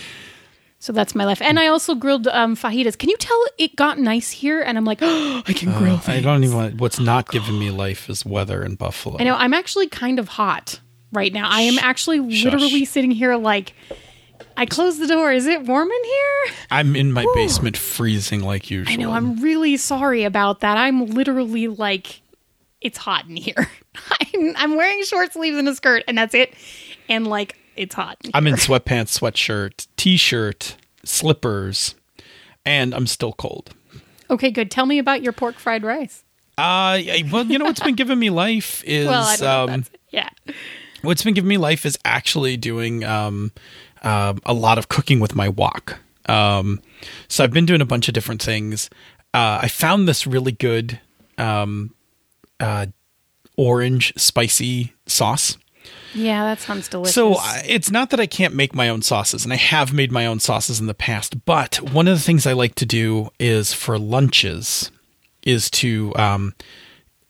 so 0.79 0.93
that's 0.93 1.13
my 1.15 1.25
life 1.25 1.41
and 1.41 1.59
i 1.59 1.67
also 1.67 1.95
grilled 1.95 2.27
um, 2.27 2.55
fajitas 2.55 2.97
can 2.97 3.09
you 3.09 3.17
tell 3.17 3.45
it 3.57 3.75
got 3.75 3.99
nice 3.99 4.31
here 4.31 4.61
and 4.61 4.77
i'm 4.77 4.85
like 4.85 4.99
oh, 5.01 5.41
i 5.47 5.53
can 5.53 5.71
grill 5.77 5.97
fajitas. 5.97 6.09
I 6.09 6.21
don't 6.21 6.43
even. 6.43 6.55
Want, 6.55 6.81
what's 6.81 6.99
not 6.99 7.29
giving 7.29 7.59
me 7.59 7.69
life 7.71 8.09
is 8.09 8.25
weather 8.25 8.63
in 8.63 8.75
Buffalo. 8.75 9.17
i 9.19 9.23
know 9.23 9.35
i'm 9.35 9.53
actually 9.53 9.87
kind 9.87 10.19
of 10.19 10.27
hot 10.29 10.79
right 11.11 11.33
now 11.33 11.49
i 11.49 11.61
am 11.61 11.77
actually 11.79 12.19
literally 12.19 12.85
sitting 12.85 13.11
here 13.11 13.35
like 13.35 13.73
i 14.55 14.65
closed 14.65 14.99
the 14.99 15.07
door 15.07 15.31
is 15.31 15.45
it 15.45 15.65
warm 15.65 15.89
in 15.89 16.03
here 16.03 16.55
I'm 16.69 16.95
in 16.95 17.11
my 17.13 17.25
basement, 17.33 17.77
freezing 17.77 18.41
like 18.41 18.69
usual. 18.69 18.91
I 18.91 18.95
know. 18.97 19.11
I'm 19.11 19.41
really 19.41 19.77
sorry 19.77 20.23
about 20.23 20.59
that. 20.61 20.77
I'm 20.77 21.05
literally 21.05 21.67
like 21.67 22.21
it's 22.81 22.97
hot 22.97 23.25
in 23.27 23.35
here. 23.37 23.69
I'm, 24.35 24.55
I'm 24.57 24.75
wearing 24.75 25.03
short 25.03 25.33
sleeves 25.33 25.57
and 25.57 25.67
a 25.69 25.75
skirt, 25.75 26.03
and 26.07 26.17
that's 26.17 26.33
it. 26.35 26.53
And 27.09 27.27
like, 27.27 27.57
it's 27.77 27.95
hot. 27.95 28.17
in 28.23 28.31
I'm 28.33 28.47
in 28.47 28.55
sweatpants, 28.55 29.19
sweatshirt, 29.19 29.87
t-shirt, 29.97 30.75
slippers, 31.03 31.95
and 32.65 32.93
I'm 32.93 33.07
still 33.07 33.33
cold. 33.33 33.73
Okay, 34.29 34.51
good. 34.51 34.69
Tell 34.71 34.85
me 34.85 34.99
about 34.99 35.21
your 35.21 35.33
pork 35.33 35.55
fried 35.55 35.83
rice. 35.83 36.23
Uh, 36.57 36.99
well, 37.31 37.45
you 37.45 37.59
know 37.59 37.65
what's 37.65 37.79
been 37.81 37.95
giving 37.95 38.19
me 38.19 38.29
life 38.29 38.83
is 38.87 39.07
Well, 39.07 39.69
um. 39.69 39.85
Yeah. 40.09 40.29
what's 41.01 41.23
been 41.23 41.33
giving 41.33 41.49
me 41.49 41.57
life 41.57 41.85
is 41.85 41.97
actually 42.03 42.57
doing 42.57 43.03
um, 43.03 43.51
um 44.01 44.39
a 44.45 44.53
lot 44.53 44.77
of 44.77 44.89
cooking 44.89 45.19
with 45.19 45.35
my 45.35 45.49
wok. 45.49 45.99
Um, 46.27 46.81
so 47.27 47.43
I've 47.43 47.51
been 47.51 47.65
doing 47.65 47.81
a 47.81 47.85
bunch 47.85 48.07
of 48.07 48.13
different 48.13 48.41
things. 48.41 48.89
Uh, 49.33 49.59
I 49.61 49.67
found 49.67 50.07
this 50.07 50.25
really 50.27 50.51
good 50.51 50.99
um, 51.37 51.93
uh, 52.59 52.87
orange 53.55 54.13
spicy 54.17 54.93
sauce. 55.05 55.57
Yeah, 56.17 56.43
that 56.45 56.59
sounds 56.59 56.87
delicious. 56.87 57.13
So 57.13 57.35
I- 57.35 57.63
it's 57.67 57.91
not 57.91 58.09
that 58.09 58.19
I 58.19 58.25
can't 58.25 58.55
make 58.55 58.73
my 58.73 58.89
own 58.89 59.01
sauces, 59.01 59.43
and 59.43 59.53
I 59.53 59.57
have 59.57 59.93
made 59.93 60.11
my 60.11 60.25
own 60.25 60.39
sauces 60.39 60.79
in 60.79 60.87
the 60.87 60.93
past. 60.93 61.45
But 61.45 61.75
one 61.81 62.07
of 62.07 62.17
the 62.17 62.23
things 62.23 62.45
I 62.47 62.53
like 62.53 62.75
to 62.75 62.85
do 62.85 63.29
is 63.39 63.73
for 63.73 63.99
lunches 63.99 64.91
is 65.43 65.69
to 65.71 66.13
um, 66.15 66.55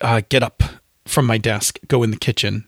uh, 0.02 0.22
get 0.30 0.42
up 0.44 0.64
from 1.06 1.26
my 1.26 1.38
desk, 1.38 1.80
go 1.88 2.02
in 2.04 2.12
the 2.12 2.18
kitchen, 2.18 2.66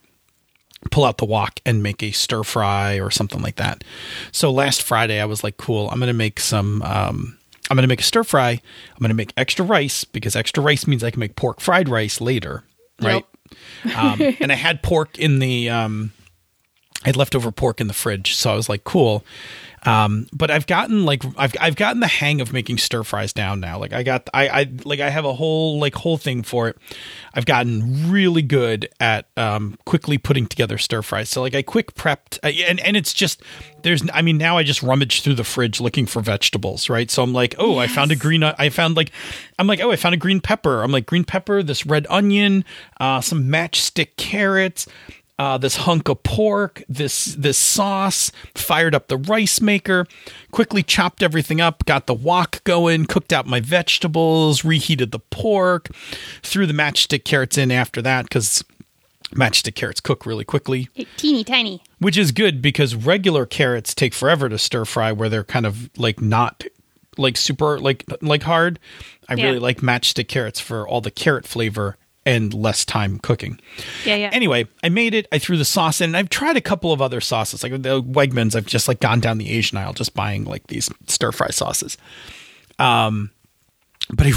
pull 0.91 1.05
out 1.05 1.17
the 1.17 1.25
wok, 1.25 1.59
and 1.65 1.81
make 1.81 2.03
a 2.03 2.11
stir 2.11 2.43
fry 2.43 2.95
or 2.99 3.09
something 3.11 3.41
like 3.41 3.55
that. 3.55 3.83
So 4.31 4.51
last 4.51 4.81
Friday, 4.81 5.19
I 5.19 5.25
was 5.25 5.43
like, 5.43 5.57
"Cool, 5.57 5.89
I'm 5.89 5.99
going 5.99 6.07
to 6.07 6.13
make 6.13 6.39
some." 6.39 6.81
Um, 6.83 7.37
I'm 7.71 7.75
going 7.75 7.83
to 7.83 7.87
make 7.87 7.99
a 8.01 8.03
stir 8.03 8.23
fry. 8.23 8.49
I'm 8.51 8.99
going 8.99 9.09
to 9.09 9.15
make 9.15 9.31
extra 9.37 9.63
rice 9.63 10.03
because 10.03 10.35
extra 10.35 10.63
rice 10.63 10.87
means 10.87 11.03
I 11.03 11.11
can 11.11 11.19
make 11.19 11.35
pork 11.35 11.61
fried 11.61 11.87
rice 11.87 12.19
later, 12.19 12.63
right? 12.99 13.25
Um, 13.95 14.21
and 14.39 14.51
I 14.51 14.55
had 14.55 14.81
pork 14.81 15.17
in 15.17 15.39
the 15.39 15.69
um, 15.69 16.11
I 17.03 17.09
had 17.09 17.15
leftover 17.15 17.51
pork 17.51 17.79
in 17.79 17.87
the 17.87 17.93
fridge, 17.93 18.35
so 18.35 18.51
I 18.51 18.55
was 18.55 18.69
like, 18.69 18.83
cool. 18.83 19.23
Um, 19.85 20.27
but 20.33 20.51
I've 20.51 20.67
gotten 20.67 21.05
like 21.05 21.23
I've 21.37 21.53
I've 21.59 21.75
gotten 21.75 21.99
the 21.99 22.07
hang 22.07 22.41
of 22.41 22.53
making 22.53 22.77
stir 22.77 23.03
fries 23.03 23.33
down 23.33 23.59
now. 23.59 23.79
Like 23.79 23.93
I 23.93 24.03
got 24.03 24.29
I 24.33 24.47
I 24.49 24.71
like 24.83 24.99
I 24.99 25.09
have 25.09 25.25
a 25.25 25.33
whole 25.33 25.79
like 25.79 25.95
whole 25.95 26.17
thing 26.17 26.43
for 26.43 26.67
it. 26.67 26.77
I've 27.33 27.45
gotten 27.45 28.11
really 28.11 28.41
good 28.41 28.89
at 28.99 29.27
um, 29.37 29.77
quickly 29.85 30.17
putting 30.17 30.47
together 30.47 30.77
stir 30.77 31.01
fries. 31.01 31.29
So 31.29 31.41
like 31.41 31.55
I 31.55 31.61
quick 31.61 31.95
prepped 31.95 32.39
and 32.43 32.79
and 32.79 32.97
it's 32.97 33.13
just 33.13 33.41
there's 33.83 34.03
I 34.13 34.21
mean 34.21 34.37
now 34.37 34.57
I 34.57 34.63
just 34.63 34.83
rummage 34.83 35.21
through 35.21 35.35
the 35.35 35.43
fridge 35.43 35.79
looking 35.79 36.05
for 36.05 36.21
vegetables, 36.21 36.89
right? 36.89 37.09
So 37.09 37.23
I'm 37.23 37.33
like, 37.33 37.55
oh, 37.57 37.77
I 37.77 37.87
found 37.87 38.11
a 38.11 38.15
green 38.15 38.43
I 38.43 38.69
found 38.69 38.97
like 38.97 39.11
I'm 39.57 39.67
like, 39.67 39.79
oh, 39.81 39.91
I 39.91 39.95
found 39.95 40.15
a 40.15 40.17
green 40.17 40.41
pepper. 40.41 40.83
I'm 40.83 40.91
like 40.91 41.05
green 41.05 41.23
pepper, 41.23 41.63
this 41.63 41.85
red 41.85 42.05
onion, 42.09 42.65
uh, 42.99 43.21
some 43.21 43.45
matchstick 43.45 44.15
carrots 44.17 44.87
uh, 45.39 45.57
this 45.57 45.77
hunk 45.77 46.07
of 46.09 46.21
pork, 46.21 46.83
this 46.87 47.33
this 47.35 47.57
sauce, 47.57 48.31
fired 48.53 48.93
up 48.93 49.07
the 49.07 49.17
rice 49.17 49.61
maker, 49.61 50.05
quickly 50.51 50.83
chopped 50.83 51.23
everything 51.23 51.59
up, 51.61 51.85
got 51.85 52.05
the 52.07 52.13
wok 52.13 52.61
going, 52.65 53.05
cooked 53.05 53.31
out 53.33 53.47
my 53.47 53.61
vegetables, 53.61 54.63
reheated 54.65 55.11
the 55.11 55.19
pork, 55.19 55.87
threw 56.43 56.65
the 56.67 56.73
matchstick 56.73 57.23
carrots 57.23 57.57
in 57.57 57.71
after 57.71 58.01
that 58.01 58.25
because 58.25 58.63
matchstick 59.31 59.75
carrots 59.75 60.01
cook 60.01 60.25
really 60.25 60.43
quickly, 60.43 60.89
teeny 61.15 61.43
tiny. 61.43 61.81
which 61.99 62.17
is 62.17 62.31
good 62.33 62.61
because 62.61 62.93
regular 62.95 63.45
carrots 63.45 63.93
take 63.95 64.13
forever 64.13 64.49
to 64.49 64.57
stir 64.57 64.83
fry 64.85 65.11
where 65.11 65.29
they're 65.29 65.43
kind 65.43 65.65
of 65.65 65.89
like 65.97 66.19
not 66.21 66.63
like 67.17 67.37
super 67.37 67.79
like 67.79 68.03
like 68.21 68.43
hard. 68.43 68.77
I 69.29 69.35
Yeah. 69.35 69.45
really 69.45 69.59
like 69.59 69.77
matchstick 69.81 70.27
carrots 70.27 70.59
for 70.59 70.87
all 70.87 70.99
the 71.01 71.11
carrot 71.11 71.45
flavor 71.47 71.95
and 72.29 72.53
less 72.53 72.85
time 72.85 73.17
cooking. 73.17 73.59
Yeah, 74.05 74.15
yeah. 74.15 74.29
Anyway, 74.31 74.67
I 74.83 74.89
made 74.89 75.15
it. 75.15 75.27
I 75.31 75.39
threw 75.39 75.57
the 75.57 75.65
sauce 75.65 75.99
in. 75.99 76.11
And 76.11 76.17
I've 76.17 76.29
tried 76.29 76.57
a 76.57 76.61
couple 76.61 76.93
of 76.93 77.01
other 77.01 77.21
sauces, 77.21 77.63
like 77.63 77.71
the 77.71 78.03
Wegmans. 78.03 78.55
I've 78.55 78.67
just 78.67 78.87
like 78.87 78.99
gone 78.99 79.19
down 79.19 79.39
the 79.39 79.49
Asian 79.49 79.79
aisle, 79.79 79.93
just 79.93 80.13
buying 80.13 80.45
like 80.45 80.67
these 80.67 80.91
stir 81.07 81.31
fry 81.31 81.49
sauces. 81.49 81.97
Um, 82.77 83.31
but 84.13 84.27
I 84.27 84.31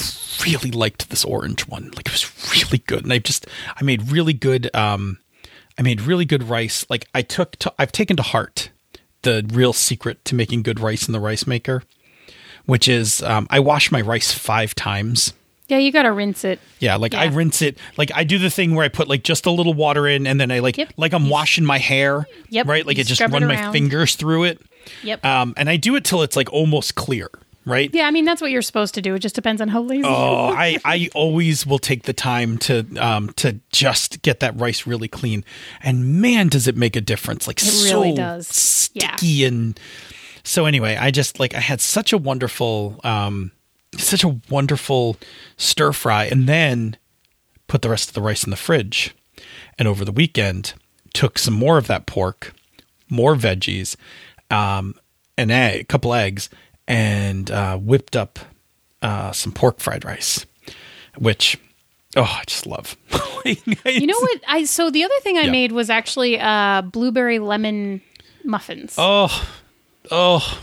really 0.45 0.71
liked 0.71 1.11
this 1.11 1.23
orange 1.23 1.69
one. 1.69 1.91
Like 1.95 2.07
it 2.07 2.13
was 2.13 2.55
really 2.55 2.79
good, 2.87 3.05
and 3.05 3.13
I 3.13 3.19
just 3.19 3.47
I 3.77 3.85
made 3.85 4.11
really 4.11 4.33
good. 4.33 4.75
Um, 4.75 5.19
I 5.79 5.83
made 5.83 6.01
really 6.01 6.25
good 6.25 6.45
rice. 6.45 6.87
Like 6.89 7.07
I 7.15 7.21
took 7.21 7.57
to 7.57 7.75
I've 7.79 7.93
taken 7.93 8.17
to 8.17 8.23
heart 8.23 8.71
the 9.21 9.47
real 9.53 9.75
secret 9.75 10.25
to 10.25 10.35
making 10.35 10.63
good 10.63 10.81
rice 10.81 11.07
in 11.07 11.13
the 11.13 11.21
rice 11.21 11.47
maker, 11.47 11.83
which 12.65 12.89
is 12.89 13.23
um, 13.23 13.47
I 13.51 13.61
wash 13.61 13.93
my 13.93 14.01
rice 14.01 14.33
five 14.33 14.75
times. 14.75 15.35
Yeah, 15.69 15.79
you 15.79 15.93
got 15.93 16.03
to 16.03 16.13
rinse 16.13 16.45
it. 16.45 16.61
Yeah, 16.81 16.97
like 16.97 17.15
I 17.15 17.27
rinse 17.27 17.63
it. 17.63 17.79
Like 17.97 18.11
I 18.15 18.25
do 18.25 18.39
the 18.39 18.51
thing 18.51 18.75
where 18.75 18.85
I 18.85 18.89
put 18.89 19.09
like 19.09 19.23
just 19.23 19.47
a 19.47 19.51
little 19.51 19.75
water 19.75 20.07
in, 20.07 20.27
and 20.27 20.41
then 20.41 20.51
I 20.51 20.59
like 20.59 20.77
Yep. 20.79 20.95
like 20.97 21.13
I'm 21.13 21.29
washing 21.29 21.65
my 21.65 21.79
hair. 21.79 22.27
Yep. 22.51 22.67
Right, 22.67 22.87
like 22.87 22.97
You 22.99 23.03
I 23.03 23.05
just 23.05 23.21
run 23.21 23.47
my 23.47 23.73
fingers 23.73 24.17
through 24.17 24.45
it. 24.45 24.61
Yep. 25.03 25.25
Um, 25.25 25.55
and 25.57 25.71
I 25.71 25.77
do 25.77 25.95
it 25.97 26.05
till 26.05 26.23
it's 26.23 26.37
like 26.37 26.53
almost 26.53 26.95
clear. 26.95 27.29
Right. 27.65 27.91
yeah, 27.95 28.07
I 28.09 28.11
mean 28.11 28.25
that's 28.25 28.43
what 28.43 28.51
you're 28.51 28.61
supposed 28.61 28.95
to 28.97 29.01
do. 29.03 29.15
It 29.15 29.21
just 29.21 29.37
depends 29.37 29.63
on 29.63 29.69
how 29.69 29.83
lazy. 29.83 30.03
Oh, 30.05 30.49
I, 30.49 30.79
I 30.85 31.09
always 31.15 31.65
will 31.65 31.79
take 31.79 32.03
the 32.03 32.13
time 32.13 32.59
to 32.59 32.85
um 32.97 33.29
to 33.37 33.61
just 33.71 34.21
get 34.23 34.41
that 34.41 34.59
rice 34.61 34.85
really 34.85 35.07
clean, 35.07 35.45
and 35.81 36.21
man, 36.21 36.49
does 36.49 36.67
it 36.67 36.77
make 36.77 36.97
a 36.97 37.01
difference! 37.01 37.47
Like 37.47 37.63
It 37.63 37.67
really 37.85 38.11
so 38.11 38.17
does. 38.17 38.91
Yeah. 38.95 39.15
sticky 39.15 39.45
and 39.45 39.79
so. 40.43 40.67
Anyway, 40.67 40.97
I 40.97 41.13
just 41.13 41.39
like 41.39 41.55
I 41.55 41.61
had 41.61 41.81
such 41.81 42.13
a 42.13 42.19
wonderful 42.19 43.01
um 43.05 43.53
such 43.97 44.25
a 44.25 44.39
wonderful 44.49 45.17
stir 45.57 45.93
fry, 45.93 46.25
and 46.25 46.49
then 46.49 46.97
put 47.67 47.83
the 47.83 47.89
rest 47.91 48.09
of 48.09 48.15
the 48.15 48.23
rice 48.23 48.45
in 48.45 48.51
the 48.51 48.57
fridge, 48.57 49.15
and 49.79 49.87
over 49.89 50.05
the 50.05 50.13
weekend 50.13 50.75
took 51.15 51.39
some 51.39 51.55
more 51.55 51.79
of 51.79 51.87
that 51.89 52.07
pork, 52.07 52.55
more 53.09 53.35
veggies, 53.35 53.97
um, 54.51 54.95
an 55.37 55.51
egg, 55.51 55.81
a 55.83 55.85
couple 55.85 56.15
eggs, 56.15 56.49
and 56.89 57.51
uh, 57.51 57.77
whipped 57.79 58.17
up 58.17 58.39
uh, 59.03 59.33
some 59.33 59.53
pork 59.53 59.79
fried 59.81 60.05
rice, 60.05 60.47
which 61.19 61.59
oh, 62.17 62.23
I 62.23 62.45
just 62.47 62.67
love. 62.67 62.97
You 63.45 64.07
know 64.07 64.15
what? 64.21 64.41
I 64.47 64.63
so 64.65 64.89
the 64.91 65.03
other 65.03 65.15
thing 65.23 65.37
I 65.37 65.43
Yeah. 65.43 65.51
made 65.51 65.73
was 65.73 65.91
actually 65.91 66.39
uh 66.39 66.83
blueberry 66.83 67.41
lemon 67.41 68.01
muffins. 68.45 68.95
Oh, 68.97 69.49
oh, 70.13 70.61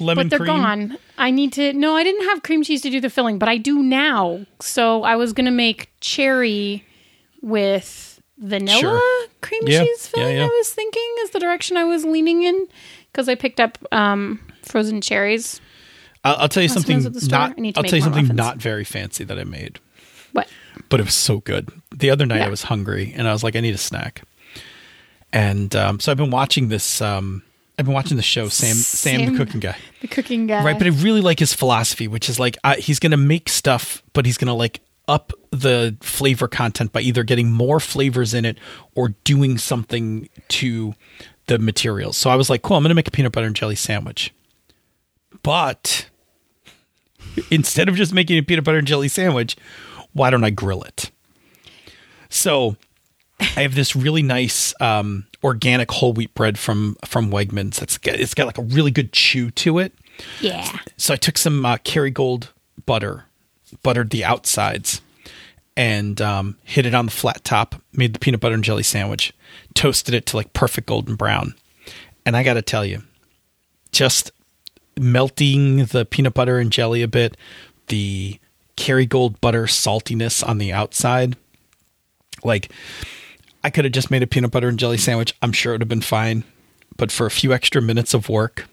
lemon 0.00 0.26
but 0.26 0.30
they're 0.30 0.38
cream. 0.46 0.60
gone. 0.62 0.98
I 1.18 1.30
need 1.30 1.52
to. 1.54 1.72
No, 1.72 1.94
I 1.96 2.04
didn't 2.04 2.24
have 2.26 2.42
cream 2.42 2.62
cheese 2.62 2.82
to 2.82 2.90
do 2.90 3.00
the 3.00 3.10
filling, 3.10 3.38
but 3.38 3.48
I 3.48 3.56
do 3.58 3.82
now. 3.82 4.44
So 4.60 5.02
I 5.02 5.16
was 5.16 5.32
gonna 5.32 5.50
make 5.50 5.90
cherry 6.00 6.84
with 7.42 8.20
vanilla 8.38 8.80
Sure. 8.80 9.26
cream 9.40 9.62
Yeah, 9.66 9.82
cheese 9.84 10.06
filling. 10.08 10.28
yeah, 10.34 10.38
yeah. 10.40 10.44
I 10.44 10.48
was 10.48 10.72
thinking 10.72 11.14
is 11.22 11.30
the 11.30 11.40
direction 11.40 11.76
I 11.76 11.84
was 11.84 12.04
leaning 12.04 12.42
in 12.42 12.66
because 13.12 13.28
I 13.28 13.34
picked 13.34 13.60
up 13.60 13.78
um, 13.92 14.40
frozen 14.62 15.00
cherries. 15.00 15.60
I'll, 16.24 16.36
I'll 16.36 16.48
tell 16.48 16.62
you 16.62 16.68
something 16.68 16.96
ones 16.96 17.06
at 17.06 17.12
the 17.14 17.20
store. 17.20 17.38
not. 17.38 17.54
I 17.56 17.60
need 17.60 17.74
to 17.74 17.78
I'll 17.80 17.84
tell 17.84 17.96
you 17.96 18.02
something 18.02 18.24
muffins. 18.24 18.36
not 18.36 18.56
very 18.58 18.84
fancy 18.84 19.24
that 19.24 19.38
I 19.38 19.44
made, 19.44 19.78
What? 20.32 20.48
but 20.88 21.00
it 21.00 21.06
was 21.06 21.14
so 21.14 21.38
good. 21.38 21.70
The 21.94 22.10
other 22.10 22.26
night. 22.26 22.42
I 22.42 22.48
was 22.48 22.64
hungry 22.64 23.12
and 23.16 23.26
I 23.28 23.32
was 23.32 23.42
like, 23.44 23.54
I 23.56 23.60
need 23.60 23.74
a 23.74 23.78
snack, 23.78 24.22
and 25.32 25.74
um, 25.76 26.00
so 26.00 26.10
I've 26.12 26.18
been 26.18 26.30
watching 26.30 26.68
this. 26.68 27.00
Um, 27.00 27.42
I've 27.78 27.84
been 27.84 27.94
watching 27.94 28.16
the 28.16 28.22
show 28.24 28.48
Sam 28.48 28.74
Sam, 28.74 29.20
Sam- 29.20 29.32
the 29.32 29.38
cooking 29.38 29.60
guy. 29.60 29.76
The 30.00 30.08
cooking 30.08 30.46
guy. 30.48 30.64
Right, 30.64 30.76
but 30.76 30.86
I 30.86 30.90
really 30.90 31.20
like 31.20 31.38
his 31.38 31.54
philosophy, 31.54 32.08
which 32.08 32.28
is 32.28 32.38
like 32.40 32.56
uh, 32.64 32.74
he's 32.76 32.98
going 32.98 33.12
to 33.12 33.16
make 33.16 33.48
stuff, 33.48 34.02
but 34.12 34.26
he's 34.26 34.36
going 34.36 34.48
to 34.48 34.54
like 34.54 34.80
up 35.06 35.32
the 35.50 35.96
flavor 36.00 36.48
content 36.48 36.92
by 36.92 37.00
either 37.00 37.22
getting 37.22 37.50
more 37.50 37.80
flavors 37.80 38.34
in 38.34 38.44
it 38.44 38.58
or 38.94 39.10
doing 39.24 39.58
something 39.58 40.28
to 40.48 40.94
the 41.46 41.58
materials. 41.58 42.16
So 42.16 42.30
I 42.30 42.36
was 42.36 42.50
like, 42.50 42.62
cool, 42.62 42.76
I'm 42.76 42.82
going 42.82 42.90
to 42.90 42.94
make 42.94 43.08
a 43.08 43.12
peanut 43.12 43.32
butter 43.32 43.46
and 43.46 43.56
jelly 43.56 43.76
sandwich. 43.76 44.34
But 45.42 46.08
instead 47.50 47.88
of 47.88 47.94
just 47.94 48.12
making 48.12 48.38
a 48.38 48.42
peanut 48.42 48.64
butter 48.64 48.78
and 48.78 48.86
jelly 48.86 49.08
sandwich, 49.08 49.56
why 50.12 50.30
don't 50.30 50.44
I 50.44 50.50
grill 50.50 50.82
it? 50.82 51.10
So 52.28 52.76
I 53.40 53.62
have 53.62 53.74
this 53.74 53.94
really 53.94 54.22
nice 54.22 54.74
um, 54.80 55.26
organic 55.44 55.90
whole 55.90 56.12
wheat 56.12 56.34
bread 56.34 56.58
from 56.58 56.96
from 57.04 57.30
Wegmans. 57.30 57.78
That's 57.78 57.98
it's 58.02 58.34
got 58.34 58.46
like 58.46 58.58
a 58.58 58.62
really 58.62 58.90
good 58.90 59.12
chew 59.12 59.50
to 59.52 59.78
it. 59.78 59.92
yeah. 60.40 60.78
So 60.96 61.14
I 61.14 61.16
took 61.16 61.38
some 61.38 61.64
uh, 61.64 61.76
Kerrygold 61.78 62.48
butter, 62.86 63.26
buttered 63.82 64.10
the 64.10 64.24
outsides, 64.24 65.00
and 65.76 66.20
um, 66.20 66.56
hit 66.64 66.86
it 66.86 66.94
on 66.94 67.06
the 67.06 67.12
flat 67.12 67.44
top. 67.44 67.76
Made 67.92 68.12
the 68.12 68.18
peanut 68.18 68.40
butter 68.40 68.54
and 68.54 68.64
jelly 68.64 68.82
sandwich, 68.82 69.32
toasted 69.74 70.14
it 70.14 70.26
to 70.26 70.36
like 70.36 70.52
perfect 70.52 70.88
golden 70.88 71.14
brown. 71.14 71.54
And 72.26 72.36
I 72.36 72.42
got 72.42 72.54
to 72.54 72.62
tell 72.62 72.84
you, 72.84 73.02
just 73.92 74.32
melting 74.98 75.86
the 75.86 76.04
peanut 76.04 76.34
butter 76.34 76.58
and 76.58 76.72
jelly 76.72 77.02
a 77.02 77.08
bit, 77.08 77.36
the 77.86 78.38
Kerrygold 78.76 79.40
butter 79.40 79.64
saltiness 79.64 80.46
on 80.46 80.58
the 80.58 80.72
outside, 80.72 81.36
like 82.44 82.70
I 83.64 83.70
could 83.70 83.84
have 83.84 83.92
just 83.92 84.10
made 84.10 84.22
a 84.22 84.26
peanut 84.26 84.50
butter 84.50 84.68
and 84.68 84.78
jelly 84.78 84.98
sandwich. 84.98 85.34
I'm 85.42 85.52
sure 85.52 85.72
it 85.72 85.76
would 85.76 85.82
have 85.82 85.88
been 85.88 86.00
fine. 86.00 86.44
But 86.96 87.10
for 87.12 87.26
a 87.26 87.30
few 87.30 87.52
extra 87.52 87.80
minutes 87.82 88.14
of 88.14 88.28
work, 88.28 88.66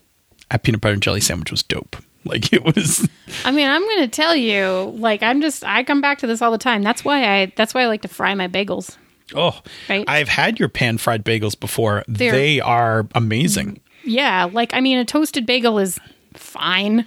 that 0.49 0.63
peanut 0.63 0.81
butter 0.81 0.93
and 0.93 1.01
jelly 1.03 1.21
sandwich 1.21 1.51
was 1.51 1.63
dope. 1.63 1.95
Like 2.27 2.51
it 2.51 2.63
was. 2.65 3.07
I 3.43 3.51
mean, 3.51 3.69
I'm 3.69 3.83
going 3.83 3.99
to 4.01 4.07
tell 4.07 4.35
you, 4.35 4.91
like, 4.97 5.21
I'm 5.21 5.41
just, 5.41 5.63
I 5.63 5.83
come 5.83 6.01
back 6.01 6.17
to 6.17 6.27
this 6.27 6.41
all 6.41 6.49
the 6.49 6.57
time. 6.57 6.81
That's 6.81 7.05
why 7.05 7.23
I, 7.41 7.53
that's 7.55 7.75
why 7.75 7.83
I 7.83 7.85
like 7.85 8.01
to 8.01 8.07
fry 8.07 8.33
my 8.33 8.47
bagels. 8.47 8.97
Oh, 9.35 9.61
Right. 9.87 10.03
I've 10.07 10.27
had 10.27 10.59
your 10.59 10.67
pan 10.67 10.97
fried 10.97 11.23
bagels 11.23 11.59
before. 11.59 12.03
They're- 12.07 12.31
they 12.31 12.59
are 12.61 13.07
amazing. 13.13 13.79
Yeah. 14.03 14.49
Like, 14.51 14.73
I 14.73 14.81
mean, 14.81 14.97
a 14.97 15.05
toasted 15.05 15.45
bagel 15.45 15.77
is 15.77 15.99
fine. 16.33 17.05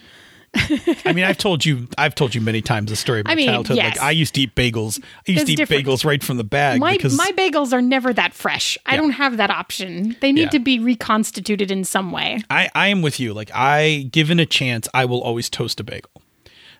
I 0.54 1.12
mean, 1.12 1.24
I've 1.24 1.38
told 1.38 1.64
you, 1.64 1.88
I've 1.98 2.14
told 2.14 2.34
you 2.34 2.40
many 2.40 2.62
times 2.62 2.90
the 2.90 2.96
story 2.96 3.20
of 3.20 3.26
my 3.26 3.32
I 3.32 3.34
mean, 3.34 3.48
childhood. 3.48 3.76
yes. 3.76 3.96
Like 3.96 4.04
I 4.04 4.10
used 4.12 4.34
to 4.34 4.40
eat 4.42 4.54
bagels. 4.54 5.02
I 5.28 5.32
used 5.32 5.46
to 5.46 5.52
eat 5.52 5.56
different. 5.56 5.86
bagels 5.86 6.04
right 6.04 6.22
from 6.22 6.36
the 6.38 6.44
bag 6.44 6.80
My, 6.80 6.94
because 6.96 7.16
my 7.16 7.30
bagels 7.36 7.72
are 7.72 7.82
never 7.82 8.12
that 8.12 8.32
fresh. 8.34 8.78
I 8.86 8.96
don't 8.96 9.10
have 9.12 9.36
that 9.36 9.50
option. 9.50 10.16
They 10.20 10.32
need 10.32 10.42
Yeah. 10.42 10.48
to 10.50 10.58
be 10.58 10.78
reconstituted 10.78 11.70
in 11.70 11.84
some 11.84 12.10
way. 12.12 12.42
I, 12.50 12.70
I 12.74 12.88
am 12.88 13.02
with 13.02 13.20
you. 13.20 13.34
Like 13.34 13.50
I, 13.54 14.08
given 14.10 14.40
a 14.40 14.46
chance, 14.46 14.88
I 14.94 15.04
will 15.04 15.20
always 15.22 15.50
toast 15.50 15.80
a 15.80 15.84
bagel. 15.84 16.10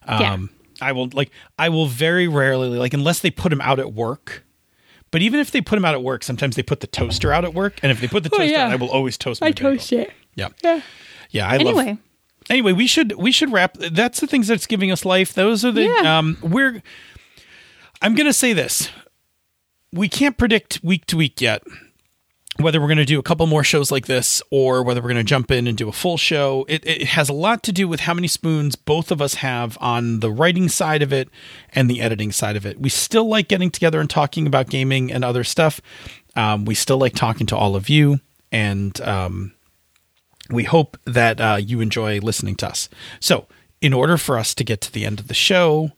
Yeah. 0.07 0.33
Um, 0.33 0.51
I 0.81 0.93
will 0.93 1.11
like, 1.13 1.31
I 1.59 1.69
will 1.69 1.87
very 1.87 2.27
rarely 2.29 2.69
like 2.79 2.95
unless 2.95 3.21
they 3.21 3.31
put 3.31 3.51
them 3.51 3.61
out 3.61 3.79
at 3.79 3.93
work. 3.93 4.45
But 5.11 5.23
even 5.23 5.41
if 5.41 5.51
they 5.51 5.61
put 5.61 5.77
them 5.77 5.85
out 5.85 5.95
at 5.95 6.03
work, 6.03 6.23
sometimes 6.23 6.55
they 6.57 6.63
put 6.63 6.81
the 6.81 6.87
toaster 6.87 7.33
out 7.33 7.43
at 7.45 7.55
work, 7.55 7.81
and 7.83 7.91
if 7.91 7.99
they 7.99 8.07
put 8.09 8.25
the 8.25 8.29
toaster, 8.29 8.43
Oh, 8.45 8.47
yeah. 8.47 8.67
out, 8.67 8.73
I 8.73 8.77
will 8.77 8.91
always 8.91 9.17
toast. 9.17 9.41
My 9.41 9.53
bagel. 9.53 9.73
it. 9.73 10.13
Yeah, 10.35 10.49
Yeah. 10.63 10.83
yeah. 11.31 11.49
I 11.49 11.55
Anyway. 11.55 11.87
love. 11.87 11.99
Anyway, 12.51 12.73
we 12.73 12.87
should 12.87 13.13
we 13.17 13.33
should 13.33 13.53
wrap. 13.53 13.75
That's 13.79 14.21
the 14.21 14.27
things 14.27 14.49
that's 14.49 14.67
giving 14.67 14.91
us 14.91 15.05
life. 15.05 15.35
Those 15.35 15.65
are 15.65 15.73
the 15.73 15.85
Yeah. 15.85 16.19
um. 16.19 16.39
We're. 16.43 16.83
I'm 18.01 18.15
gonna 18.15 18.33
say 18.33 18.53
this. 18.53 18.91
We 19.93 20.09
can't 20.09 20.37
predict 20.37 20.81
week 20.83 21.07
to 21.07 21.17
week 21.17 21.41
yet 21.41 21.63
whether 22.59 22.81
we're 22.81 22.89
going 22.89 22.99
to 22.99 23.05
do 23.05 23.19
a 23.21 23.23
couple 23.23 23.47
more 23.47 23.63
shows 23.63 23.93
like 23.93 24.07
this 24.07 24.43
or 24.51 24.83
whether 24.83 25.01
we're 25.01 25.09
going 25.09 25.17
to 25.17 25.23
jump 25.25 25.51
in 25.51 25.67
and 25.69 25.79
do 25.79 25.89
a 25.89 25.93
full 25.93 26.17
show. 26.17 26.65
It, 26.69 26.85
it 26.85 27.05
has 27.09 27.29
a 27.29 27.33
lot 27.33 27.63
to 27.65 27.73
do 27.73 27.87
with 27.87 28.01
how 28.01 28.15
many 28.15 28.27
spoons 28.27 28.75
both 28.75 29.13
of 29.13 29.23
us 29.23 29.35
have 29.35 29.79
on 29.81 30.21
the 30.21 30.31
writing 30.31 30.69
side 30.69 31.01
of 31.01 31.13
it 31.13 31.29
and 31.73 31.89
the 31.89 32.01
editing 32.01 32.33
side 32.33 32.57
of 32.57 32.67
it. 32.67 32.81
We 32.81 32.89
still 32.89 33.29
like 33.29 33.47
getting 33.47 33.71
together 33.71 34.01
and 34.01 34.11
talking 34.11 34.47
about 34.47 34.69
gaming 34.71 35.13
and 35.13 35.25
other 35.25 35.45
stuff. 35.45 35.81
Um, 36.35 36.65
we 36.65 36.75
still 36.75 36.99
like 36.99 37.15
talking 37.15 37.47
to 37.47 37.57
all 37.57 37.77
of 37.77 37.89
you, 37.89 38.19
and 38.51 39.01
um, 39.03 39.53
we 40.51 40.65
hope 40.65 40.97
that 41.05 41.41
uh, 41.41 41.59
you 41.61 41.81
enjoy 41.81 42.21
listening 42.21 42.57
to 42.57 42.69
us. 42.69 42.89
So, 43.21 43.47
in 43.81 43.93
order 43.93 44.17
for 44.17 44.39
us 44.39 44.55
to 44.55 44.65
get 44.65 44.81
to 44.83 44.93
the 44.93 45.05
end 45.05 45.21
of 45.21 45.29
the 45.29 45.35
show, 45.35 45.93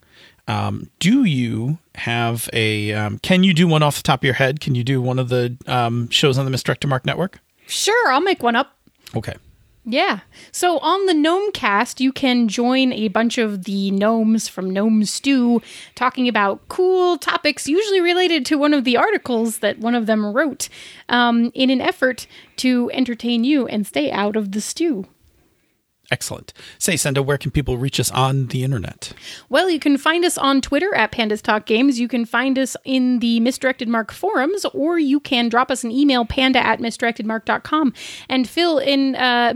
um, 0.49 0.91
do 0.99 1.25
you 1.25 1.79
have 1.95 2.51
a? 2.53 2.93
Um, 2.93 3.19
can 3.19 3.45
you 3.45 3.55
do 3.55 3.67
one 3.67 3.83
off 3.83 3.97
the 3.97 4.03
top 4.03 4.21
of 4.21 4.25
your 4.25 4.35
head? 4.35 4.61
Can 4.61 4.75
you 4.75 4.85
do 4.85 5.01
one 5.01 5.19
of 5.19 5.29
the 5.29 5.57
um, 5.67 6.09
shows 6.11 6.39
on 6.39 6.45
the 6.45 6.51
Misdirected 6.51 6.89
Mark 6.91 7.05
Network? 7.05 7.39
Sure, 7.67 8.13
I'll 8.13 8.21
make 8.21 8.43
one 8.43 8.57
up. 8.57 8.77
Okay. 9.15 9.35
Yeah. 9.91 10.21
So 10.53 10.79
on 10.79 11.07
the 11.07 11.15
Gnome 11.15 11.51
Cast, 11.51 12.01
you 12.01 12.13
can 12.13 12.47
join 12.47 12.93
a 12.93 13.09
bunch 13.09 13.39
of 13.39 13.65
the 13.65 13.91
gnomes 13.91 14.47
from 14.47 14.71
Gnome 14.71 15.05
Stew 15.05 15.61
talking 15.97 16.29
about 16.29 16.67
cool 16.69 17.19
topics, 17.19 17.67
usually 17.67 18.01
related 18.01 18.47
to 18.47 18.57
one 18.57 18.73
of 18.73 18.85
the 18.85 18.97
articles 18.97 19.59
that 19.59 19.81
one 19.81 19.97
of 19.97 20.07
them 20.07 20.25
wrote, 20.25 20.69
um, 21.09 21.51
in 21.55 21.71
an 21.71 21.81
effort 21.81 22.29
to 22.59 22.89
entertain 22.95 23.43
you 23.43 23.67
and 23.67 23.85
stay 23.85 24.13
out 24.13 24.37
of 24.37 24.53
the 24.53 24.61
stew. 24.61 25.07
Excellent. 26.11 26.53
Say, 26.79 26.97
Senda, 26.97 27.23
where 27.23 27.39
can 27.39 27.53
people 27.53 27.79
reach 27.79 28.01
us 28.01 28.11
on 28.11 28.49
the 28.49 28.65
internet? 28.65 29.13
Well, 29.49 29.71
you 29.71 29.79
can 29.79 29.97
find 29.97 30.25
us 30.25 30.37
on 30.37 30.61
Twitter 30.61 30.93
at 30.95 31.13
Pandas 31.13 31.41
Talk 31.41 31.67
Games. 31.67 32.01
You 32.01 32.09
can 32.09 32.25
find 32.25 32.59
us 32.59 32.77
in 32.85 33.21
the 33.21 33.39
Misdirected 33.39 33.89
Mark 33.89 34.11
forums, 34.11 34.65
or 34.75 34.99
you 34.99 35.21
can 35.21 35.49
drop 35.49 35.71
us 35.71 35.85
an 35.85 35.93
email, 35.93 36.25
panda 36.25 36.59
at 36.59 36.81
misdirectedmark.com, 36.81 37.95
and 38.29 38.49
fill 38.49 38.79
in. 38.79 39.15
Uh. 39.15 39.55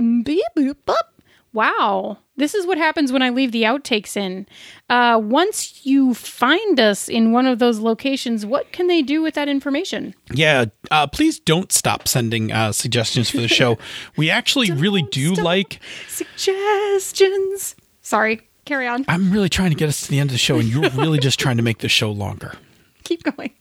Wow. 1.54 2.18
This 2.36 2.52
is 2.52 2.66
what 2.66 2.78
happens 2.78 3.12
when 3.12 3.22
I 3.22 3.30
leave 3.30 3.52
the 3.52 3.62
outtakes 3.62 4.16
in. 4.16 4.46
Uh, 4.90 5.20
once 5.22 5.86
you 5.86 6.12
find 6.12 6.80
us 6.80 7.08
in 7.08 7.30
one 7.30 7.46
of 7.46 7.60
those 7.60 7.78
locations, 7.78 8.44
what 8.44 8.72
can 8.72 8.88
they 8.88 9.02
do 9.02 9.22
with 9.22 9.34
that 9.34 9.48
information? 9.48 10.16
Yeah, 10.32 10.64
uh, 10.90 11.06
please 11.06 11.38
don't 11.38 11.70
stop 11.70 12.08
sending 12.08 12.50
uh, 12.50 12.72
suggestions 12.72 13.30
for 13.30 13.38
the 13.38 13.48
show. 13.48 13.78
We 14.16 14.30
actually 14.30 14.70
really 14.72 15.02
do 15.02 15.34
like. 15.34 15.80
Suggestions. 16.08 17.76
Sorry, 18.02 18.40
carry 18.64 18.88
on. 18.88 19.04
I'm 19.06 19.30
really 19.30 19.48
trying 19.48 19.70
to 19.70 19.76
get 19.76 19.88
us 19.88 20.02
to 20.02 20.10
the 20.10 20.18
end 20.18 20.30
of 20.30 20.34
the 20.34 20.38
show, 20.38 20.58
and 20.58 20.68
you're 20.68 20.90
really 20.90 21.18
just 21.18 21.38
trying 21.38 21.56
to 21.58 21.62
make 21.62 21.78
the 21.78 21.88
show 21.88 22.10
longer. 22.10 22.54
Keep 23.04 23.22
going. 23.22 23.52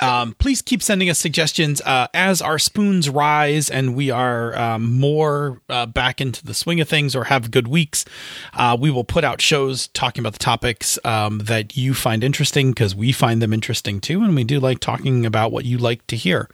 Um, 0.00 0.34
please 0.34 0.62
keep 0.62 0.82
sending 0.82 1.10
us 1.10 1.18
suggestions 1.18 1.80
uh, 1.82 2.08
as 2.14 2.42
our 2.42 2.58
spoons 2.58 3.08
rise 3.08 3.70
and 3.70 3.94
we 3.94 4.10
are 4.10 4.56
um, 4.56 4.98
more 4.98 5.60
uh, 5.68 5.86
back 5.86 6.20
into 6.20 6.44
the 6.44 6.54
swing 6.54 6.80
of 6.80 6.88
things 6.88 7.14
or 7.14 7.24
have 7.24 7.50
good 7.50 7.68
weeks. 7.68 8.04
Uh, 8.52 8.76
we 8.78 8.90
will 8.90 9.04
put 9.04 9.24
out 9.24 9.40
shows 9.40 9.88
talking 9.88 10.22
about 10.22 10.32
the 10.32 10.38
topics 10.38 10.98
um, 11.04 11.38
that 11.38 11.76
you 11.76 11.94
find 11.94 12.24
interesting 12.24 12.70
because 12.70 12.94
we 12.94 13.12
find 13.12 13.40
them 13.40 13.52
interesting 13.52 14.00
too, 14.00 14.22
and 14.22 14.34
we 14.34 14.44
do 14.44 14.60
like 14.60 14.80
talking 14.80 15.26
about 15.26 15.52
what 15.52 15.64
you 15.64 15.78
like 15.78 16.06
to 16.06 16.16
hear. 16.16 16.48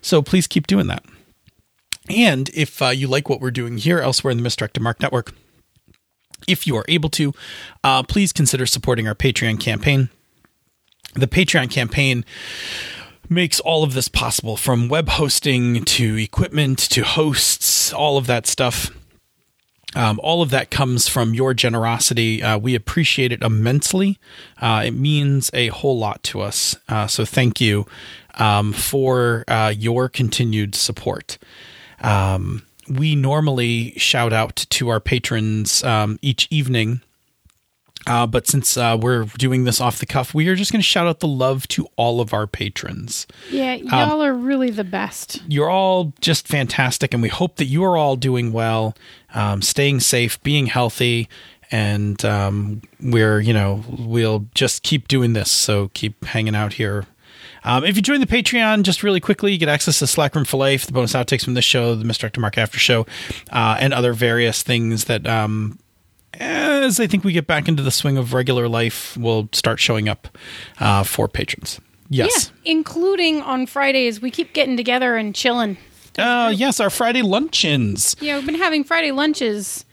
So 0.00 0.22
please 0.22 0.46
keep 0.46 0.66
doing 0.66 0.86
that. 0.88 1.04
And 2.08 2.50
if 2.52 2.82
uh, 2.82 2.88
you 2.88 3.08
like 3.08 3.28
what 3.28 3.40
we're 3.40 3.50
doing 3.50 3.78
here 3.78 3.98
elsewhere 3.98 4.30
in 4.30 4.36
the 4.36 4.42
Misdirected 4.42 4.82
Mark 4.82 5.00
Network, 5.00 5.32
if 6.46 6.66
you 6.66 6.76
are 6.76 6.84
able 6.88 7.08
to, 7.10 7.32
uh, 7.82 8.02
please 8.02 8.32
consider 8.32 8.66
supporting 8.66 9.08
our 9.08 9.14
Patreon 9.14 9.58
campaign. 9.58 10.10
The 11.14 11.28
Patreon 11.28 11.70
campaign 11.70 12.24
makes 13.28 13.60
all 13.60 13.84
of 13.84 13.94
this 13.94 14.08
possible 14.08 14.56
from 14.56 14.88
web 14.88 15.08
hosting 15.08 15.84
to 15.84 16.16
equipment 16.16 16.78
to 16.78 17.02
hosts, 17.02 17.92
all 17.92 18.18
of 18.18 18.26
that 18.26 18.46
stuff. 18.46 18.90
Um, 19.96 20.18
all 20.22 20.42
of 20.42 20.50
that 20.50 20.70
comes 20.70 21.06
from 21.06 21.34
your 21.34 21.54
generosity. 21.54 22.42
Uh, 22.42 22.58
we 22.58 22.74
appreciate 22.74 23.30
it 23.30 23.42
immensely. 23.42 24.18
Uh, 24.60 24.82
it 24.86 24.90
means 24.90 25.50
a 25.54 25.68
whole 25.68 25.96
lot 25.96 26.22
to 26.24 26.40
us. 26.40 26.74
Uh, 26.88 27.06
so 27.06 27.24
thank 27.24 27.60
you 27.60 27.86
um, 28.34 28.72
for 28.72 29.44
uh, 29.46 29.72
your 29.76 30.08
continued 30.08 30.74
support. 30.74 31.38
Um, 32.00 32.66
we 32.88 33.14
normally 33.14 33.92
shout 33.96 34.32
out 34.32 34.66
to 34.70 34.88
our 34.88 35.00
patrons 35.00 35.84
um, 35.84 36.18
each 36.22 36.48
evening 36.50 37.00
uh, 38.06 38.26
but 38.26 38.46
since 38.46 38.76
uh, 38.76 38.96
we're 39.00 39.24
doing 39.38 39.64
this 39.64 39.80
off 39.80 39.98
the 39.98 40.06
cuff, 40.06 40.34
we 40.34 40.48
are 40.48 40.54
just 40.54 40.72
going 40.72 40.80
to 40.80 40.86
shout 40.86 41.06
out 41.06 41.20
the 41.20 41.28
love 41.28 41.66
to 41.68 41.86
all 41.96 42.20
of 42.20 42.34
our 42.34 42.46
patrons. 42.46 43.26
Yeah, 43.50 43.74
y'all 43.74 44.22
are 44.22 44.34
really 44.34 44.70
the 44.70 44.84
best. 44.84 45.42
You're 45.48 45.70
all 45.70 46.12
just 46.20 46.46
fantastic, 46.46 47.14
and 47.14 47.22
we 47.22 47.28
hope 47.28 47.56
that 47.56 47.66
you 47.66 47.84
are 47.84 47.96
all 47.96 48.16
doing 48.16 48.52
well, 48.52 48.94
um, 49.34 49.62
staying 49.62 50.00
safe, 50.00 50.42
being 50.42 50.66
healthy, 50.66 51.28
and 51.70 52.22
um, 52.24 52.82
we're, 53.00 53.40
you 53.40 53.52
know, 53.52 53.82
we'll 53.88 54.46
just 54.54 54.82
keep 54.82 55.08
doing 55.08 55.32
this. 55.32 55.50
So 55.50 55.90
keep 55.94 56.24
hanging 56.24 56.54
out 56.54 56.74
here. 56.74 57.06
Um, 57.64 57.82
if 57.82 57.96
you 57.96 58.02
join 58.02 58.20
the 58.20 58.26
Patreon, 58.26 58.82
just 58.82 59.02
really 59.02 59.20
quickly, 59.20 59.52
you 59.52 59.58
get 59.58 59.70
access 59.70 59.98
to 60.00 60.06
Slack 60.06 60.34
Room 60.34 60.44
for 60.44 60.58
Life, 60.58 60.86
the 60.86 60.92
bonus 60.92 61.14
outtakes 61.14 61.44
from 61.44 61.54
this 61.54 61.64
show, 61.64 61.94
the 61.94 62.04
Misdirected 62.04 62.40
Mark 62.40 62.58
After 62.58 62.78
Show, 62.78 63.06
uh, 63.50 63.78
and 63.80 63.94
other 63.94 64.12
various 64.12 64.62
things 64.62 65.04
that 65.04 65.26
um, 65.26 65.78
as 66.40 67.00
I 67.00 67.06
think 67.06 67.24
we 67.24 67.32
get 67.32 67.46
back 67.46 67.68
into 67.68 67.82
the 67.82 67.90
swing 67.90 68.16
of 68.16 68.32
regular 68.32 68.68
life, 68.68 69.16
will 69.16 69.48
start 69.52 69.80
showing 69.80 70.08
up 70.08 70.36
uh, 70.80 71.02
for 71.04 71.28
patrons. 71.28 71.80
Yes. 72.08 72.52
Yeah, 72.64 72.72
including 72.72 73.40
on 73.42 73.66
Fridays. 73.66 74.20
We 74.20 74.30
keep 74.30 74.52
getting 74.52 74.76
together 74.76 75.16
and 75.16 75.34
chilling. 75.34 75.76
Uh, 76.18 76.52
yes, 76.54 76.80
our 76.80 76.90
Friday 76.90 77.22
luncheons. 77.22 78.14
Yeah, 78.20 78.36
we've 78.36 78.46
been 78.46 78.54
having 78.54 78.84
Friday 78.84 79.10
lunches 79.10 79.84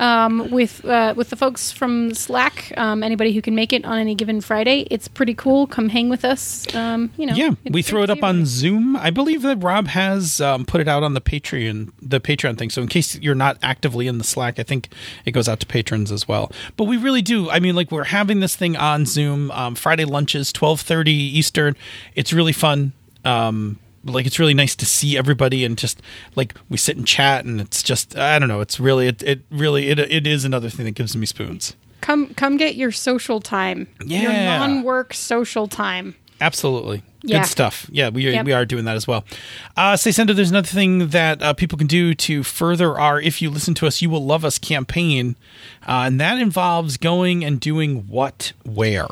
um, 0.00 0.50
with 0.50 0.84
uh, 0.84 1.14
with 1.16 1.30
the 1.30 1.36
folks 1.36 1.70
from 1.70 2.14
Slack. 2.14 2.72
Um, 2.76 3.02
anybody 3.02 3.32
who 3.32 3.42
can 3.42 3.54
make 3.54 3.72
it 3.72 3.84
on 3.84 3.98
any 3.98 4.14
given 4.14 4.40
Friday, 4.40 4.86
it's 4.90 5.06
pretty 5.06 5.34
cool. 5.34 5.66
Come 5.66 5.90
hang 5.90 6.08
with 6.08 6.24
us. 6.24 6.74
Um, 6.74 7.12
you 7.16 7.26
know, 7.26 7.34
Yeah, 7.34 7.50
we 7.70 7.82
throw 7.82 8.02
it 8.02 8.10
up 8.10 8.24
on 8.24 8.46
Zoom. 8.46 8.96
I 8.96 9.10
believe 9.10 9.42
that 9.42 9.62
Rob 9.62 9.88
has 9.88 10.40
um, 10.40 10.64
put 10.64 10.80
it 10.80 10.88
out 10.88 11.02
on 11.02 11.12
the 11.14 11.20
Patreon, 11.20 11.92
the 12.00 12.18
Patreon 12.18 12.58
thing. 12.58 12.70
So 12.70 12.80
in 12.80 12.88
case 12.88 13.16
you're 13.20 13.34
not 13.34 13.58
actively 13.62 14.06
in 14.08 14.18
the 14.18 14.24
Slack, 14.24 14.58
I 14.58 14.62
think 14.62 14.88
it 15.26 15.32
goes 15.32 15.48
out 15.48 15.60
to 15.60 15.66
patrons 15.66 16.10
as 16.10 16.26
well. 16.26 16.50
But 16.78 16.84
we 16.84 16.96
really 16.96 17.22
do. 17.22 17.50
I 17.50 17.60
mean, 17.60 17.76
like 17.76 17.92
we're 17.92 18.04
having 18.04 18.40
this 18.40 18.56
thing 18.56 18.76
on 18.76 19.04
Zoom. 19.04 19.50
Um, 19.50 19.74
Friday 19.74 20.06
lunches, 20.06 20.52
twelve 20.52 20.80
thirty 20.80 21.12
Eastern. 21.12 21.76
It's 22.14 22.32
really 22.32 22.54
fun. 22.54 22.94
Um, 23.24 23.78
like 24.04 24.26
it's 24.26 24.38
really 24.38 24.54
nice 24.54 24.74
to 24.76 24.86
see 24.86 25.16
everybody 25.18 25.64
and 25.64 25.76
just 25.76 26.00
like 26.36 26.54
we 26.68 26.76
sit 26.76 26.96
and 26.96 27.06
chat 27.06 27.44
and 27.44 27.60
it's 27.60 27.82
just 27.82 28.16
I 28.16 28.38
don't 28.38 28.48
know. 28.48 28.60
It's 28.60 28.80
really 28.80 29.06
it, 29.08 29.22
it 29.22 29.40
really 29.50 29.88
it 29.88 29.98
it 29.98 30.26
is 30.26 30.44
another 30.44 30.70
thing 30.70 30.84
that 30.86 30.92
gives 30.92 31.14
me 31.16 31.26
spoons. 31.26 31.76
Come 32.00 32.32
come 32.34 32.56
get 32.56 32.76
your 32.76 32.92
social 32.92 33.40
time. 33.40 33.86
Your 34.04 34.32
Yeah. 34.32 34.58
non-work 34.58 35.12
social 35.14 35.68
time. 35.68 36.14
Absolutely. 36.40 37.02
Yeah. 37.22 37.40
Good 37.40 37.48
stuff. 37.48 37.86
Yeah, 37.92 38.08
we 38.08 38.26
are, 38.26 38.30
Yep. 38.30 38.46
we 38.46 38.52
are 38.54 38.64
doing 38.64 38.86
that 38.86 38.96
as 38.96 39.06
well. 39.06 39.26
Uh, 39.76 39.94
say, 39.98 40.10
Senda, 40.10 40.32
there's 40.32 40.48
another 40.50 40.66
thing 40.66 41.08
that 41.08 41.42
uh, 41.42 41.52
people 41.52 41.76
can 41.76 41.86
do 41.86 42.14
to 42.14 42.42
further 42.42 42.98
our 42.98 43.20
If 43.20 43.42
You 43.42 43.50
Listen 43.50 43.74
to 43.74 43.86
Us, 43.86 44.00
You 44.00 44.08
Will 44.08 44.24
Love 44.24 44.42
Us 44.42 44.58
campaign. 44.58 45.36
Uh, 45.86 46.04
and 46.06 46.18
that 46.18 46.38
involves 46.38 46.96
going 46.96 47.44
and 47.44 47.60
doing 47.60 48.06
what, 48.08 48.54
where? 48.64 49.06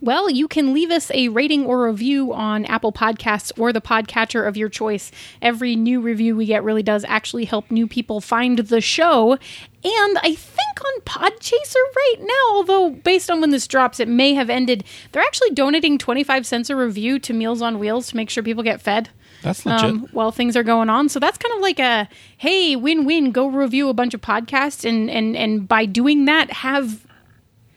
Well, 0.00 0.30
you 0.30 0.46
can 0.46 0.72
leave 0.72 0.90
us 0.90 1.10
a 1.12 1.28
rating 1.28 1.66
or 1.66 1.86
review 1.86 2.32
on 2.32 2.64
Apple 2.66 2.92
Podcasts 2.92 3.50
or 3.58 3.72
the 3.72 3.80
podcatcher 3.80 4.46
of 4.46 4.56
your 4.56 4.68
choice. 4.68 5.10
Every 5.42 5.74
new 5.74 6.00
review 6.00 6.36
we 6.36 6.46
get 6.46 6.62
really 6.62 6.84
does 6.84 7.04
actually 7.08 7.46
help 7.46 7.70
new 7.70 7.88
people 7.88 8.20
find 8.20 8.58
the 8.58 8.80
show. 8.80 9.32
And 9.32 10.18
I 10.18 10.34
think 10.34 10.84
on 10.84 11.00
Podchaser 11.02 11.74
right 11.96 12.16
now, 12.20 12.54
although 12.54 12.90
based 12.90 13.30
on 13.30 13.40
when 13.40 13.50
this 13.50 13.66
drops, 13.66 13.98
it 13.98 14.08
may 14.08 14.34
have 14.34 14.50
ended, 14.50 14.84
they're 15.10 15.22
actually 15.22 15.50
donating 15.50 15.98
25 15.98 16.46
cents 16.46 16.70
a 16.70 16.76
review 16.76 17.18
to 17.18 17.32
Meals 17.32 17.60
on 17.60 17.78
Wheels 17.80 18.08
to 18.08 18.16
make 18.16 18.30
sure 18.30 18.42
people 18.42 18.62
get 18.62 18.80
fed. 18.80 19.10
That's 19.42 19.64
legit. 19.64 19.84
Um, 19.84 20.08
while 20.12 20.32
things 20.32 20.56
are 20.56 20.64
going 20.64 20.90
on, 20.90 21.08
so 21.08 21.20
that's 21.20 21.38
kind 21.38 21.54
of 21.54 21.60
like 21.60 21.78
a 21.78 22.08
hey, 22.38 22.74
win-win. 22.74 23.30
Go 23.30 23.46
review 23.46 23.88
a 23.88 23.94
bunch 23.94 24.12
of 24.12 24.20
podcasts, 24.20 24.88
and 24.88 25.08
and 25.08 25.36
and 25.36 25.68
by 25.68 25.86
doing 25.86 26.24
that, 26.24 26.50
have 26.50 27.06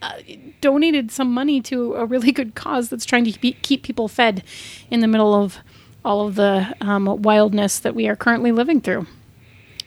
uh, 0.01 0.19
donated 0.61 1.11
some 1.11 1.31
money 1.31 1.61
to 1.61 1.93
a 1.95 2.05
really 2.05 2.31
good 2.31 2.55
cause 2.55 2.89
that's 2.89 3.05
trying 3.05 3.25
to 3.25 3.31
keep, 3.31 3.61
keep 3.61 3.83
people 3.83 4.07
fed 4.07 4.43
in 4.89 4.99
the 5.01 5.07
middle 5.07 5.33
of 5.35 5.59
all 6.03 6.27
of 6.27 6.35
the 6.35 6.75
um, 6.81 7.05
wildness 7.21 7.79
that 7.79 7.93
we 7.93 8.07
are 8.07 8.15
currently 8.15 8.51
living 8.51 8.81
through. 8.81 9.05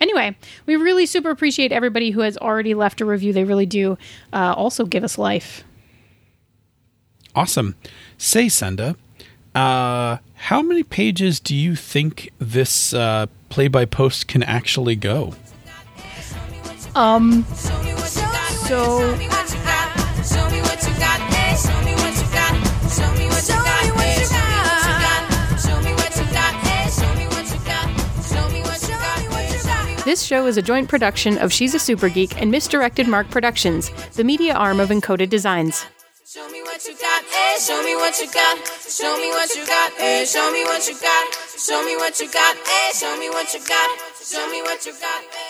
Anyway, 0.01 0.37
we 0.67 0.77
really 0.77 1.07
super 1.07 1.31
appreciate 1.31 1.73
everybody 1.73 2.11
who 2.11 2.21
has 2.21 2.37
already 2.37 2.75
left 2.75 3.01
a 3.01 3.05
review. 3.05 3.33
They 3.33 3.45
really 3.45 3.67
do 3.67 3.99
uh, 4.33 4.55
also 4.57 4.85
give 4.85 5.03
us 5.03 5.19
life. 5.19 5.65
Awesome. 7.35 7.75
Say, 8.17 8.49
Senda, 8.49 8.97
uh, 9.55 10.19
how 10.35 10.63
many 10.63 10.83
pages 10.83 11.41
do 11.41 11.57
you 11.57 11.75
think 11.75 12.31
this 12.39 12.95
uh, 12.95 13.27
play 13.49 13.67
by 13.67 13.85
post 13.85 14.29
can 14.29 14.43
actually 14.43 14.95
go? 14.95 15.35
Um, 16.95 17.45
So 18.67 19.15
This 30.05 30.23
show 30.23 30.47
is 30.47 30.59
a 30.59 30.63
joint 30.63 30.89
production 30.89 31.39
of 31.39 31.51
She's 31.51 31.75
a 31.75 31.79
Super 31.79 32.11
Geek 32.11 32.41
and 32.41 32.51
Misdirected 32.51 33.09
Mark 33.09 33.31
Productions, 33.31 33.91
the 34.13 34.23
media 34.23 34.55
arm 34.55 34.79
of 34.79 34.91
Encoded 34.91 35.31
Designs. 35.31 35.87
Show 36.25 36.47
me 36.51 36.63
what 36.63 36.85
you 36.85 36.95
got, 36.95 37.25
eh? 37.25 37.59
Show 37.59 37.83
me 37.83 37.97
what 37.97 38.17
you 38.21 38.31
got. 38.31 38.59
Show 38.87 39.17
me 39.17 39.31
what 39.31 39.57
you 39.57 39.67
got, 39.67 39.93
eh? 39.99 40.25
Show 40.27 40.53
me 40.53 40.63
what 40.65 40.87
you 40.87 40.95
got. 41.01 41.35
Show 41.59 41.83
me 41.85 41.97
what 41.97 42.21
you 42.21 42.31
got, 42.31 42.57
eh? 42.57 42.93
Show 42.93 43.17
me 43.19 43.29
what 43.31 43.55
you 43.55 43.61
got. 43.67 43.91
Show 44.23 44.49
me 44.51 44.63
what 44.63 44.85
you 44.85 44.93
got, 44.93 45.25
eh? 45.25 45.44